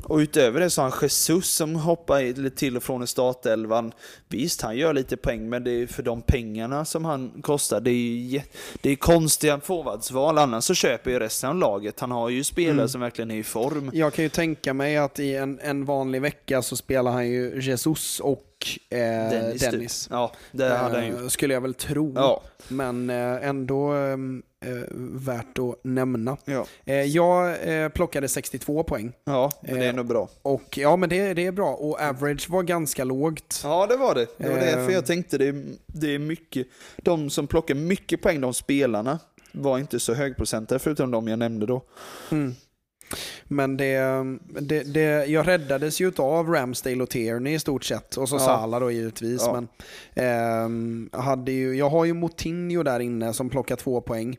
[0.03, 3.93] och utöver det så har han Jesus som hoppar till och från i startelvan.
[4.29, 7.81] Visst, han gör lite poäng, men det är för de pengarna som han kostar.
[7.81, 8.41] Det är, ju
[8.81, 10.39] det är konstiga forwardsval.
[10.39, 12.01] Annars så köper ju resten av laget.
[12.01, 12.89] Han har ju spelare Mm.
[12.89, 13.91] som verkligen är i form.
[13.95, 17.61] Jag kan ju tänka mig att i en, en vanlig vecka så spelar han ju
[17.61, 18.43] Jesus och
[18.90, 19.60] eh, Dennis.
[19.62, 20.05] Dennis.
[20.05, 20.12] Typ.
[20.12, 21.22] Ja, det hade han ju.
[21.22, 22.12] Eh, Skulle jag väl tro.
[22.16, 24.84] Ja, Men eh, ändå eh, eh,
[25.14, 26.36] värt att nämna.
[26.44, 26.66] ja.
[26.84, 29.12] Eh, jag eh, plockade 62 poäng.
[29.24, 30.28] ja men det är Eh, nog bra.
[30.43, 31.74] Och ja, men det, det är bra.
[31.74, 33.60] Och average var ganska lågt.
[33.64, 34.26] Ja, det var det.
[34.38, 34.64] Det var Eh.
[34.64, 35.55] därför jag tänkte det,
[35.86, 36.66] det är mycket.
[36.97, 39.18] De som plockar mycket poäng, de spelarna,
[39.52, 41.82] var inte så högprocentare förutom de jag nämnde då.
[42.30, 42.55] Mm.
[43.45, 43.99] Men det,
[44.61, 48.16] det, det, jag räddades ju av Ramsdale och Tierney i stort sett.
[48.16, 48.41] Och så Ja.
[48.41, 49.43] Salah då givetvis.
[49.45, 49.53] Ja.
[49.53, 49.69] Men,
[50.15, 54.37] ehm, hade ju, jag har ju Moutinho där inne som plockar två poäng.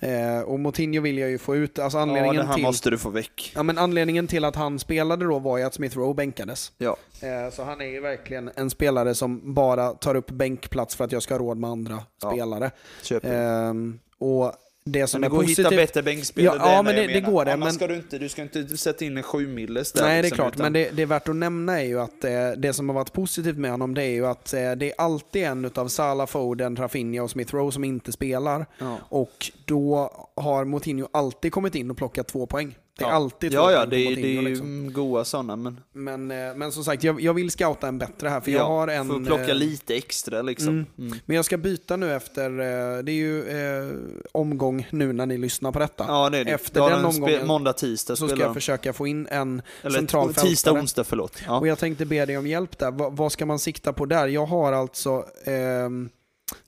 [0.00, 1.78] Eh, och Moutinho vill jag ju få ut.
[1.78, 3.52] Alltså Ja, anledningen, det här till, måste du få väck.
[3.54, 6.72] ja, men anledningen till att han spelade då var ju att Smith Rowe bänkades.
[6.78, 6.96] Ja.
[7.20, 11.12] Eh, så han är ju verkligen en spelare som bara tar upp bänkplats för att
[11.12, 12.30] jag ska ha råd med andra Ja.
[12.30, 12.70] spelare.
[13.02, 13.36] Köp det.
[13.36, 14.52] Ehm, och
[14.88, 15.80] det som Men det är går att hitta positivt...
[15.80, 16.56] bättre bänkspelare.
[16.58, 18.76] Ja, ja, men det- det går det, Annars men- ska du inte, du ska inte
[18.76, 20.02] sätta in en sju milles där.
[20.02, 20.54] Nej, det är liksom, klart.
[20.54, 22.94] utan- Men det, det är värt att nämna är ju att eh, det som har
[22.94, 26.26] varit positivt med honom det är ju att eh, det är alltid en utav Salah,
[26.26, 28.66] Foden, Rafinha och Smith Rowe som inte spelar.
[28.78, 28.96] Ja.
[29.08, 32.76] Och då har Moutinho alltid kommit in och plockat två poäng.
[32.98, 33.14] Det är Ja.
[33.14, 34.92] alltid Ja, ja, det, är- det är ju liksom.
[34.92, 38.40] goa sådana, men men, eh, men som sagt, jag, jag vill scouta en bättre här.
[38.40, 39.08] För jag ja, har en...
[39.08, 40.68] får plocka eh, lite extra liksom.
[40.68, 40.86] mm.
[40.98, 41.18] Mm.
[41.26, 43.92] Men jag ska byta nu efter, eh, det är ju eh,
[44.32, 46.04] omgång nu när ni lyssnar på detta.
[46.08, 46.50] Ja, det är det.
[46.50, 49.98] Efter den de spe- omgången Måndag, tisdag så ska jag försöka få in en Eller
[49.98, 51.42] central tisdag, onsdag, förlåt.
[51.46, 51.58] Ja.
[51.58, 52.90] Och jag tänkte be dig om hjälp där.
[52.90, 54.28] Va, vad ska man sikta på där?
[54.28, 55.24] Jag har alltså...
[55.44, 56.08] ehm,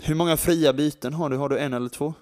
[0.03, 1.37] Hur många fria byten har du?
[1.37, 2.15] Har du en eller två?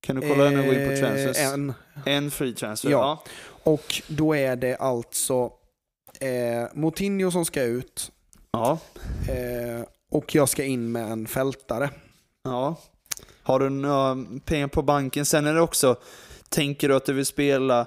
[0.00, 1.38] Kan du kolla när du går in på eh, transfers?
[1.38, 1.74] En.
[2.06, 2.90] En free transfer?
[2.90, 3.22] Ja.
[3.62, 5.50] Och då är det alltså
[6.20, 8.12] eh, Moutinho som ska ut.
[8.52, 8.78] Ja.
[9.28, 11.90] Eh, och jag ska in med en fältare.
[12.44, 12.76] ja.
[13.42, 15.24] Har du några pengar på banken?
[15.24, 15.96] Sen är det också,
[16.48, 17.86] tänker du att du vill spela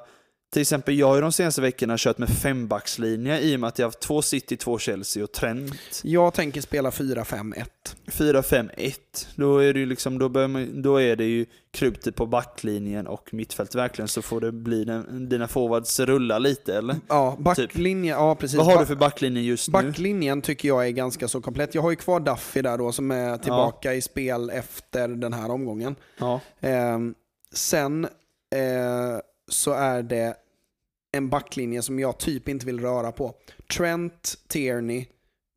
[0.53, 3.79] till exempel, jag har ju de senaste veckorna kört med fembackslinje i och med att
[3.79, 6.01] jag har haft två City, två Chelsea och Trent.
[6.03, 7.65] Jag tänker spela 4-5-1.
[8.05, 8.93] 4-5-1.
[9.35, 13.07] Då är det ju liksom, då, bör man, då är det ju krutet på backlinjen
[13.07, 16.95] och mittfält verkligen så får det bli den, dina forwards rulla lite eller?
[17.07, 18.57] Ja, backlinje, ja precis.
[18.57, 19.71] Vad har du för backlinje just nu?
[19.71, 21.75] Backlinjen tycker jag är ganska så komplett.
[21.75, 25.51] Jag har ju kvar Duffy där då som är tillbaka i spel efter den här
[25.51, 25.95] omgången.
[26.19, 26.39] Ja.
[26.61, 27.13] Ehm,
[27.53, 28.05] sen
[28.55, 30.35] eh, så är det
[31.17, 33.35] en backlinje som jag typ inte vill röra på.
[33.77, 35.05] Trent, Tierney,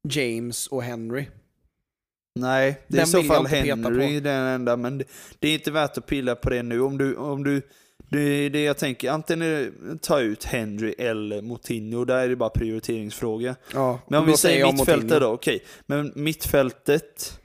[0.09, 1.27] James och Henry.
[2.41, 5.05] Nej, det är i så fall Henry den enda, men det,
[5.39, 6.81] det är inte värt att pilla på det nu.
[6.81, 7.63] Om du, om du,
[8.09, 12.51] det är det jag tänker, antingen ta ut Henry eller Moutinho, där är det bara
[12.51, 13.57] prioriteringsfråga.
[13.75, 15.65] Ja, Men om vi säger mittfältet då, okej.
[15.87, 17.41] Men mittfältet,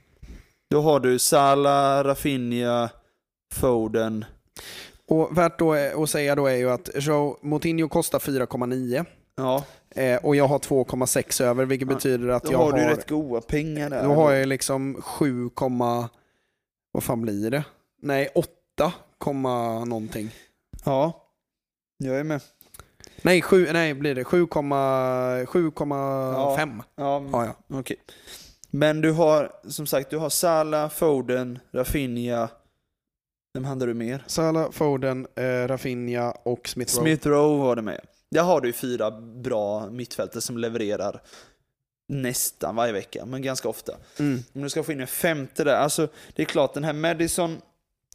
[0.70, 2.90] då har du Salah, Rafinha,
[3.54, 4.24] Foden.
[5.08, 9.04] Och värt då att säga då är ju att Joe Moutinho kostar 4,9
[9.36, 12.78] Ja, eh, och jag har 2,6 över vilket Ja, betyder att då jag har har,
[12.78, 14.04] du rätt goda pengar där.
[14.04, 15.50] då har jag liksom 7,
[16.92, 17.64] vad fan blir det?
[18.02, 20.30] Nej, 8, komma någonting.
[20.84, 21.26] Ja,
[21.98, 22.40] jag är med.
[23.22, 26.82] Nej, 7, nej blir det 7,5.
[26.96, 27.78] Ja, Ja, ja.
[27.78, 27.96] okej.
[28.70, 32.48] Men du har, som sagt, du har Salah, Foden, Rafinha.
[33.54, 34.24] Vem hade du mer?
[34.26, 37.02] Salah, Foden, eh, Rafinha och Smith Rowe.
[37.04, 38.00] Smith Rowe var det med.
[38.30, 41.22] Där har du ju fyra bra mittfältare som levererar
[42.08, 43.96] nästan varje vecka, men ganska ofta.
[44.18, 44.42] Mm.
[44.52, 47.60] Om du ska få in en femte där, alltså det är klart den här Madison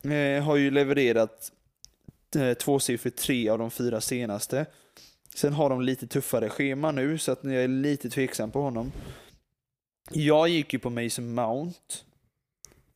[0.03, 1.51] eh, har ju levererat
[2.35, 4.65] eh, tvåsiffrigt tre av de fyra senaste.
[5.35, 8.91] Sen har de lite tuffare schema nu, så att jag är lite tveksam på honom.
[10.11, 11.79] Jag gick ju på Mason Mount.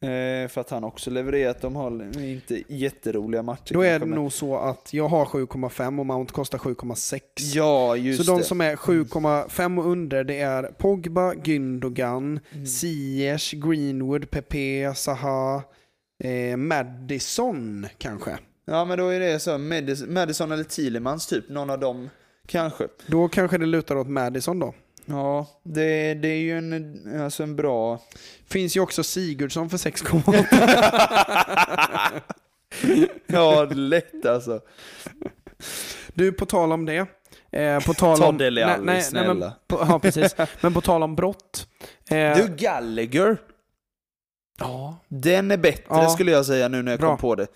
[0.04, 1.62] Eh, för att han också levererat.
[1.62, 3.74] De har inte jätteroliga matcher.
[3.74, 7.22] Då är det men- nog så att jag har 7,5 och Mount kostar 7,6.
[7.56, 8.44] Ja, just Så de det.
[8.44, 12.66] som är 7,5 och under det är Pogba, Gündogan, Mm.
[12.66, 15.64] Ziyech, Greenwood, Pepe, Zaha,
[16.24, 18.38] eh, Madison kanske.
[18.66, 19.52] Ja, men då är det så.
[19.52, 21.50] Madis- Madison eller Thielemans typ.
[21.50, 22.10] Någon av dem
[22.48, 22.88] kanske.
[23.08, 24.74] Då kanske det lutar åt Madison då.
[25.12, 28.00] Ja, det, det är ju en, alltså en bra...
[28.50, 32.22] Finns ju också Sigurdsson för 6,8.
[33.28, 34.62] ja, lätt alltså.
[36.14, 37.06] Du, på tal om det.
[37.52, 38.38] Eh, på tal Ta om...
[38.38, 39.54] Dele Alli, men, snälla.
[39.68, 40.36] på, ja, precis.
[40.62, 41.68] Men på tal om brott.
[42.10, 43.38] Eh, Du, Gallagher.
[44.60, 44.98] ja.
[45.08, 46.10] Den är bättre Ja.
[46.10, 47.10] skulle jag säga nu när jag Bra.
[47.10, 47.48] kom på det.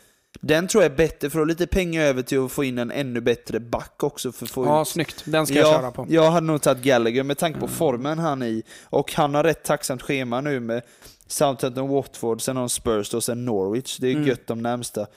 [0.41, 2.78] Den tror jag är bättre för att ha lite pengar över till att få in
[2.78, 5.24] en ännu bättre back också för få ja, ut snyggt.
[5.26, 6.06] Den ska jag köra på.
[6.10, 7.76] Jag hade nog tagit Gallagher med tanke på Mm.
[7.78, 8.64] formen han är i.
[8.84, 10.82] Och han har rätt tacksamt schema nu med
[11.28, 13.98] Southampton, Watford, sen har de Spurs och sen Norwich.
[13.98, 14.28] Det är Mm.
[14.28, 15.07] gött de närmsta.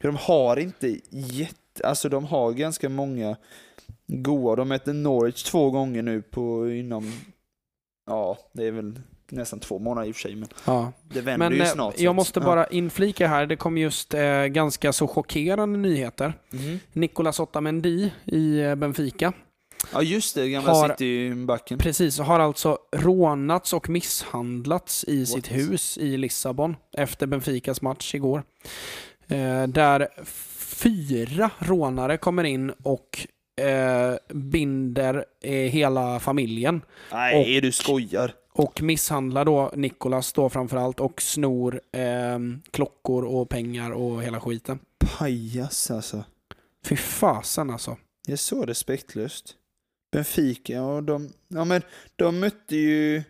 [0.00, 1.56] För de har inte jätte...
[1.84, 3.36] Alltså de har ganska många
[4.06, 4.56] goa.
[4.56, 7.12] De möter Norwich två gånger nu på inom...
[8.06, 9.00] Ja, det är väl
[9.30, 10.92] nästan två månader i och för sig, men Ja.
[11.02, 12.00] det vänder Men ju eh, snart.
[12.00, 12.46] jag att- måste ja.
[12.46, 16.32] bara inflika här, det kom just eh, ganska så chockerande nyheter.
[16.50, 16.80] Mhm.
[16.92, 19.32] Nicolas Otamendi i eh, Benfica
[19.92, 20.48] Ja, just det.
[20.48, 21.78] Gamla Har- City-backen.
[21.78, 25.58] precis har alltså rånats och misshandlats i sitt What?
[25.58, 28.42] hus i Lissabon efter Benficas match igår.
[29.28, 30.08] Eh, där
[30.76, 33.26] fyra rånare kommer in och
[33.64, 36.80] eh, binder eh, hela familjen.
[37.12, 38.32] Nej, du skojar.
[38.58, 42.38] Och misshandlar då Nikolas då framförallt och snor eh,
[42.70, 44.78] klockor och pengar och hela skiten.
[45.18, 46.24] Pajas alltså.
[46.84, 47.96] Fy fasen alltså.
[48.26, 49.54] Det är så respektlöst.
[50.12, 51.82] Benfica, och de, ja men
[52.16, 53.22] de mötte ju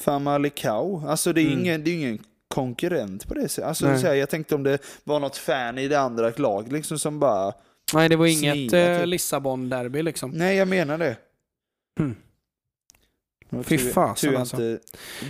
[0.00, 1.06] Famalicão.
[1.08, 1.60] Alltså det är ju Mm.
[1.60, 2.18] ingen, det är ju ingen
[2.48, 3.68] konkurrent på det sättet.
[3.68, 7.18] Alltså, här, jag tänkte om det var något fan i det andra laget liksom som
[7.18, 7.52] bara,
[7.94, 9.06] Nej, det var inget eh, typ.
[9.06, 10.30] Lissabon-derby liksom.
[10.30, 11.16] nej jag menar det.
[12.00, 12.16] Mm.
[13.64, 14.56] Fy fasen, Tur jag alltså.
[14.56, 14.78] inte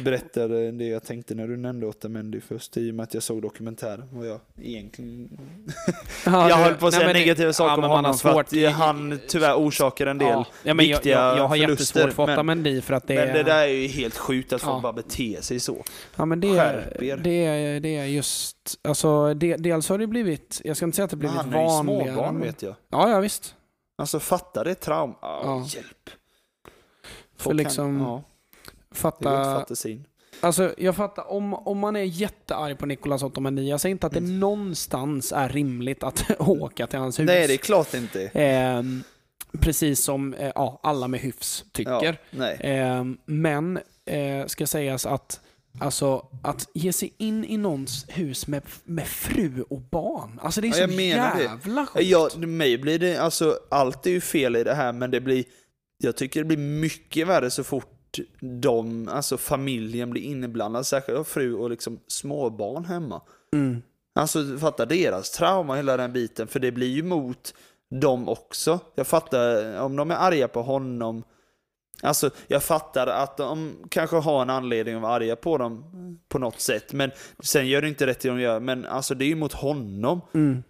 [0.04, 3.42] berättade det jag tänkte när du nämnde Otamendi först i och med att jag såg
[3.42, 5.38] dokumentären och jag egentligen
[6.26, 8.52] Ja, jag höll på att säga men negativa saker ja, om men honom för att
[8.52, 10.28] i- han tyvärr orsakar en del.
[10.28, 13.06] Ja, ja, men jag, viktiga jag, jag har förluster, jättesvårt för men- Otamendi för att
[13.06, 13.34] det Men är...
[13.34, 14.80] det där är ju helt sjukt att folk Ja.
[14.80, 15.84] bara beter sig så.
[16.16, 16.96] Ja men det, er.
[17.22, 21.04] det, är, det är just, alltså det, dels har det blivit, jag ska inte säga
[21.04, 22.12] att det Men blivit han är ju vanligare.
[22.14, 22.74] småbarn men- vet jag.
[22.90, 23.54] Ja, ja visst.
[23.98, 25.14] Alltså fatta det trauma.
[25.22, 25.40] Ja.
[25.44, 25.66] Ja.
[25.74, 26.10] Hjälp.
[27.38, 28.22] För liksom, kan, ja,
[28.90, 29.64] fatta,
[30.40, 34.12] alltså jag fattar, om, om man är jättearg på Nicolas Otamendi, jag säger inte att
[34.12, 34.40] det Mm.
[34.40, 37.26] någonstans är rimligt att åka till hans hus.
[37.26, 38.30] Nej det är klart inte.
[38.34, 39.02] Ehm,
[39.60, 42.18] precis som eh, ja, alla med hyfs tycker.
[42.30, 42.44] Ja.
[42.46, 45.40] Ehm, men eh, ska sägas att
[45.80, 50.40] Alltså att ge sig in i någons hus med, med fru och barn.
[50.42, 51.42] Alltså det är Ja, så menar det.
[51.42, 52.06] jävla sjukt.
[52.06, 55.44] Ja, mig blir det, alltså allt är ju fel i det här men det blir,
[55.98, 61.54] jag tycker det blir mycket värre så fort de, alltså familjen blir inblandad, särskilt fru
[61.54, 63.22] och liksom småbarn hemma.
[63.52, 63.82] Mm.
[64.14, 67.54] Alltså fatta deras trauma, hela den biten, för det blir ju mot
[67.90, 68.80] dem också.
[68.94, 71.24] Jag fattar, om de är arga på honom,
[72.02, 75.84] alltså jag fattar att de kanske har en anledning att vara arga på dem
[76.28, 77.10] på något sätt, men
[77.42, 80.20] sen gör det inte rätt det de gör, men alltså det är ju mot honom.
[80.34, 80.62] Mm.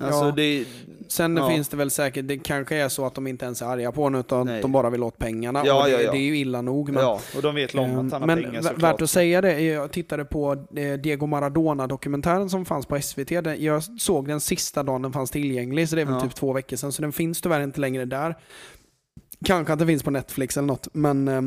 [0.00, 0.32] Alltså Ja.
[0.36, 0.64] det,
[1.08, 1.48] Sen Ja.
[1.48, 4.02] finns det väl säkert, det kanske är så att de inte ens är arga på
[4.02, 4.62] honom utan Nej.
[4.62, 5.62] de bara vill åt pengarna.
[5.66, 6.12] Ja, det, ja, ja.
[6.12, 6.90] det är ju illa nog.
[6.90, 8.82] Men, ja, och de vet Ehm, att han har men pengar såklart.
[8.94, 13.30] värt att säga det, jag tittade på eh, Diego Maradona-dokumentären som fanns på SVT.
[13.58, 16.76] Jag såg den sista dagen den fanns tillgänglig, så det är väl typ två veckor
[16.76, 16.92] sedan.
[16.92, 18.36] Så den finns tyvärr inte längre där.
[19.44, 21.42] Kanske att den finns på Netflix eller något, men eh,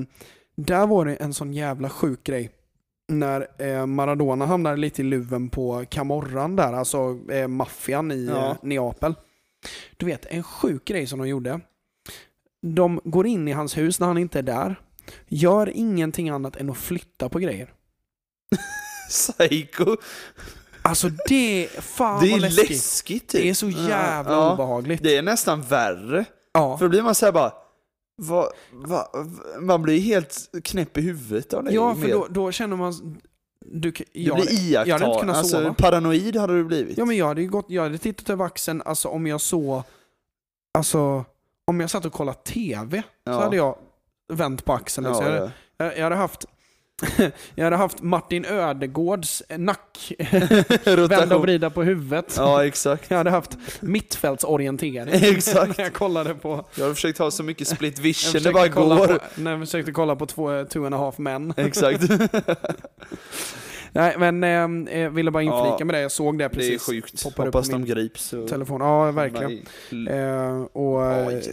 [0.57, 2.49] där var det en sån jävla sjuk grej.
[3.07, 8.49] När eh, Maradona hamnade lite i luven på Camorran där, alltså eh, maffian i Ja.
[8.49, 9.15] eh, Neapel.
[9.97, 11.59] Du vet, en sjuk grej som de gjorde.
[12.61, 14.75] De går in i hans hus när han inte är där.
[15.27, 17.73] Gör ingenting annat än att flytta på grejer.
[19.09, 19.97] Psycho!
[20.81, 22.69] Alltså det, fan det är läskigt.
[22.69, 23.41] läskigt typ.
[23.41, 25.03] Det är så jävla Ja, obehagligt.
[25.03, 26.25] Det är nästan värre.
[26.53, 26.77] ja.
[26.77, 27.53] För då blir man såhär bara,
[28.15, 29.07] vad, vad,
[29.59, 31.71] man blir helt knäpp i huvudet av det.
[31.71, 33.17] ja, för då, då känner man...
[33.67, 35.19] Du, kan- du jag, blir jag hade inte iakttagen.
[35.19, 35.73] kunnat Alltså, sova.
[35.73, 36.97] paranoid hade du blivit.
[36.97, 39.83] Ja, men jag hade ju gått, jag hade tittat över axeln, alltså om jag såg...
[40.77, 41.25] Alltså,
[41.67, 43.39] om jag satt och kollade TV så Ja.
[43.43, 43.77] hade jag
[44.33, 45.15] vänt på axeln.
[45.15, 45.51] så ja, jag, ja.
[45.77, 46.45] jag, jag hade haft...
[47.55, 50.13] jag hade haft Martin Ödegårds nack,
[51.09, 52.33] vända och vrida på huvudet.
[52.37, 53.09] Ja, exakt.
[53.09, 55.13] Jag hade haft mittfältsorientering.
[55.35, 55.77] Exakt.
[55.77, 56.65] när jag kollade på...
[56.75, 59.07] Jag har försökt ha så mycket split vision det bara går.
[59.07, 61.53] På, när jag försökte kolla på två, two and a half men.
[61.57, 62.03] Exakt.
[63.95, 64.43] Nej, men
[64.87, 66.01] eh, jag ville bara inflika Ja, med det.
[66.01, 66.81] Jag såg det Det är precis.
[66.81, 67.23] sjukt.
[67.23, 68.33] Poppar upp Hoppas de grips.
[68.33, 68.81] Och Telefon.
[68.81, 69.61] Ja, verkligen.
[70.07, 71.05] Eh, och,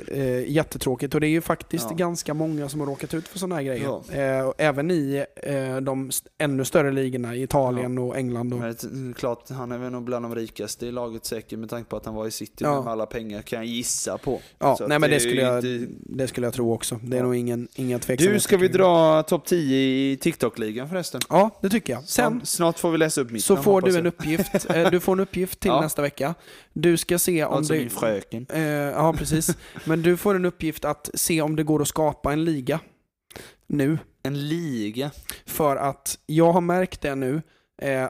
[0.09, 1.15] eh, jättetråkigt.
[1.15, 1.97] Och det är ju faktiskt Ja.
[1.97, 3.85] ganska många som har råkat ut för sådana här grejer.
[3.85, 4.15] Ja.
[4.23, 8.53] Eh, och även i eh, de ännu större ligorna i Italien och England.
[8.55, 8.77] Och, Men
[9.09, 11.97] det klart, han är väl nog bland de rikaste i laget säkert med tanke på
[11.97, 14.41] att han var i City med alla pengar kan jag gissa på.
[14.59, 16.99] ja, Så nej, men det, är skulle jag, inte- det skulle jag tro också.
[17.03, 18.35] Det är nog ingen, inga tveksamheter.
[18.35, 18.79] Du, ska vi det.
[18.79, 19.77] dra topp 10
[20.13, 21.21] i TikTok-ligan förresten?
[21.29, 22.03] Ja, det tycker jag.
[22.05, 24.71] Sen Ja, Snart får vi läsa upp mitt så namn, får du en uppgift.
[24.71, 25.81] Eh, Du får en uppgift till Ja.
[25.81, 26.35] nästa vecka.
[26.73, 27.79] Du ska se om Alltså det...
[27.79, 28.47] min fröken.
[28.51, 29.57] Eh, ja, precis.
[29.85, 32.81] Men du får en uppgift att se om det går att skapa en liga
[33.67, 33.99] nu.
[34.23, 35.11] En liga.
[35.47, 37.43] För att jag har märkt det nu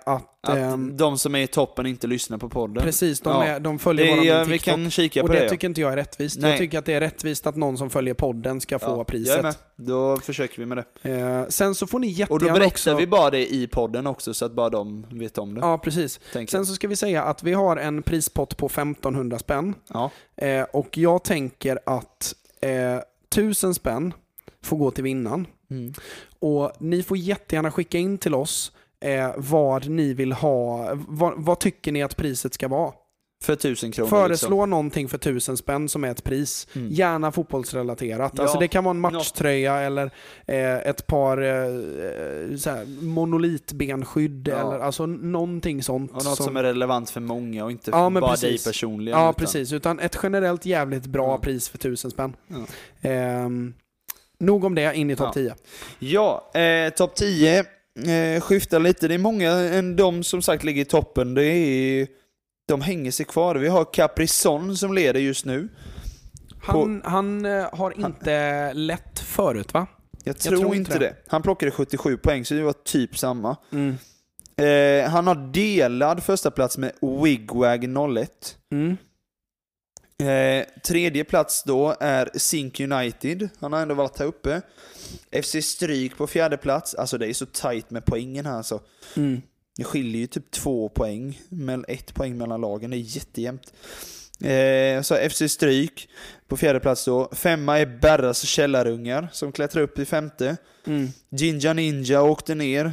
[0.05, 0.29] att...
[0.47, 2.85] Att ehm, de som är i toppen inte lyssnar på podden.
[2.85, 3.45] precis, de, Ja.
[3.45, 4.75] är, de följer Det våran är, vi TikTok.
[4.75, 5.45] kan kika och på det det.
[5.45, 5.51] ja.
[5.51, 6.39] tycker inte jag är rättvist.
[6.41, 6.51] Nej.
[6.51, 9.01] Jag tycker att det är rättvist att någon som följer podden ska få Ja, Jag
[9.01, 9.43] är priset.
[9.43, 9.55] med.
[9.77, 11.11] Då försöker vi med det.
[11.11, 12.97] Eh, sen så får ni Och då jättegärna berättar också...
[12.97, 15.61] vi bara det i podden också så att bara de vet om det.
[15.61, 16.21] Ja, precis.
[16.33, 16.67] tänker Sen jag.
[16.67, 19.75] så ska vi säga att vi har en prispott på 1500 spänn.
[19.89, 20.11] Ja.
[20.37, 22.99] Eh, och jag tänker att eh,
[23.35, 24.15] 1000 spänn
[24.63, 25.47] får gå till vinnaren.
[25.71, 25.93] Mm.
[26.39, 30.91] Och ni får jättegärna skicka in till oss eh, vad ni vill ha.
[31.09, 32.93] Vad, vad tycker ni att priset ska vara?
[33.45, 34.71] För tusen kronor Föreslå liksom.
[34.71, 36.69] någonting för tusen spänn som är ett pris.
[36.73, 36.89] Mm.
[36.91, 38.33] Gärna fotbollsrelaterat.
[38.37, 38.43] Ja.
[38.43, 40.11] Alltså det kan vara en matchtröja eller
[40.47, 41.65] eh, ett par eh, eh,
[42.67, 44.55] här, monolitbenskydd Ja.
[44.61, 46.11] eller alltså någonting sånt.
[46.11, 48.65] Och något som, är relevant för många och inte Ja, bara precis.
[48.65, 49.19] dig personligen.
[49.19, 49.73] Ja, utan- precis.
[49.73, 51.39] Utan ett generellt jävligt bra Ja.
[51.39, 52.37] pris för tusen spänn.
[53.01, 53.75] Ehm,
[54.39, 55.33] nog om det, in i topp Ja.
[55.33, 55.55] 10.
[55.99, 57.65] Ja, eh, topp 10
[57.99, 59.09] eh, skiftar lite.
[59.09, 61.35] Det är många än de som sagt ligger i toppen.
[61.35, 62.07] Det är,
[62.69, 63.55] de hänger sig kvar.
[63.55, 65.69] Vi har Caprison som leder just nu.
[66.63, 69.87] Han, han eh, har inte lätt förut va?
[70.25, 71.07] Jag tror, tror inte inte det.
[71.07, 71.17] det.
[71.27, 73.57] Han plockade 77 poäng, så det var typ samma.
[73.73, 73.97] Mm.
[74.57, 76.93] Eh, han har delad första plats med
[77.23, 78.57] Wigwag 01.
[78.73, 78.97] Mm.
[80.23, 83.49] Eh, tredje plats då är Sink United.
[83.61, 84.63] Han har ändå varit här uppe.
[85.43, 86.95] FC Stryk på fjärde plats.
[86.95, 88.81] Alltså det är så tight med poängen här alltså.
[89.17, 89.43] Mm.
[89.77, 92.91] Det skiljer ju typ två poäng, men ett poäng mellan lagen.
[92.91, 93.73] Det är jättejämnt.
[94.41, 96.09] Eh, så FC Stryk
[96.49, 97.31] på fjärde plats då.
[97.33, 100.57] Femma är Berras källarungar som klättrar upp i femte.
[100.87, 101.09] Mm.
[101.31, 102.93] Jinja Ninja åkte ner.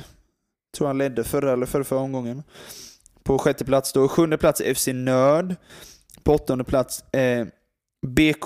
[0.78, 2.44] Tror han ledde förra eller förra, förra omgången.
[3.24, 4.08] På sjätte plats då.
[4.08, 5.56] Sjunde plats FC Nörd.
[6.24, 7.46] På åttonde plats eh,
[8.08, 8.46] BK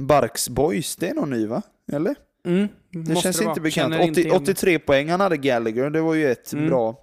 [0.00, 0.96] Barks Boys.
[0.96, 1.62] Det är någon ny va?
[1.92, 2.14] Eller?
[2.46, 2.68] Mm.
[2.90, 3.48] Det Måste känns vara.
[3.50, 3.92] inte bekant.
[3.94, 4.42] Känner inte 80, igen.
[4.42, 5.90] 83 poäng han hade Gallagher.
[5.90, 6.66] Det var ju ett Mm.
[6.68, 6.98] bra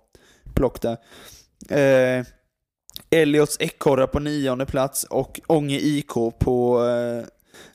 [0.56, 0.98] plock där.
[1.70, 2.26] Eh,
[3.10, 7.26] Elliots ekorrar på nionde plats och Ånge IK på eh,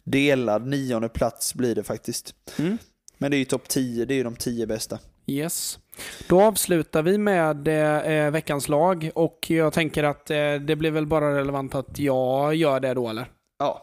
[0.04, 2.34] delad nionde plats blir det faktiskt.
[2.58, 2.78] Mm.
[3.18, 4.98] Men det är ju topp 10, det är ju de 10 bästa.
[5.26, 5.78] Yes.
[6.28, 11.06] Då avslutar vi med eh, veckans lag och jag tänker att eh, det blir väl
[11.06, 13.26] bara relevant att jag gör det då eller?
[13.58, 13.82] Ja.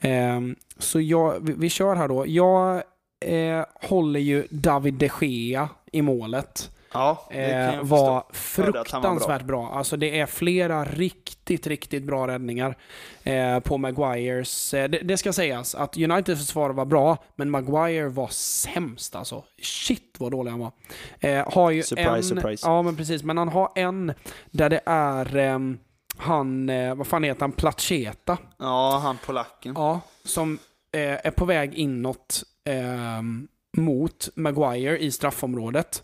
[0.00, 2.26] Ehm, så jag, vi, vi kör här då.
[2.26, 2.82] Jag
[3.24, 6.70] eh, håller ju David de Gea i målet.
[6.94, 8.62] Ja, det Eh, var förstå.
[8.62, 8.82] Han var bra.
[8.82, 9.70] fruktansvärt bra.
[9.72, 12.76] Alltså det är flera riktigt, riktigt bra räddningar
[13.22, 14.74] eh, på Maguires.
[14.74, 19.44] Eh, det, det ska sägas att Uniteds försvar var bra, men Maguire var sämst alltså.
[19.62, 20.72] Shit vad dålig han var.
[21.20, 22.66] Eh, har ju Surprise, en, surprise.
[22.66, 23.22] Ja, men precis.
[23.22, 24.14] Men han har en
[24.50, 25.78] där det är ehm,
[26.16, 28.38] han, eh, vad fan heter han, Placheta.
[28.58, 29.72] Ja, han polacken.
[29.76, 30.58] Ja, som
[30.92, 36.02] eh, är på väg inåt ehm, mot Maguire i straffområdet.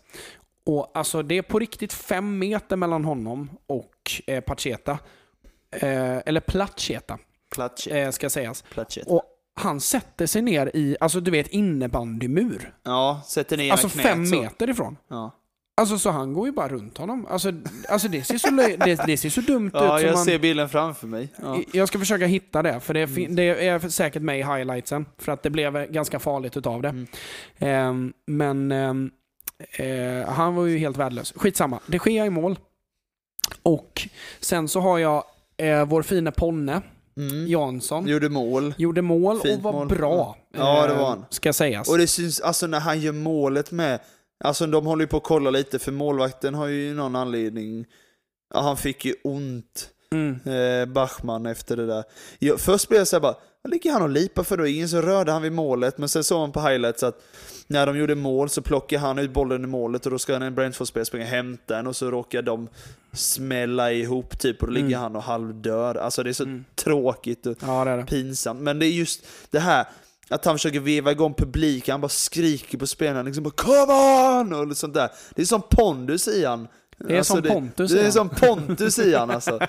[0.65, 4.99] Och alltså det är på riktigt fem meter mellan honom och eh, Pacheta.
[5.71, 7.17] Eh, eller Placheta,
[7.55, 7.93] Platchet.
[8.07, 8.61] eh, ska sägas.
[8.61, 9.07] Platchet.
[9.07, 9.23] Och
[9.55, 12.73] han sätter sig ner i, alltså du vet innebandymur.
[12.83, 14.41] Ja, sätter ner Alltså knät fem så.
[14.41, 14.97] meter ifrån.
[15.07, 15.37] Ja,
[15.81, 17.25] Alltså så han går ju bara runt honom.
[17.29, 17.51] Alltså,
[17.89, 18.49] alltså det, ser så,
[18.85, 19.99] det, det ser så dumt ja ut.
[19.99, 21.27] som jag man, ser bilden framför mig.
[21.41, 21.59] Ja.
[21.73, 23.35] Jag ska försöka hitta det, för det, Mm.
[23.35, 25.05] det är säkert med i highlightsen.
[25.17, 26.89] För att det blev ganska farligt utav det.
[26.89, 27.07] Mm.
[27.59, 29.11] Ehm, men ehm,
[29.71, 31.33] eh, han var ju helt värdelös.
[31.35, 31.79] Skitsamma.
[31.87, 32.59] Det sker i mål.
[33.63, 34.07] Och
[34.39, 35.23] sen så har jag
[35.57, 36.81] eh, vår fina Ponne,
[37.17, 37.47] Mm.
[37.47, 38.07] Jansson.
[38.07, 38.73] Gjorde mål.
[38.77, 39.87] Gjorde mål och Fint var mål.
[39.87, 40.37] bra.
[40.57, 41.25] Ja, det eh, var han.
[41.29, 41.89] Ska sägas.
[41.89, 43.99] Och det syns, alltså när han gör målet med,
[44.43, 47.85] alltså de håller ju på att kolla lite för målvakten har ju någon anledning,
[48.53, 50.39] ja han fick ju ont, Mm.
[50.45, 52.03] eh, Bachmann efter det där.
[52.39, 53.35] Jag, först blev jag såhär bara,
[53.69, 54.67] ligger han och lipar för då?
[54.67, 57.21] Ingen så rörde han vid målet, men sen såg man på highlights att
[57.67, 60.55] när de gjorde mål så plockade han ut bollen i målet och då ska en
[60.55, 62.67] Brentford-spelare springa och hämta den och så råkar de
[63.13, 64.99] smälla ihop typ och då ligger Mm.
[65.01, 65.95] han och halvdör.
[65.95, 66.65] Alltså det är så Mm.
[66.75, 67.45] tråkigt.
[67.45, 68.05] Och, Ja, det det.
[68.05, 68.61] pinsamt.
[68.61, 69.85] Men det är just det här
[70.29, 73.93] att han försöker veva igång publiken, han bara skriker på spelarna liksom bara 'Come
[74.55, 75.09] on!' och sånt där.
[75.35, 76.67] Det är som pondus i han.
[77.07, 79.59] Det är som Pontus i Det är som Pontus i han alltså.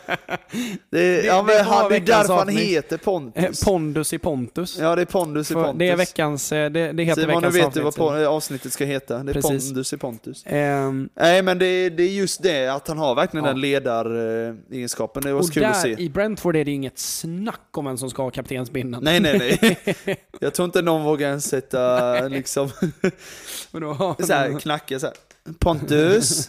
[0.90, 2.58] Det är, ja, det men var han, det är därför han avsnitt.
[2.60, 3.64] heter Eh, Pontus.
[3.64, 4.78] Pondus i Pontus.
[4.80, 5.78] Ja, det är Pondus i Pontus.
[5.78, 8.26] Det är veckans, eh, det, det heter Simon, nu veckans vet du vad avsnitt.
[8.28, 9.18] avsnittet ska heta.
[9.22, 9.66] Det är Precis.
[9.68, 10.42] Pondus i Pontus.
[10.46, 13.50] Ehm, Nej, men det är, det är just det, att han har verkligen Ja.
[13.52, 15.22] den ledaregenskapen.
[15.22, 16.02] Det var och kul att där se.
[16.02, 19.04] i Brentford är det inget snack om vem som ska ha kaptensbindeln.
[19.04, 20.16] Nej, nej, nej.
[20.40, 22.70] Jag tror inte någon vågar ens sätta liksom
[23.70, 23.82] Men
[24.26, 25.14] så här, knacka så här.
[25.58, 26.48] Pontus,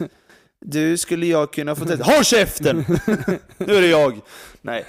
[0.66, 2.04] du skulle jag kunna få testa.
[2.04, 2.86] Håll käften!
[3.58, 4.14] Nu är det jag.
[4.62, 4.86] Nej.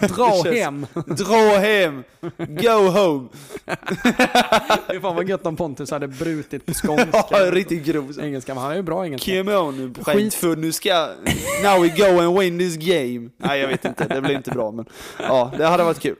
[0.00, 0.86] Dra Det känns- hem!
[1.06, 2.04] Dra hem!
[2.38, 3.28] Go home!
[4.90, 7.24] Fy fan vad gött om Pontus hade brutit på skånska.
[7.30, 8.12] Ja, riktigt grov.
[8.20, 9.32] engelska, men han är ju bra engelska.
[9.38, 11.08] Come on nu skitfull, nu ska...
[11.64, 13.28] Now we go and win this game.
[13.36, 14.84] Nej jag vet inte, det blir inte bra men...
[15.18, 16.16] Ja, det hade varit kul.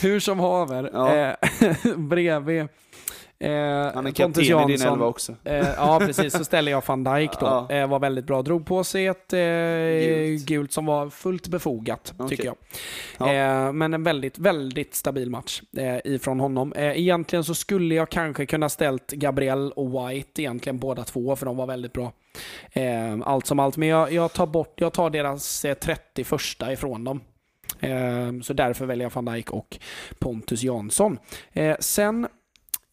[0.00, 1.14] Hur som haver, Ja.
[1.16, 1.34] eh,
[1.96, 2.68] bredvid
[3.94, 5.34] Han är kapten i din elva också.
[5.44, 6.32] Eh, ja, precis.
[6.32, 7.46] Så ställer jag van Dijk då.
[7.68, 7.70] Ja.
[7.70, 8.42] Eh, var väldigt bra.
[8.42, 10.46] Drog på sig ett eh, Gult.
[10.46, 10.72] gult.
[10.72, 12.28] som var fullt befogat, Okej.
[12.28, 12.56] tycker jag.
[13.18, 13.32] Ja.
[13.32, 16.72] Eh, men en väldigt, väldigt stabil match eh, ifrån honom.
[16.72, 21.46] Eh, egentligen så skulle jag kanske kunna ställt Gabriel och White egentligen båda två, för
[21.46, 22.12] de var väldigt bra.
[22.72, 23.76] Eh, allt som allt.
[23.76, 26.22] Men jag, jag, tar bort, jag tar deras eh, 31
[26.70, 27.20] ifrån dem.
[27.80, 29.78] Eh, så därför väljer jag van Dijk och
[30.18, 31.18] Pontus Jansson.
[31.52, 32.26] Eh, sen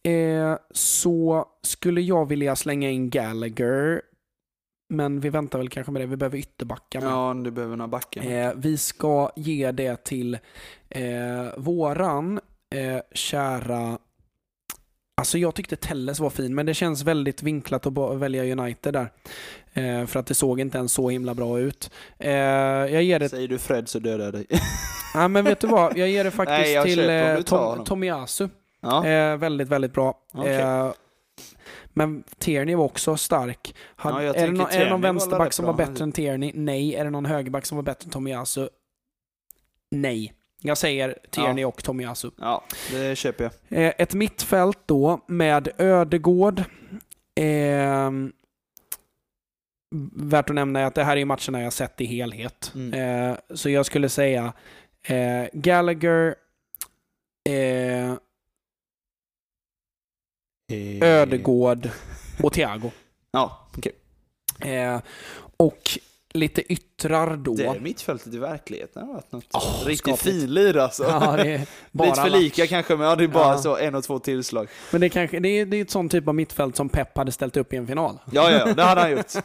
[0.02, 4.02] eh, så skulle jag vilja slänga in Gallagher.
[4.88, 6.06] Men vi väntar väl kanske med det.
[6.06, 7.10] Vi behöver ytterbackar med.
[7.10, 8.30] Ja, du behöver några backar.
[8.30, 10.38] Eh, vi ska ge det till
[10.88, 12.40] eh, våran
[12.74, 13.98] eh, kära...
[15.16, 19.12] Alltså jag tyckte Telles var fin, men det känns väldigt vinklat att välja United där.
[19.72, 21.90] Eh, för att det såg inte ens så himla bra ut.
[22.18, 23.28] Eh, jag ger det...
[23.28, 24.46] Säger du Fred så dödar jag dig.
[25.14, 25.96] Ja, men vet du vad?
[25.96, 27.84] Jag ger det faktiskt Nej, till eh, Tom.
[27.84, 28.48] Tomiyasu.
[28.82, 30.18] Ja, Eh, väldigt, väldigt bra.
[30.32, 30.60] Okej.
[30.60, 30.92] Eh,
[31.88, 33.74] men Tierney var också stark.
[33.96, 36.52] Hade, Ja, är, det någon, är det någon vänsterback som var bättre än Tierney?
[36.54, 36.94] Nej.
[36.94, 38.68] Är det någon högerback som var bättre än Tomiyasu?
[39.90, 40.32] Nej.
[40.62, 42.30] Jag säger Tierney och Tomiyasu.
[42.38, 43.82] ja, det köper jag.
[43.82, 46.58] Eh, ett mittfält då med Ödegård.
[47.40, 48.10] Eh,
[50.12, 52.72] värt att nämna är att det här är matcherna jag sett i helhet.
[52.74, 53.30] Mm.
[53.30, 54.52] Eh, så jag skulle säga
[55.06, 56.34] eh, Gallagher,
[60.70, 61.90] eh, Ödegård
[62.42, 62.90] och Thiago.
[63.34, 63.92] Ja, okej.
[64.74, 65.00] Eh,
[65.56, 65.98] och
[66.34, 67.54] lite yttrar då.
[67.54, 71.02] Det är mittfältet i verkligheten har varit något Åh, riktigt finlir alltså.
[71.02, 71.36] Ja,
[71.92, 73.58] Lite för lika kanske, men ja, det är bara Ja.
[73.58, 74.68] så en och två tillslag.
[74.90, 77.32] Men det, kanske, det, är, det är ett sånt typ av mittfält som Pep hade
[77.32, 78.18] ställt upp i en final.
[78.32, 79.32] Ja, ja, det hade han gjort.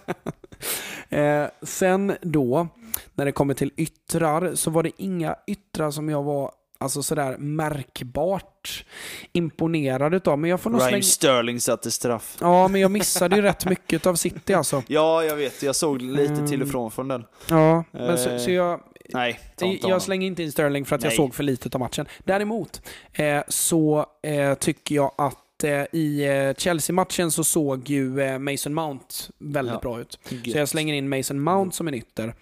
[1.10, 2.68] Eh, sen då,
[3.14, 7.38] när det kommer till yttrar, så var det inga yttrar som jag var alltså sådär
[7.38, 8.86] märkbart
[9.34, 10.40] imponerad utav.
[10.40, 11.04] Men jag får nog Raheem slänga...
[11.04, 12.38] Sterling satte straff.
[12.42, 14.84] Ja, men jag missade ju rätt mycket av City alltså.
[14.88, 15.64] Ja, jag vet.
[15.64, 16.70] Jag såg lite till och Mm.
[16.70, 17.26] från från den.
[17.50, 19.40] Ja, men så, Eh, så jag, Nej,
[19.82, 21.18] jag slänger inte in Sterling för att jag Nej.
[21.18, 22.06] såg för lite av matchen.
[22.24, 22.82] Däremot
[23.14, 28.74] eh, så eh, tycker jag att eh, i eh, Chelsea-matchen så såg ju eh, Mason
[28.74, 29.06] Mount
[29.38, 29.80] väldigt Ja.
[29.80, 30.20] bra ut.
[30.30, 30.52] Gött.
[30.52, 32.34] Så jag slänger in Mason Mount som en ytter.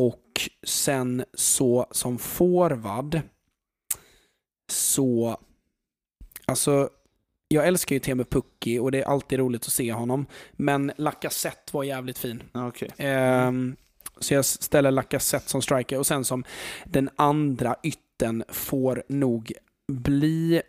[0.00, 3.20] Eh, och sen så som forward
[4.70, 5.40] så...
[6.46, 6.90] Alltså,
[7.48, 10.26] jag älskar ju Teemu Pukki och det är alltid roligt att se honom.
[10.52, 12.42] Men Lacazette var jävligt fin.
[12.52, 12.90] Okej.
[12.98, 13.76] Ehm,
[14.18, 16.44] så jag ställer Lacazette som striker och sen som
[16.84, 19.52] den andra ytten får nog
[19.92, 20.62] bli...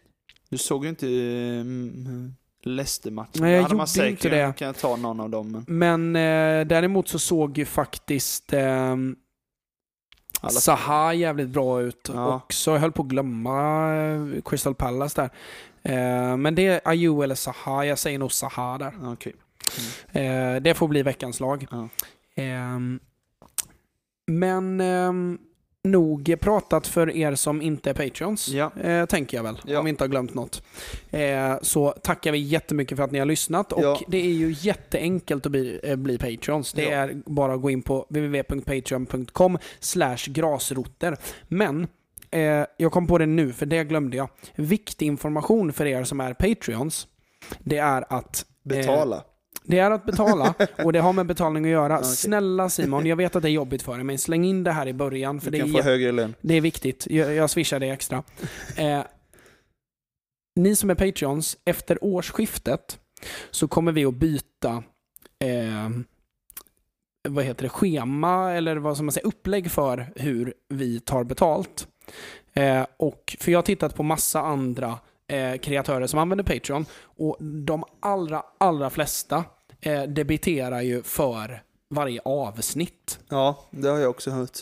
[0.49, 3.41] Du såg ju inte mm, Leicester-matchen.
[3.41, 4.59] Nej, jag Hade man säkert inte kunnat- det.
[4.59, 6.15] Kan jag ta någon av dem, men...
[6.15, 8.53] Eh, däremot så såg ju faktiskt
[10.43, 12.35] Alla- Zaha jävligt bra ut Ja.
[12.35, 12.71] också.
[12.71, 15.29] Jag höll på att glömma eh, Crystal Palace där.
[15.83, 17.85] Eh, men det är Ayew eller Zaha.
[17.85, 18.93] Jag säger nog Zaha där.
[19.01, 19.35] Ja, Okej.
[20.11, 21.67] Eh, det får bli veckans lag.
[21.71, 21.87] Ja.
[22.35, 22.99] Ehm,
[24.27, 25.37] men ehm,
[25.83, 28.47] nog pratat för er som inte är Patreons.
[28.47, 28.71] Ja.
[28.83, 29.79] Eh, tänker jag väl, Ja.
[29.79, 30.63] om vi inte har glömt något.
[31.09, 33.71] Eh, så tackar vi jättemycket för att ni har lyssnat.
[33.71, 33.99] Och Ja.
[34.07, 36.73] det är ju jätteenkelt att bli, eh, bli Patreons.
[36.73, 41.17] Det är bara att gå in på www.patreon.com slash grasroter.
[41.47, 41.87] Men
[42.31, 44.29] eh, jag kom på det nu, för det glömde jag.
[44.55, 47.07] Viktig information för er som är Patreons,
[47.59, 49.23] det är att Betala.
[49.63, 51.97] Det är att betala och det har med betalning att göra.
[51.97, 52.09] Okej.
[52.09, 54.87] Snälla Simon, jag vet att det är jobbigt för dig, men släng in det här
[54.87, 56.35] i början för du det är, kan få högre lön.
[56.41, 57.07] det är viktigt.
[57.09, 58.23] Jag, jag swishar det extra.
[58.75, 59.03] Eh,
[60.55, 62.99] ni som är Patreons, efter årsskiftet
[63.51, 64.83] så kommer vi att byta
[65.39, 65.89] eh,
[67.29, 71.87] vad heter det, schema eller vad som man säger, upplägg för hur vi tar betalt.
[72.53, 74.99] Eh, och, för jag har tittat på massa andra
[75.31, 79.43] eh, kreatörer som använder Patreon och de allra, allra flesta
[79.81, 83.19] eh, debiterar ju för varje avsnitt.
[83.29, 84.57] Ja, det har jag också hört.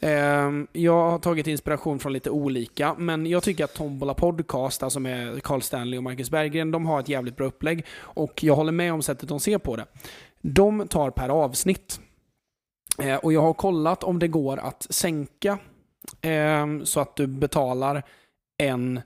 [0.00, 5.00] Ehm, Jag har tagit inspiration från lite olika, men jag tycker att Tombola Podcast, alltså
[5.00, 7.86] med Carl Stanley och Marcus Berggren, de har ett jävligt bra upplägg.
[8.00, 9.86] Och jag håller med om sättet de ser på det.
[10.40, 12.00] De tar per avsnitt.
[12.98, 15.58] Eh, Och jag har kollat om det går att sänka
[16.22, 18.02] ehm, så att du betalar
[18.58, 19.00] en,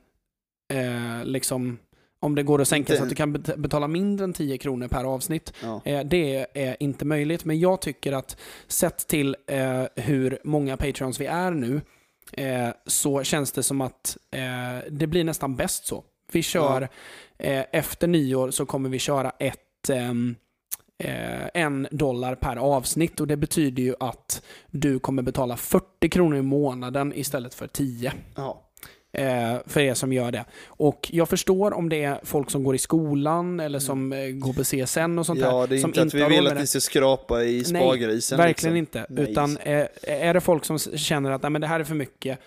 [0.68, 1.78] eh, liksom,
[2.20, 4.58] om det går att sänka Inte- så att du kan bet- betala mindre än 10
[4.58, 5.52] kronor per avsnitt.
[5.62, 5.80] Ja.
[5.84, 8.36] Eh, Det är inte möjligt, men jag tycker att
[8.66, 11.80] sett till eh, hur många Patreons vi är nu,
[12.32, 16.04] eh, så känns det som att eh, det blir nästan bäst så.
[16.32, 16.88] Vi kör,
[17.38, 20.34] eh, efter nyår så kommer vi köra ett ehm,
[20.98, 26.36] eh, en dollar per avsnitt och det betyder ju att du kommer betala 40 kronor
[26.38, 28.12] i månaden istället för 10.
[28.36, 28.62] Ja.
[29.16, 30.44] Eh, för er som gör det.
[30.66, 34.52] Och jag förstår om det är folk som går i skolan eller som eh, går
[34.52, 35.46] på CSN och sånt där.
[35.46, 35.60] Mm.
[35.60, 38.38] Ja, det är inte att vi vill att ni ska skrapa i spargrisen.
[38.38, 39.00] Verkligen liksom.
[39.00, 39.06] inte.
[39.08, 39.30] Nej.
[39.30, 42.38] Utan eh, är det folk som känner att Nej, men det här är för mycket,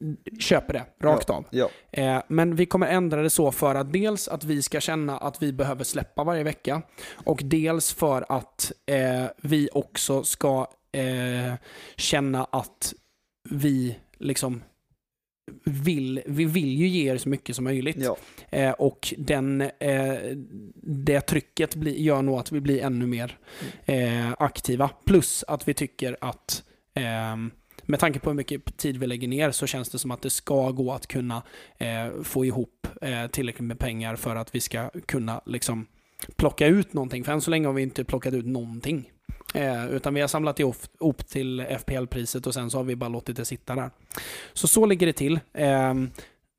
[0.00, 0.16] Mm.
[0.40, 1.44] köper det rakt av.
[1.50, 5.42] Ja, men vi kommer ändra det så för att dels att vi ska känna att
[5.42, 8.72] vi behöver släppa varje vecka och dels för att
[9.42, 10.66] vi också ska
[11.96, 12.94] känna att
[13.50, 14.62] vi liksom
[15.64, 17.96] vill, vi vill ju ge er så mycket som möjligt.
[17.98, 18.16] ja.
[18.50, 20.14] Eh, och den, eh,
[20.82, 23.38] det trycket blir, gör nog att vi blir ännu mer
[23.84, 24.90] eh, aktiva.
[25.04, 26.62] Plus att vi tycker att
[26.94, 27.50] ehm,
[27.82, 30.30] med tanke på hur mycket tid vi lägger ner så känns det som att det
[30.30, 31.42] ska gå att kunna
[31.78, 35.86] eh, få ihop eh, tillräckligt med pengar för att vi ska kunna liksom,
[36.36, 37.24] plocka ut någonting.
[37.24, 39.10] För än så länge har vi inte plockat ut någonting.
[39.54, 43.08] Eh, utan vi har samlat ihop, ihop till FPL-priset och sen så har vi bara
[43.08, 43.90] låtit det sitta där.
[44.52, 45.40] Så så ligger det till.
[45.54, 45.94] Eh,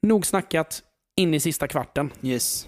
[0.01, 0.83] nog snackat,
[1.15, 2.11] in i sista kvarten.
[2.21, 2.67] Yes.